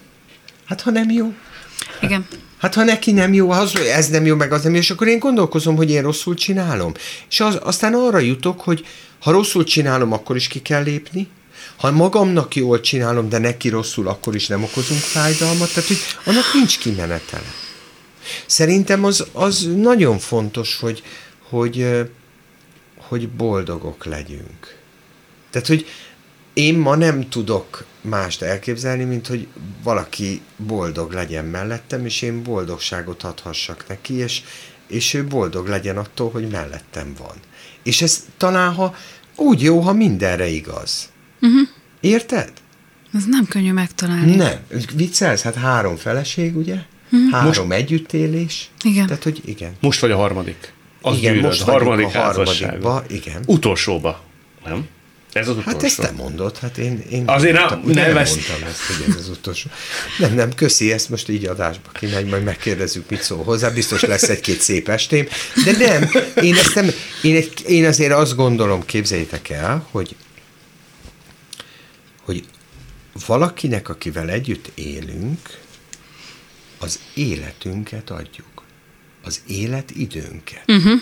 Hát 0.65 0.81
ha 0.81 0.91
nem 0.91 1.09
jó. 1.09 1.33
Igen. 2.01 2.27
Hát 2.57 2.73
ha 2.73 2.83
neki 2.83 3.11
nem 3.11 3.33
jó, 3.33 3.51
az, 3.51 3.75
ez 3.79 4.09
nem 4.09 4.25
jó, 4.25 4.35
meg 4.35 4.51
az 4.51 4.63
nem 4.63 4.73
jó, 4.73 4.79
és 4.79 4.91
akkor 4.91 5.07
én 5.07 5.19
gondolkozom, 5.19 5.75
hogy 5.75 5.89
én 5.89 6.01
rosszul 6.01 6.35
csinálom. 6.35 6.93
És 7.29 7.39
az, 7.39 7.59
aztán 7.61 7.93
arra 7.93 8.19
jutok, 8.19 8.61
hogy 8.61 8.85
ha 9.19 9.31
rosszul 9.31 9.63
csinálom, 9.63 10.11
akkor 10.11 10.35
is 10.35 10.47
ki 10.47 10.61
kell 10.61 10.83
lépni, 10.83 11.27
ha 11.77 11.91
magamnak 11.91 12.55
jól 12.55 12.79
csinálom, 12.79 13.29
de 13.29 13.37
neki 13.37 13.69
rosszul, 13.69 14.07
akkor 14.07 14.35
is 14.35 14.47
nem 14.47 14.63
okozunk 14.63 14.99
fájdalmat, 14.99 15.73
tehát 15.73 15.89
hogy 15.89 15.97
annak 16.25 16.53
nincs 16.53 16.79
kimenetele. 16.79 17.53
Szerintem 18.45 19.03
az, 19.03 19.25
az 19.31 19.69
nagyon 19.75 20.19
fontos, 20.19 20.77
hogy, 20.79 21.03
hogy, 21.49 21.87
hogy 22.97 23.29
boldogok 23.29 24.05
legyünk. 24.05 24.75
Tehát, 25.49 25.67
hogy 25.67 25.85
én 26.53 26.77
ma 26.77 26.95
nem 26.95 27.29
tudok 27.29 27.85
mást 28.01 28.41
elképzelni, 28.41 29.03
mint 29.03 29.27
hogy 29.27 29.47
valaki 29.83 30.41
boldog 30.57 31.11
legyen 31.11 31.45
mellettem, 31.45 32.05
és 32.05 32.21
én 32.21 32.43
boldogságot 32.43 33.23
adhassak 33.23 33.85
neki, 33.87 34.13
és, 34.13 34.41
és 34.87 35.13
ő 35.13 35.25
boldog 35.25 35.67
legyen 35.67 35.97
attól, 35.97 36.31
hogy 36.31 36.47
mellettem 36.47 37.13
van. 37.17 37.35
És 37.83 38.01
ez 38.01 38.25
talán, 38.37 38.73
ha 38.73 38.95
úgy 39.35 39.61
jó, 39.61 39.79
ha 39.79 39.93
mindenre 39.93 40.47
igaz. 40.47 41.09
Uh-huh. 41.41 41.67
Érted? 41.99 42.51
Ez 43.13 43.23
nem 43.27 43.45
könnyű 43.45 43.71
megtalálni. 43.71 44.35
Nem. 44.35 44.59
Viccelsz? 44.95 45.41
Hát 45.41 45.55
három 45.55 45.95
feleség, 45.95 46.57
ugye? 46.57 46.75
Uh-huh. 47.11 47.31
Három 47.31 47.67
Most... 47.67 47.79
együttélés. 47.79 48.69
Igen. 48.83 49.05
Tehát, 49.05 49.23
hogy 49.23 49.41
igen. 49.45 49.75
Most 49.79 49.99
vagy 49.99 50.11
a 50.11 50.17
harmadik. 50.17 50.73
Az 51.01 51.17
Igen, 51.17 51.33
gyűlöd, 51.33 51.47
most 51.47 51.61
harmadik 51.61 52.05
a 52.05 52.19
harmadikba, 52.19 53.03
igen. 53.07 53.43
Utolsóba, 53.45 54.23
nem? 54.65 54.87
Ez 55.33 55.47
az 55.47 55.57
utolsó. 55.57 55.71
Hát 55.71 55.83
ezt 55.83 55.99
te 55.99 56.11
mondod, 56.11 56.57
hát 56.57 56.77
én, 56.77 57.03
én 57.11 57.23
Azért 57.27 57.53
nem- 57.53 57.67
mondtam, 57.69 57.91
nem 57.91 58.07
nem 58.07 58.17
ezt- 58.17 58.35
mondtam 58.35 58.69
ezt, 58.69 58.81
hogy 58.81 59.05
ez 59.09 59.15
az 59.15 59.29
utolsó. 59.29 59.69
Nem, 60.19 60.33
nem, 60.33 60.53
köszi, 60.53 60.91
ezt 60.91 61.09
most 61.09 61.29
így 61.29 61.45
adásba 61.45 61.89
kimegy, 61.93 62.25
majd 62.25 62.43
megkérdezzük, 62.43 63.09
mit 63.09 63.21
szól 63.21 63.43
hozzá, 63.43 63.69
biztos 63.69 64.01
lesz 64.01 64.29
egy-két 64.29 64.61
szép 64.61 64.89
estém, 64.89 65.27
de 65.65 65.71
nem, 65.77 66.09
én 66.43 66.55
ezt 66.55 66.75
nem, 66.75 66.89
én, 67.21 67.35
egy, 67.35 67.53
én 67.67 67.85
azért 67.85 68.11
azt 68.11 68.35
gondolom, 68.35 68.85
képzeljétek 68.85 69.49
el, 69.49 69.87
hogy 69.91 70.15
hogy 72.21 72.43
valakinek, 73.25 73.89
akivel 73.89 74.29
együtt 74.29 74.71
élünk, 74.75 75.59
az 76.79 76.99
életünket 77.13 78.09
adjuk. 78.09 78.45
Az 79.23 79.41
életidőnket. 79.47 80.63
Uh-huh. 80.67 80.99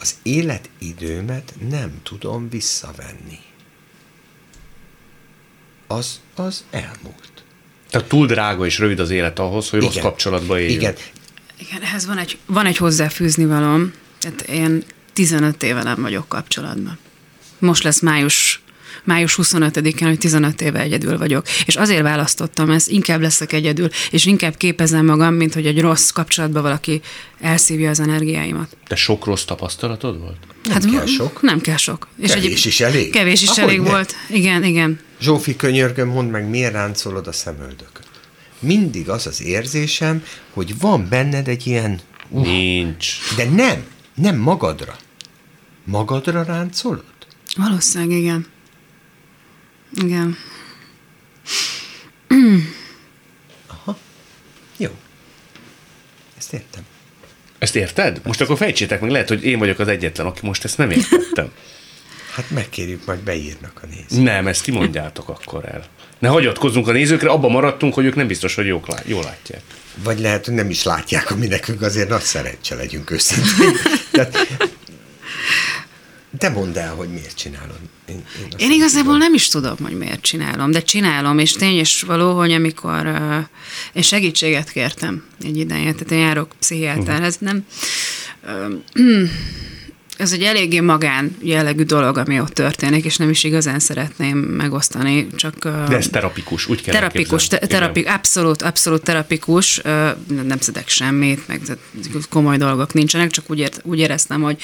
Az 0.00 0.14
életidőmet 0.22 1.54
nem 1.68 2.00
tudom 2.02 2.48
visszavenni. 2.48 3.38
Az, 5.86 6.20
az 6.34 6.64
elmúlt. 6.70 7.44
Tehát 7.90 8.08
túl 8.08 8.26
drága 8.26 8.66
és 8.66 8.78
rövid 8.78 9.00
az 9.00 9.10
élet 9.10 9.38
ahhoz, 9.38 9.70
hogy 9.70 9.80
rossz 9.80 9.90
Igen. 9.90 10.02
kapcsolatba 10.02 10.60
éljünk. 10.60 10.80
Igen. 10.80 10.94
Igen, 11.58 11.82
ehhez 11.82 12.06
van 12.06 12.18
egy, 12.18 12.38
van 12.46 12.66
egy 12.66 12.76
hozzáfűzni 12.76 13.44
valom. 13.44 13.92
Tehát 14.18 14.40
én 14.40 14.84
15 15.12 15.62
éve 15.62 15.82
nem 15.82 16.02
vagyok 16.02 16.28
kapcsolatban. 16.28 16.98
Most 17.58 17.82
lesz 17.82 18.00
május, 18.00 18.62
május 19.08 19.38
25-én, 19.42 20.08
hogy 20.08 20.18
15 20.18 20.60
éve 20.60 20.80
egyedül 20.80 21.18
vagyok. 21.18 21.46
És 21.66 21.76
azért 21.76 22.02
választottam 22.02 22.70
ezt, 22.70 22.88
inkább 22.88 23.20
leszek 23.20 23.52
egyedül, 23.52 23.88
és 24.10 24.26
inkább 24.26 24.56
képezem 24.56 25.04
magam, 25.04 25.34
mint 25.34 25.54
hogy 25.54 25.66
egy 25.66 25.80
rossz 25.80 26.10
kapcsolatban 26.10 26.62
valaki 26.62 27.00
elszívja 27.40 27.90
az 27.90 28.00
energiáimat. 28.00 28.76
De 28.88 28.96
sok 28.96 29.24
rossz 29.24 29.44
tapasztalatod 29.44 30.18
volt? 30.18 30.36
Nem 30.68 30.90
kell 30.90 31.06
sok. 31.06 31.42
Nem 31.42 31.60
kell 31.60 31.76
sok. 31.76 32.08
Kevés 32.26 32.64
is 32.64 32.80
elég. 32.80 33.10
Kevés 33.10 33.42
is 33.42 33.48
Ahogy 33.48 33.62
elég 33.62 33.80
ne. 33.80 33.90
volt. 33.90 34.14
Igen, 34.30 34.64
igen. 34.64 35.00
Zsófi, 35.20 35.56
könyörgöm, 35.56 36.08
mondd 36.08 36.28
meg, 36.28 36.48
miért 36.48 36.72
ráncolod 36.72 37.26
a 37.26 37.32
szemöldököt? 37.32 38.06
Mindig 38.58 39.08
az 39.08 39.26
az 39.26 39.42
érzésem, 39.42 40.24
hogy 40.52 40.78
van 40.78 41.06
benned 41.10 41.48
egy 41.48 41.66
ilyen... 41.66 42.00
Uh, 42.28 42.46
Nincs. 42.46 43.18
de 43.36 43.44
nem, 43.44 43.84
nem 44.14 44.36
magadra. 44.36 44.96
Magadra 45.84 46.42
ráncolod? 46.42 47.04
Valószínűleg 47.56 48.18
igen. 48.18 48.46
Igen. 49.94 50.36
Jó. 54.76 54.90
Ezt 56.38 56.52
értem. 56.52 56.82
Ezt 57.58 57.76
érted? 57.76 58.20
Most 58.24 58.40
akkor 58.40 58.56
fejtsétek 58.56 59.00
meg, 59.00 59.10
lehet, 59.10 59.28
hogy 59.28 59.44
én 59.44 59.58
vagyok 59.58 59.78
az 59.78 59.88
egyetlen, 59.88 60.26
aki 60.26 60.46
most 60.46 60.64
ezt 60.64 60.78
nem 60.78 60.90
értettem. 60.90 61.50
Hát 62.34 62.50
megkérjük, 62.50 63.04
majd 63.06 63.18
beírnak 63.18 63.80
a 63.82 63.86
nézők. 63.86 64.24
Nem, 64.24 64.46
ezt 64.46 64.62
ti 64.64 64.70
mondjátok 64.70 65.28
akkor 65.28 65.64
el. 65.68 65.84
Ne 66.18 66.28
hagyatkozzunk 66.28 66.88
a 66.88 66.92
nézőkre, 66.92 67.28
abban 67.28 67.50
maradtunk, 67.50 67.94
hogy 67.94 68.04
ők 68.04 68.14
nem 68.14 68.26
biztos, 68.26 68.54
hogy 68.54 68.66
jók 68.66 68.86
lá- 68.88 69.06
jól 69.06 69.22
látják. 69.22 69.62
Vagy 69.94 70.18
lehet, 70.18 70.44
hogy 70.44 70.54
nem 70.54 70.70
is 70.70 70.82
látják, 70.82 71.30
ami 71.30 71.46
nekünk 71.46 71.82
azért 71.82 72.08
nagy 72.08 72.20
szerencse 72.22 72.74
legyünk 72.74 73.10
őszintén. 73.10 73.72
Tehát, 74.12 74.38
te 76.38 76.48
mondd 76.48 76.78
el, 76.78 76.94
hogy 76.94 77.08
miért 77.08 77.36
csinálod. 77.36 77.78
Én, 78.08 78.24
én, 78.40 78.48
Én 78.56 78.70
igazából 78.70 79.12
tudom. 79.12 79.18
nem 79.18 79.34
is 79.34 79.48
tudom, 79.48 79.76
hogy 79.82 79.98
miért 79.98 80.20
csinálom, 80.20 80.70
de 80.70 80.82
csinálom, 80.82 81.38
és 81.38 81.52
tény 81.52 81.76
és 81.76 82.02
való, 82.02 82.36
hogy 82.36 82.52
amikor 82.52 83.06
uh, 83.06 83.44
én 83.92 84.02
segítséget 84.02 84.70
kértem 84.70 85.24
egy 85.44 85.56
ideje, 85.56 85.92
tehát 85.92 86.10
én 86.10 86.18
járok 86.18 86.52
pszichiáterhez, 86.58 87.36
nem, 87.38 87.66
uh, 88.94 89.28
ez 90.18 90.32
egy 90.32 90.42
eléggé 90.42 90.80
magán 90.80 91.36
jellegű 91.42 91.82
dolog, 91.82 92.18
ami 92.18 92.40
ott 92.40 92.52
történik, 92.52 93.04
és 93.04 93.16
nem 93.16 93.30
is 93.30 93.44
igazán 93.44 93.78
szeretném 93.78 94.38
megosztani, 94.38 95.26
csak... 95.36 95.54
De 95.64 95.96
ez 95.96 96.08
terapikus, 96.08 96.68
úgy 96.68 96.82
kell 96.82 96.94
Terapikus, 96.94 97.46
te, 97.46 97.58
terapi, 97.58 98.00
abszolút, 98.00 98.62
abszolút 98.62 99.02
terapikus, 99.02 99.80
nem 100.44 100.58
szedek 100.58 100.88
semmit, 100.88 101.48
meg 101.48 101.60
komoly 102.28 102.56
dolgok 102.56 102.92
nincsenek, 102.92 103.30
csak 103.30 103.50
úgy, 103.50 103.58
ért, 103.58 103.80
úgy 103.84 103.98
éreztem, 103.98 104.42
hogy 104.42 104.56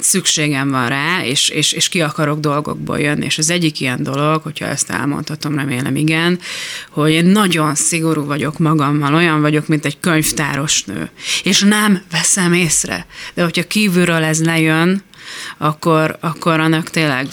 szükségem 0.00 0.70
van 0.70 0.88
rá, 0.88 1.24
és, 1.24 1.48
és, 1.48 1.72
és 1.72 1.88
ki 1.88 2.00
akarok 2.00 2.40
dolgokból 2.40 2.98
jönni. 2.98 3.24
És 3.24 3.38
az 3.38 3.50
egyik 3.50 3.80
ilyen 3.80 4.02
dolog, 4.02 4.42
hogyha 4.42 4.66
ezt 4.66 4.90
elmondhatom, 4.90 5.54
remélem 5.54 5.96
igen, 5.96 6.38
hogy 6.90 7.10
én 7.10 7.24
nagyon 7.24 7.74
szigorú 7.74 8.24
vagyok 8.24 8.58
magammal, 8.58 9.14
olyan 9.14 9.40
vagyok, 9.40 9.66
mint 9.66 9.84
egy 9.84 10.00
könyvtáros 10.00 10.84
nő. 10.84 11.10
És 11.42 11.60
nem 11.60 12.02
veszem 12.10 12.52
észre. 12.52 13.06
De 13.34 13.42
hogyha 13.42 13.66
kívülről 13.66 14.24
ez 14.24 14.44
lejön, 14.44 15.02
akkor, 15.58 16.16
akkor 16.20 16.60
annak 16.60 16.90
tényleg 16.90 17.26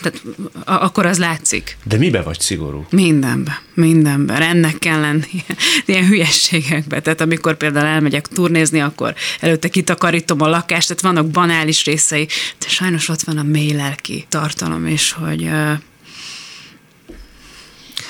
tehát 0.00 0.22
akkor 0.64 1.06
az 1.06 1.18
látszik. 1.18 1.76
De 1.84 1.96
mibe 1.96 2.22
vagy 2.22 2.40
szigorú? 2.40 2.86
Mindenben, 2.90 3.54
mindenben. 3.74 4.42
Ennek 4.42 4.78
kell 4.78 5.00
lenni 5.00 5.44
ilyen 5.86 6.06
hülyességekbe. 6.06 7.00
Tehát 7.00 7.20
amikor 7.20 7.56
például 7.56 7.86
elmegyek 7.86 8.26
turnézni, 8.26 8.80
akkor 8.80 9.14
előtte 9.40 9.68
kitakarítom 9.68 10.40
a 10.40 10.48
lakást, 10.48 10.88
tehát 10.88 11.02
vannak 11.02 11.30
banális 11.30 11.84
részei, 11.84 12.28
de 12.58 12.68
sajnos 12.68 13.08
ott 13.08 13.22
van 13.22 13.38
a 13.38 13.42
mély 13.42 13.72
lelki 13.72 14.24
tartalom, 14.28 14.86
és 14.86 15.12
hogy 15.12 15.50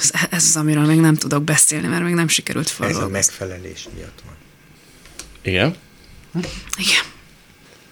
ez, 0.01 0.11
ez 0.30 0.45
az, 0.45 0.57
amiről 0.57 0.84
még 0.84 1.01
nem 1.01 1.14
tudok 1.14 1.43
beszélni, 1.43 1.86
mert 1.86 2.03
még 2.03 2.14
nem 2.14 2.28
sikerült 2.28 2.68
fel. 2.68 2.88
Ez 2.88 2.97
a 2.97 3.09
megfelelés 3.09 3.88
miatt 3.97 4.22
van. 4.24 4.34
Igen? 5.43 5.76
Igen. 6.76 7.05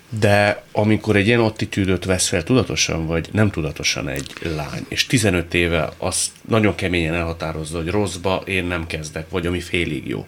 De 0.08 0.62
amikor 0.72 1.16
egy 1.16 1.26
ilyen 1.26 1.40
attitűdöt 1.40 2.04
vesz 2.04 2.28
fel 2.28 2.42
tudatosan 2.42 3.06
vagy 3.06 3.28
nem 3.32 3.50
tudatosan 3.50 4.08
egy 4.08 4.32
lány, 4.42 4.84
és 4.88 5.06
15 5.06 5.54
éve 5.54 5.92
azt 5.96 6.30
nagyon 6.48 6.74
keményen 6.74 7.14
elhatározza, 7.14 7.76
hogy 7.76 7.88
rosszba 7.88 8.42
én 8.46 8.64
nem 8.64 8.86
kezdek, 8.86 9.30
vagy 9.30 9.46
ami 9.46 9.60
félig 9.60 10.08
jó. 10.08 10.24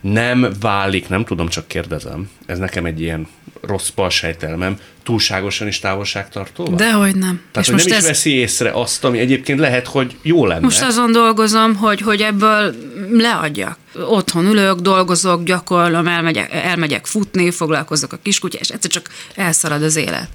Nem 0.00 0.52
válik, 0.60 1.08
nem 1.08 1.24
tudom, 1.24 1.48
csak 1.48 1.68
kérdezem, 1.68 2.30
ez 2.46 2.58
nekem 2.58 2.84
egy 2.84 3.00
ilyen 3.00 3.28
rossz 3.60 3.88
palsejtelmem, 3.88 4.78
túlságosan 5.02 5.66
is 5.66 5.78
távolságtartó? 5.78 6.64
Dehogy 6.64 7.16
nem. 7.16 7.40
Tehát, 7.52 7.56
és 7.60 7.64
hogy 7.66 7.74
most 7.74 7.88
nem 7.88 7.96
ez... 7.96 8.02
is 8.02 8.08
veszi 8.08 8.30
észre 8.30 8.70
azt, 8.70 9.04
ami 9.04 9.18
egyébként 9.18 9.58
lehet, 9.58 9.86
hogy 9.86 10.16
jó 10.22 10.46
lenne. 10.46 10.60
Most 10.60 10.82
azon 10.82 11.12
dolgozom, 11.12 11.76
hogy, 11.76 12.00
hogy 12.00 12.20
ebből 12.20 12.74
leadjak. 13.10 13.78
Otthon 13.94 14.46
ülök, 14.46 14.80
dolgozok, 14.80 15.42
gyakorlom, 15.42 16.06
elmegyek, 16.06 16.52
elmegyek 16.52 17.06
futni, 17.06 17.50
foglalkozok 17.50 18.12
a 18.12 18.18
kiskutyás, 18.22 18.60
és 18.60 18.68
egyszer 18.68 18.90
csak 18.90 19.08
elszalad 19.34 19.82
az 19.82 19.96
élet. 19.96 20.28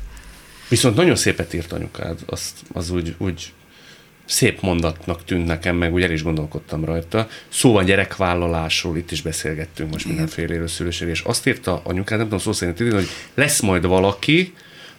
Viszont 0.68 0.96
nagyon 0.96 1.16
szépet 1.16 1.54
írt 1.54 1.72
anyukád, 1.72 2.20
azt, 2.26 2.52
az 2.74 2.90
úgy, 2.90 3.16
úgy 3.18 3.54
szép 4.26 4.62
mondatnak 4.62 5.26
tűnt 5.26 5.46
nekem, 5.46 5.76
meg 5.76 5.94
úgy 5.94 6.02
el 6.02 6.12
is 6.12 6.24
gondolkodtam 6.24 6.86
rajta. 6.86 7.28
Szó 7.50 7.72
van 7.72 7.86
gyerekvállalásról, 7.86 8.98
itt 8.98 9.12
is 9.12 9.22
beszélgettünk 9.22 9.92
most 9.92 10.06
mindenféle 10.06 10.68
szülőség, 10.68 11.08
és 11.08 11.22
azt 11.22 11.48
írta 11.48 11.82
anyukád, 11.84 12.18
nem 12.18 12.28
tudom 12.28 12.44
szó 12.44 12.52
szerint 12.52 12.80
írni, 12.80 12.94
hogy 12.94 13.10
lesz 13.34 13.60
majd 13.60 13.86
valaki, 13.86 14.54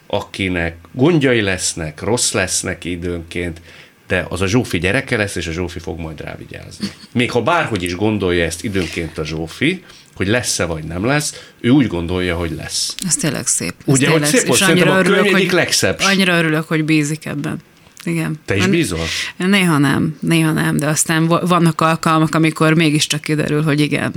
akinek 0.06 0.76
gondjai 0.92 1.40
lesznek, 1.40 2.00
rossz 2.00 2.32
lesznek 2.32 2.84
időnként, 2.84 3.60
de 4.06 4.26
az 4.28 4.40
a 4.40 4.46
Zsófi 4.46 4.78
gyereke 4.78 5.16
lesz, 5.16 5.34
és 5.34 5.46
a 5.46 5.52
Zsófi 5.52 5.78
fog 5.78 5.98
majd 5.98 6.20
rá 6.20 6.36
vigyázni. 6.36 6.86
Még 7.12 7.30
ha 7.30 7.42
bárhogy 7.42 7.82
is 7.82 7.94
gondolja 7.94 8.44
ezt 8.44 8.64
időnként 8.64 9.18
a 9.18 9.24
Zsófi, 9.24 9.84
hogy 10.14 10.26
lesz-e 10.26 10.64
vagy 10.64 10.84
nem 10.84 11.04
lesz, 11.04 11.50
ő 11.60 11.70
úgy 11.70 11.86
gondolja, 11.86 12.36
hogy 12.36 12.50
lesz. 12.50 12.94
Ez 13.06 13.16
tényleg 13.16 13.46
szép. 13.46 13.74
Ez 13.78 13.94
Ugye, 13.94 14.06
tényleg 14.06 14.30
hogy 14.30 14.38
szép, 14.38 14.48
hogy 14.48 14.62
annyira 14.62 14.98
örülök, 14.98 15.28
hogy, 15.28 15.52
legszebb. 15.52 15.98
Annyira 16.00 16.38
örülök, 16.38 16.68
hogy 16.68 16.84
bízik 16.84 17.24
ebben. 17.24 17.58
Igen. 18.04 18.40
Te 18.44 18.56
is 18.56 18.66
bízol? 18.66 19.06
Néha 19.36 19.78
nem, 19.78 20.16
néha 20.20 20.52
nem, 20.52 20.76
de 20.76 20.86
aztán 20.86 21.26
vannak 21.26 21.80
alkalmak, 21.80 22.34
amikor 22.34 22.74
mégiscsak 22.74 23.20
kiderül, 23.20 23.62
hogy 23.62 23.80
igen, 23.80 24.12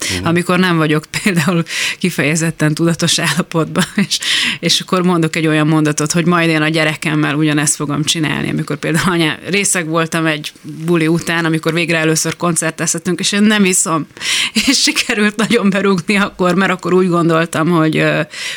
Uh-huh. 0.00 0.28
Amikor 0.28 0.58
nem 0.58 0.76
vagyok 0.76 1.04
például 1.22 1.62
kifejezetten 1.98 2.74
tudatos 2.74 3.18
állapotban, 3.18 3.84
és, 3.94 4.18
és 4.60 4.80
akkor 4.80 5.02
mondok 5.02 5.36
egy 5.36 5.46
olyan 5.46 5.66
mondatot, 5.66 6.12
hogy 6.12 6.26
majd 6.26 6.48
én 6.48 6.62
a 6.62 6.68
gyerekemmel 6.68 7.34
ugyanezt 7.34 7.74
fogom 7.74 8.04
csinálni. 8.04 8.50
Amikor 8.50 8.76
például 8.76 9.10
anya, 9.10 9.38
részeg 9.48 9.86
voltam 9.86 10.26
egy 10.26 10.52
buli 10.62 11.06
után, 11.06 11.44
amikor 11.44 11.72
végre 11.72 11.98
először 11.98 12.36
koncertezhetünk, 12.36 13.20
és 13.20 13.32
én 13.32 13.42
nem 13.42 13.64
iszom. 13.64 14.06
És 14.68 14.80
sikerült 14.82 15.36
nagyon 15.36 15.70
berúgni 15.70 16.16
akkor, 16.16 16.54
mert 16.54 16.72
akkor 16.72 16.94
úgy 16.94 17.08
gondoltam, 17.08 17.68
hogy, 17.68 18.04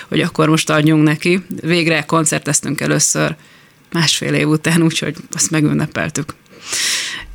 hogy 0.07 0.21
akkor 0.21 0.49
most 0.49 0.69
adjunk 0.69 1.03
neki. 1.03 1.43
Végre 1.61 2.01
koncerteztünk 2.01 2.81
először 2.81 3.35
másfél 3.91 4.33
év 4.33 4.47
után, 4.47 4.81
úgyhogy 4.81 5.15
azt 5.31 5.51
megünnepeltük. 5.51 6.33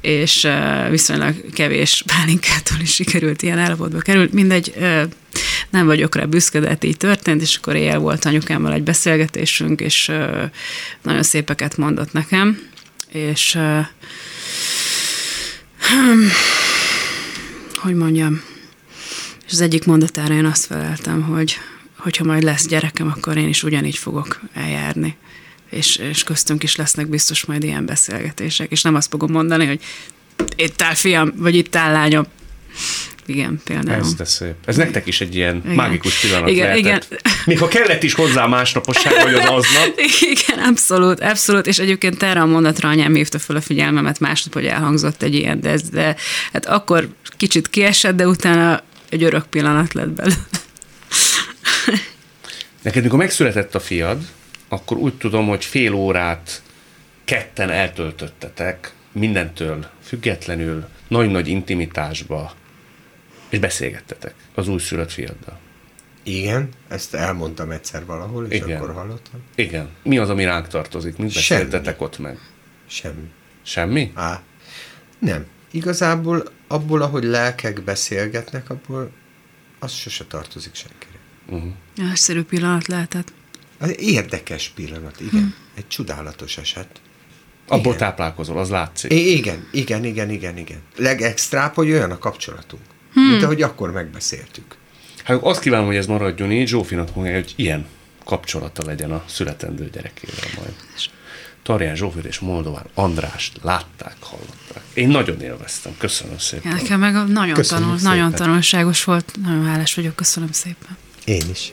És 0.01 0.49
viszonylag 0.91 1.53
kevés 1.53 2.05
pálinkától 2.07 2.79
is 2.81 2.95
sikerült 2.95 3.43
ilyen 3.43 3.59
állapotba 3.59 3.99
került. 3.99 4.33
Mindegy, 4.33 4.75
nem 5.71 5.87
vagyok 5.87 6.15
rá 6.15 6.25
büszke, 6.25 6.61
de 6.61 6.69
hát 6.69 6.85
így 6.85 6.97
történt, 6.97 7.43
és 7.43 7.57
akkor 7.57 7.75
éjjel 7.75 7.99
volt 7.99 8.25
anyukámmal 8.25 8.73
egy 8.73 8.83
beszélgetésünk, 8.83 9.81
és 9.81 10.13
nagyon 11.03 11.23
szépeket 11.23 11.77
mondott 11.77 12.13
nekem, 12.13 12.63
és 13.09 13.59
hogy 17.75 17.95
mondjam, 17.95 18.43
és 19.47 19.53
az 19.53 19.61
egyik 19.61 19.85
mondatára 19.85 20.35
én 20.35 20.45
azt 20.45 20.67
feleltem, 20.67 21.23
hogy 21.23 21.59
hogyha 21.97 22.25
majd 22.25 22.43
lesz 22.43 22.67
gyerekem, 22.67 23.09
akkor 23.17 23.37
én 23.37 23.49
is 23.49 23.63
ugyanígy 23.63 23.97
fogok 23.97 24.41
eljárni 24.55 25.17
és, 25.77 25.97
és 25.97 26.25
köztünk 26.25 26.63
is 26.63 26.77
lesznek 26.77 27.07
biztos 27.07 27.45
majd 27.45 27.65
ilyen 27.65 27.87
beszélgetések, 27.87 28.71
és 28.71 28.83
nem 28.83 28.95
azt 28.95 29.09
fogom 29.11 29.31
mondani, 29.31 29.67
hogy 29.67 29.81
itt 30.57 30.83
áll 30.83 30.95
fiam, 30.95 31.33
vagy 31.37 31.55
itt 31.55 31.77
áll 31.77 31.93
lányom. 31.93 32.27
Igen, 33.27 33.61
például. 33.65 34.01
Ez 34.01 34.15
de 34.15 34.25
szép. 34.25 34.55
Ez 34.65 34.77
nektek 34.77 35.07
is 35.07 35.21
egy 35.21 35.35
ilyen 35.35 35.61
igen. 35.65 35.77
mágikus 35.77 36.21
pillanat 36.21 36.49
igen, 36.49 36.67
lehetett. 36.67 37.07
Igen. 37.07 37.33
Még 37.45 37.59
ha 37.59 37.69
kellett 37.69 38.03
is 38.03 38.15
hozzá 38.15 38.47
másnaposság, 38.47 39.23
vagy 39.23 39.35
az 39.35 39.45
aznap. 39.45 39.99
Igen, 40.33 40.65
abszolút, 40.65 41.21
abszolút, 41.21 41.67
és 41.67 41.79
egyébként 41.79 42.23
erre 42.23 42.41
a 42.41 42.47
mondatra 42.47 42.89
anyám 42.89 43.15
hívta 43.15 43.39
fel 43.39 43.57
a 43.57 43.61
figyelmemet 43.61 44.21
másnap, 44.21 44.55
hogy 44.55 44.67
elhangzott 44.67 45.23
egy 45.23 45.35
ilyen, 45.35 45.61
de, 45.61 45.71
ez, 45.71 45.83
de 45.83 46.17
hát 46.53 46.67
akkor 46.67 47.09
kicsit 47.37 47.69
kiesett, 47.69 48.17
de 48.17 48.27
utána 48.27 48.83
egy 49.09 49.23
örök 49.23 49.47
pillanat 49.47 49.95
lett 49.95 50.09
belőle. 50.09 50.37
Neked, 52.83 53.03
mikor 53.03 53.19
megszületett 53.19 53.75
a 53.75 53.81
fiad, 53.81 54.19
akkor 54.69 54.97
úgy 54.97 55.15
tudom, 55.15 55.47
hogy 55.47 55.65
fél 55.65 55.93
órát 55.93 56.63
ketten 57.25 57.71
eltöltöttetek 57.71 58.95
mindentől 59.13 59.87
függetlenül, 60.03 60.89
nagy-nagy 61.09 61.49
intimitásba, 61.49 62.53
és 63.49 63.59
beszélgettetek 63.59 64.35
az 64.55 64.69
újszülött 64.69 65.11
fiaddal. 65.11 65.59
Igen, 66.23 66.69
ezt 66.89 67.15
elmondtam 67.15 67.71
egyszer 67.71 68.05
valahol, 68.05 68.47
és 68.47 68.57
Igen. 68.57 68.77
akkor 68.77 68.95
hallottam. 68.95 69.41
Igen. 69.55 69.89
Mi 70.03 70.19
az, 70.19 70.31
ami 70.31 70.45
ránk 70.45 70.69
tartozik? 70.69 71.17
Mit 71.17 71.35
beszéltetek 71.35 72.01
ott 72.01 72.19
meg? 72.19 72.39
Semmi. 72.87 73.31
Semmi? 73.63 74.13
Á, 74.15 74.43
nem. 75.19 75.47
Igazából 75.71 76.43
abból, 76.67 77.03
ahogy 77.03 77.25
lelkek 77.25 77.83
beszélgetnek, 77.83 78.71
abból 78.71 79.11
az 79.79 79.93
sose 79.93 80.25
tartozik 80.25 80.75
senkire. 80.75 81.19
Uh-huh. 81.47 81.73
Nagyszerű 81.95 82.43
pillanat 82.43 82.87
lehetett. 82.87 83.33
Az 83.79 84.01
érdekes 84.01 84.69
pillanat, 84.69 85.21
igen. 85.21 85.41
Hm. 85.41 85.79
Egy 85.79 85.89
csodálatos 85.89 86.59
eset. 86.59 86.89
Abból 87.69 87.95
igen. 87.95 87.97
táplálkozol, 87.97 88.59
az 88.59 88.71
látszik. 88.71 89.13
I- 89.13 89.37
igen, 89.37 89.69
igen, 89.73 90.05
igen, 90.05 90.31
igen, 90.31 90.59
igen. 90.59 90.79
Legextrább, 90.97 91.75
hogy 91.75 91.91
olyan 91.91 92.11
a 92.11 92.19
kapcsolatunk, 92.19 92.83
hmm. 93.13 93.25
mint 93.25 93.43
ahogy 93.43 93.63
akkor 93.63 93.93
megbeszéltük. 93.93 94.77
Hát 95.25 95.43
azt 95.43 95.61
kívánom, 95.61 95.87
hogy 95.87 95.97
ez 95.97 96.07
maradjon 96.07 96.53
így, 96.53 96.69
Zsófinak 96.69 97.15
mondja, 97.15 97.35
hogy 97.35 97.53
ilyen 97.57 97.87
kapcsolata 98.25 98.83
legyen 98.87 99.11
a 99.11 99.25
születendő 99.29 99.91
gyerekével 99.93 100.51
majd. 100.57 100.75
Tarján 101.63 101.97
Zsófit 101.97 102.25
és 102.25 102.39
Moldován 102.39 102.87
Andrást 102.95 103.59
látták, 103.63 104.17
hallották. 104.21 104.83
Én 104.95 105.09
nagyon 105.09 105.41
élveztem. 105.41 105.93
Köszönöm 105.99 106.39
szépen. 106.39 106.73
Nekem 106.73 107.01
meg 107.01 107.29
nagyon, 107.29 107.63
tanul, 107.63 107.97
nagyon 108.03 108.33
tanulságos 108.33 109.05
volt. 109.05 109.33
Nagyon 109.43 109.67
hálás 109.67 109.95
vagyok. 109.95 110.17
Köszönöm 110.17 110.53
szépen. 110.53 110.97
Én 111.25 111.43
is. 111.51 111.73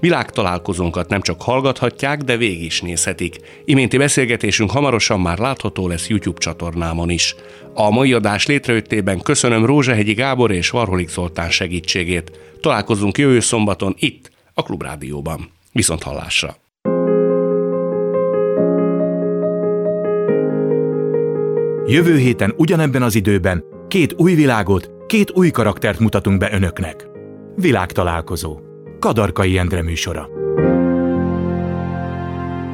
Világtalálkozónkat 0.00 1.08
nem 1.08 1.20
csak 1.20 1.42
hallgathatják, 1.42 2.22
de 2.22 2.36
végig 2.36 2.64
is 2.64 2.80
nézhetik. 2.80 3.36
Iménti 3.64 3.96
beszélgetésünk 3.96 4.70
hamarosan 4.70 5.20
már 5.20 5.38
látható 5.38 5.88
lesz 5.88 6.08
YouTube 6.08 6.38
csatornámon 6.38 7.10
is. 7.10 7.34
A 7.74 7.90
mai 7.90 8.12
adás 8.12 8.46
létrejöttében 8.46 9.20
köszönöm 9.20 9.64
Rózsahegyi 9.64 10.14
Gábor 10.14 10.50
és 10.50 10.70
Varholik 10.70 11.08
Zoltán 11.08 11.50
segítségét. 11.50 12.40
Találkozunk 12.60 13.18
jövő 13.18 13.40
szombaton 13.40 13.94
itt, 13.98 14.30
a 14.54 14.62
Klubrádióban. 14.62 15.50
Viszont 15.72 16.02
hallásra! 16.02 16.56
Jövő 21.86 22.18
héten 22.18 22.54
ugyanebben 22.56 23.02
az 23.02 23.14
időben 23.14 23.64
két 23.88 24.14
új 24.16 24.34
világot, 24.34 24.90
két 25.06 25.30
új 25.30 25.50
karaktert 25.50 25.98
mutatunk 25.98 26.38
be 26.38 26.52
önöknek. 26.52 27.06
Világtalálkozó. 27.56 28.73
Kadarkai 29.04 29.58
Endre 29.58 29.82
műsora. 29.82 30.28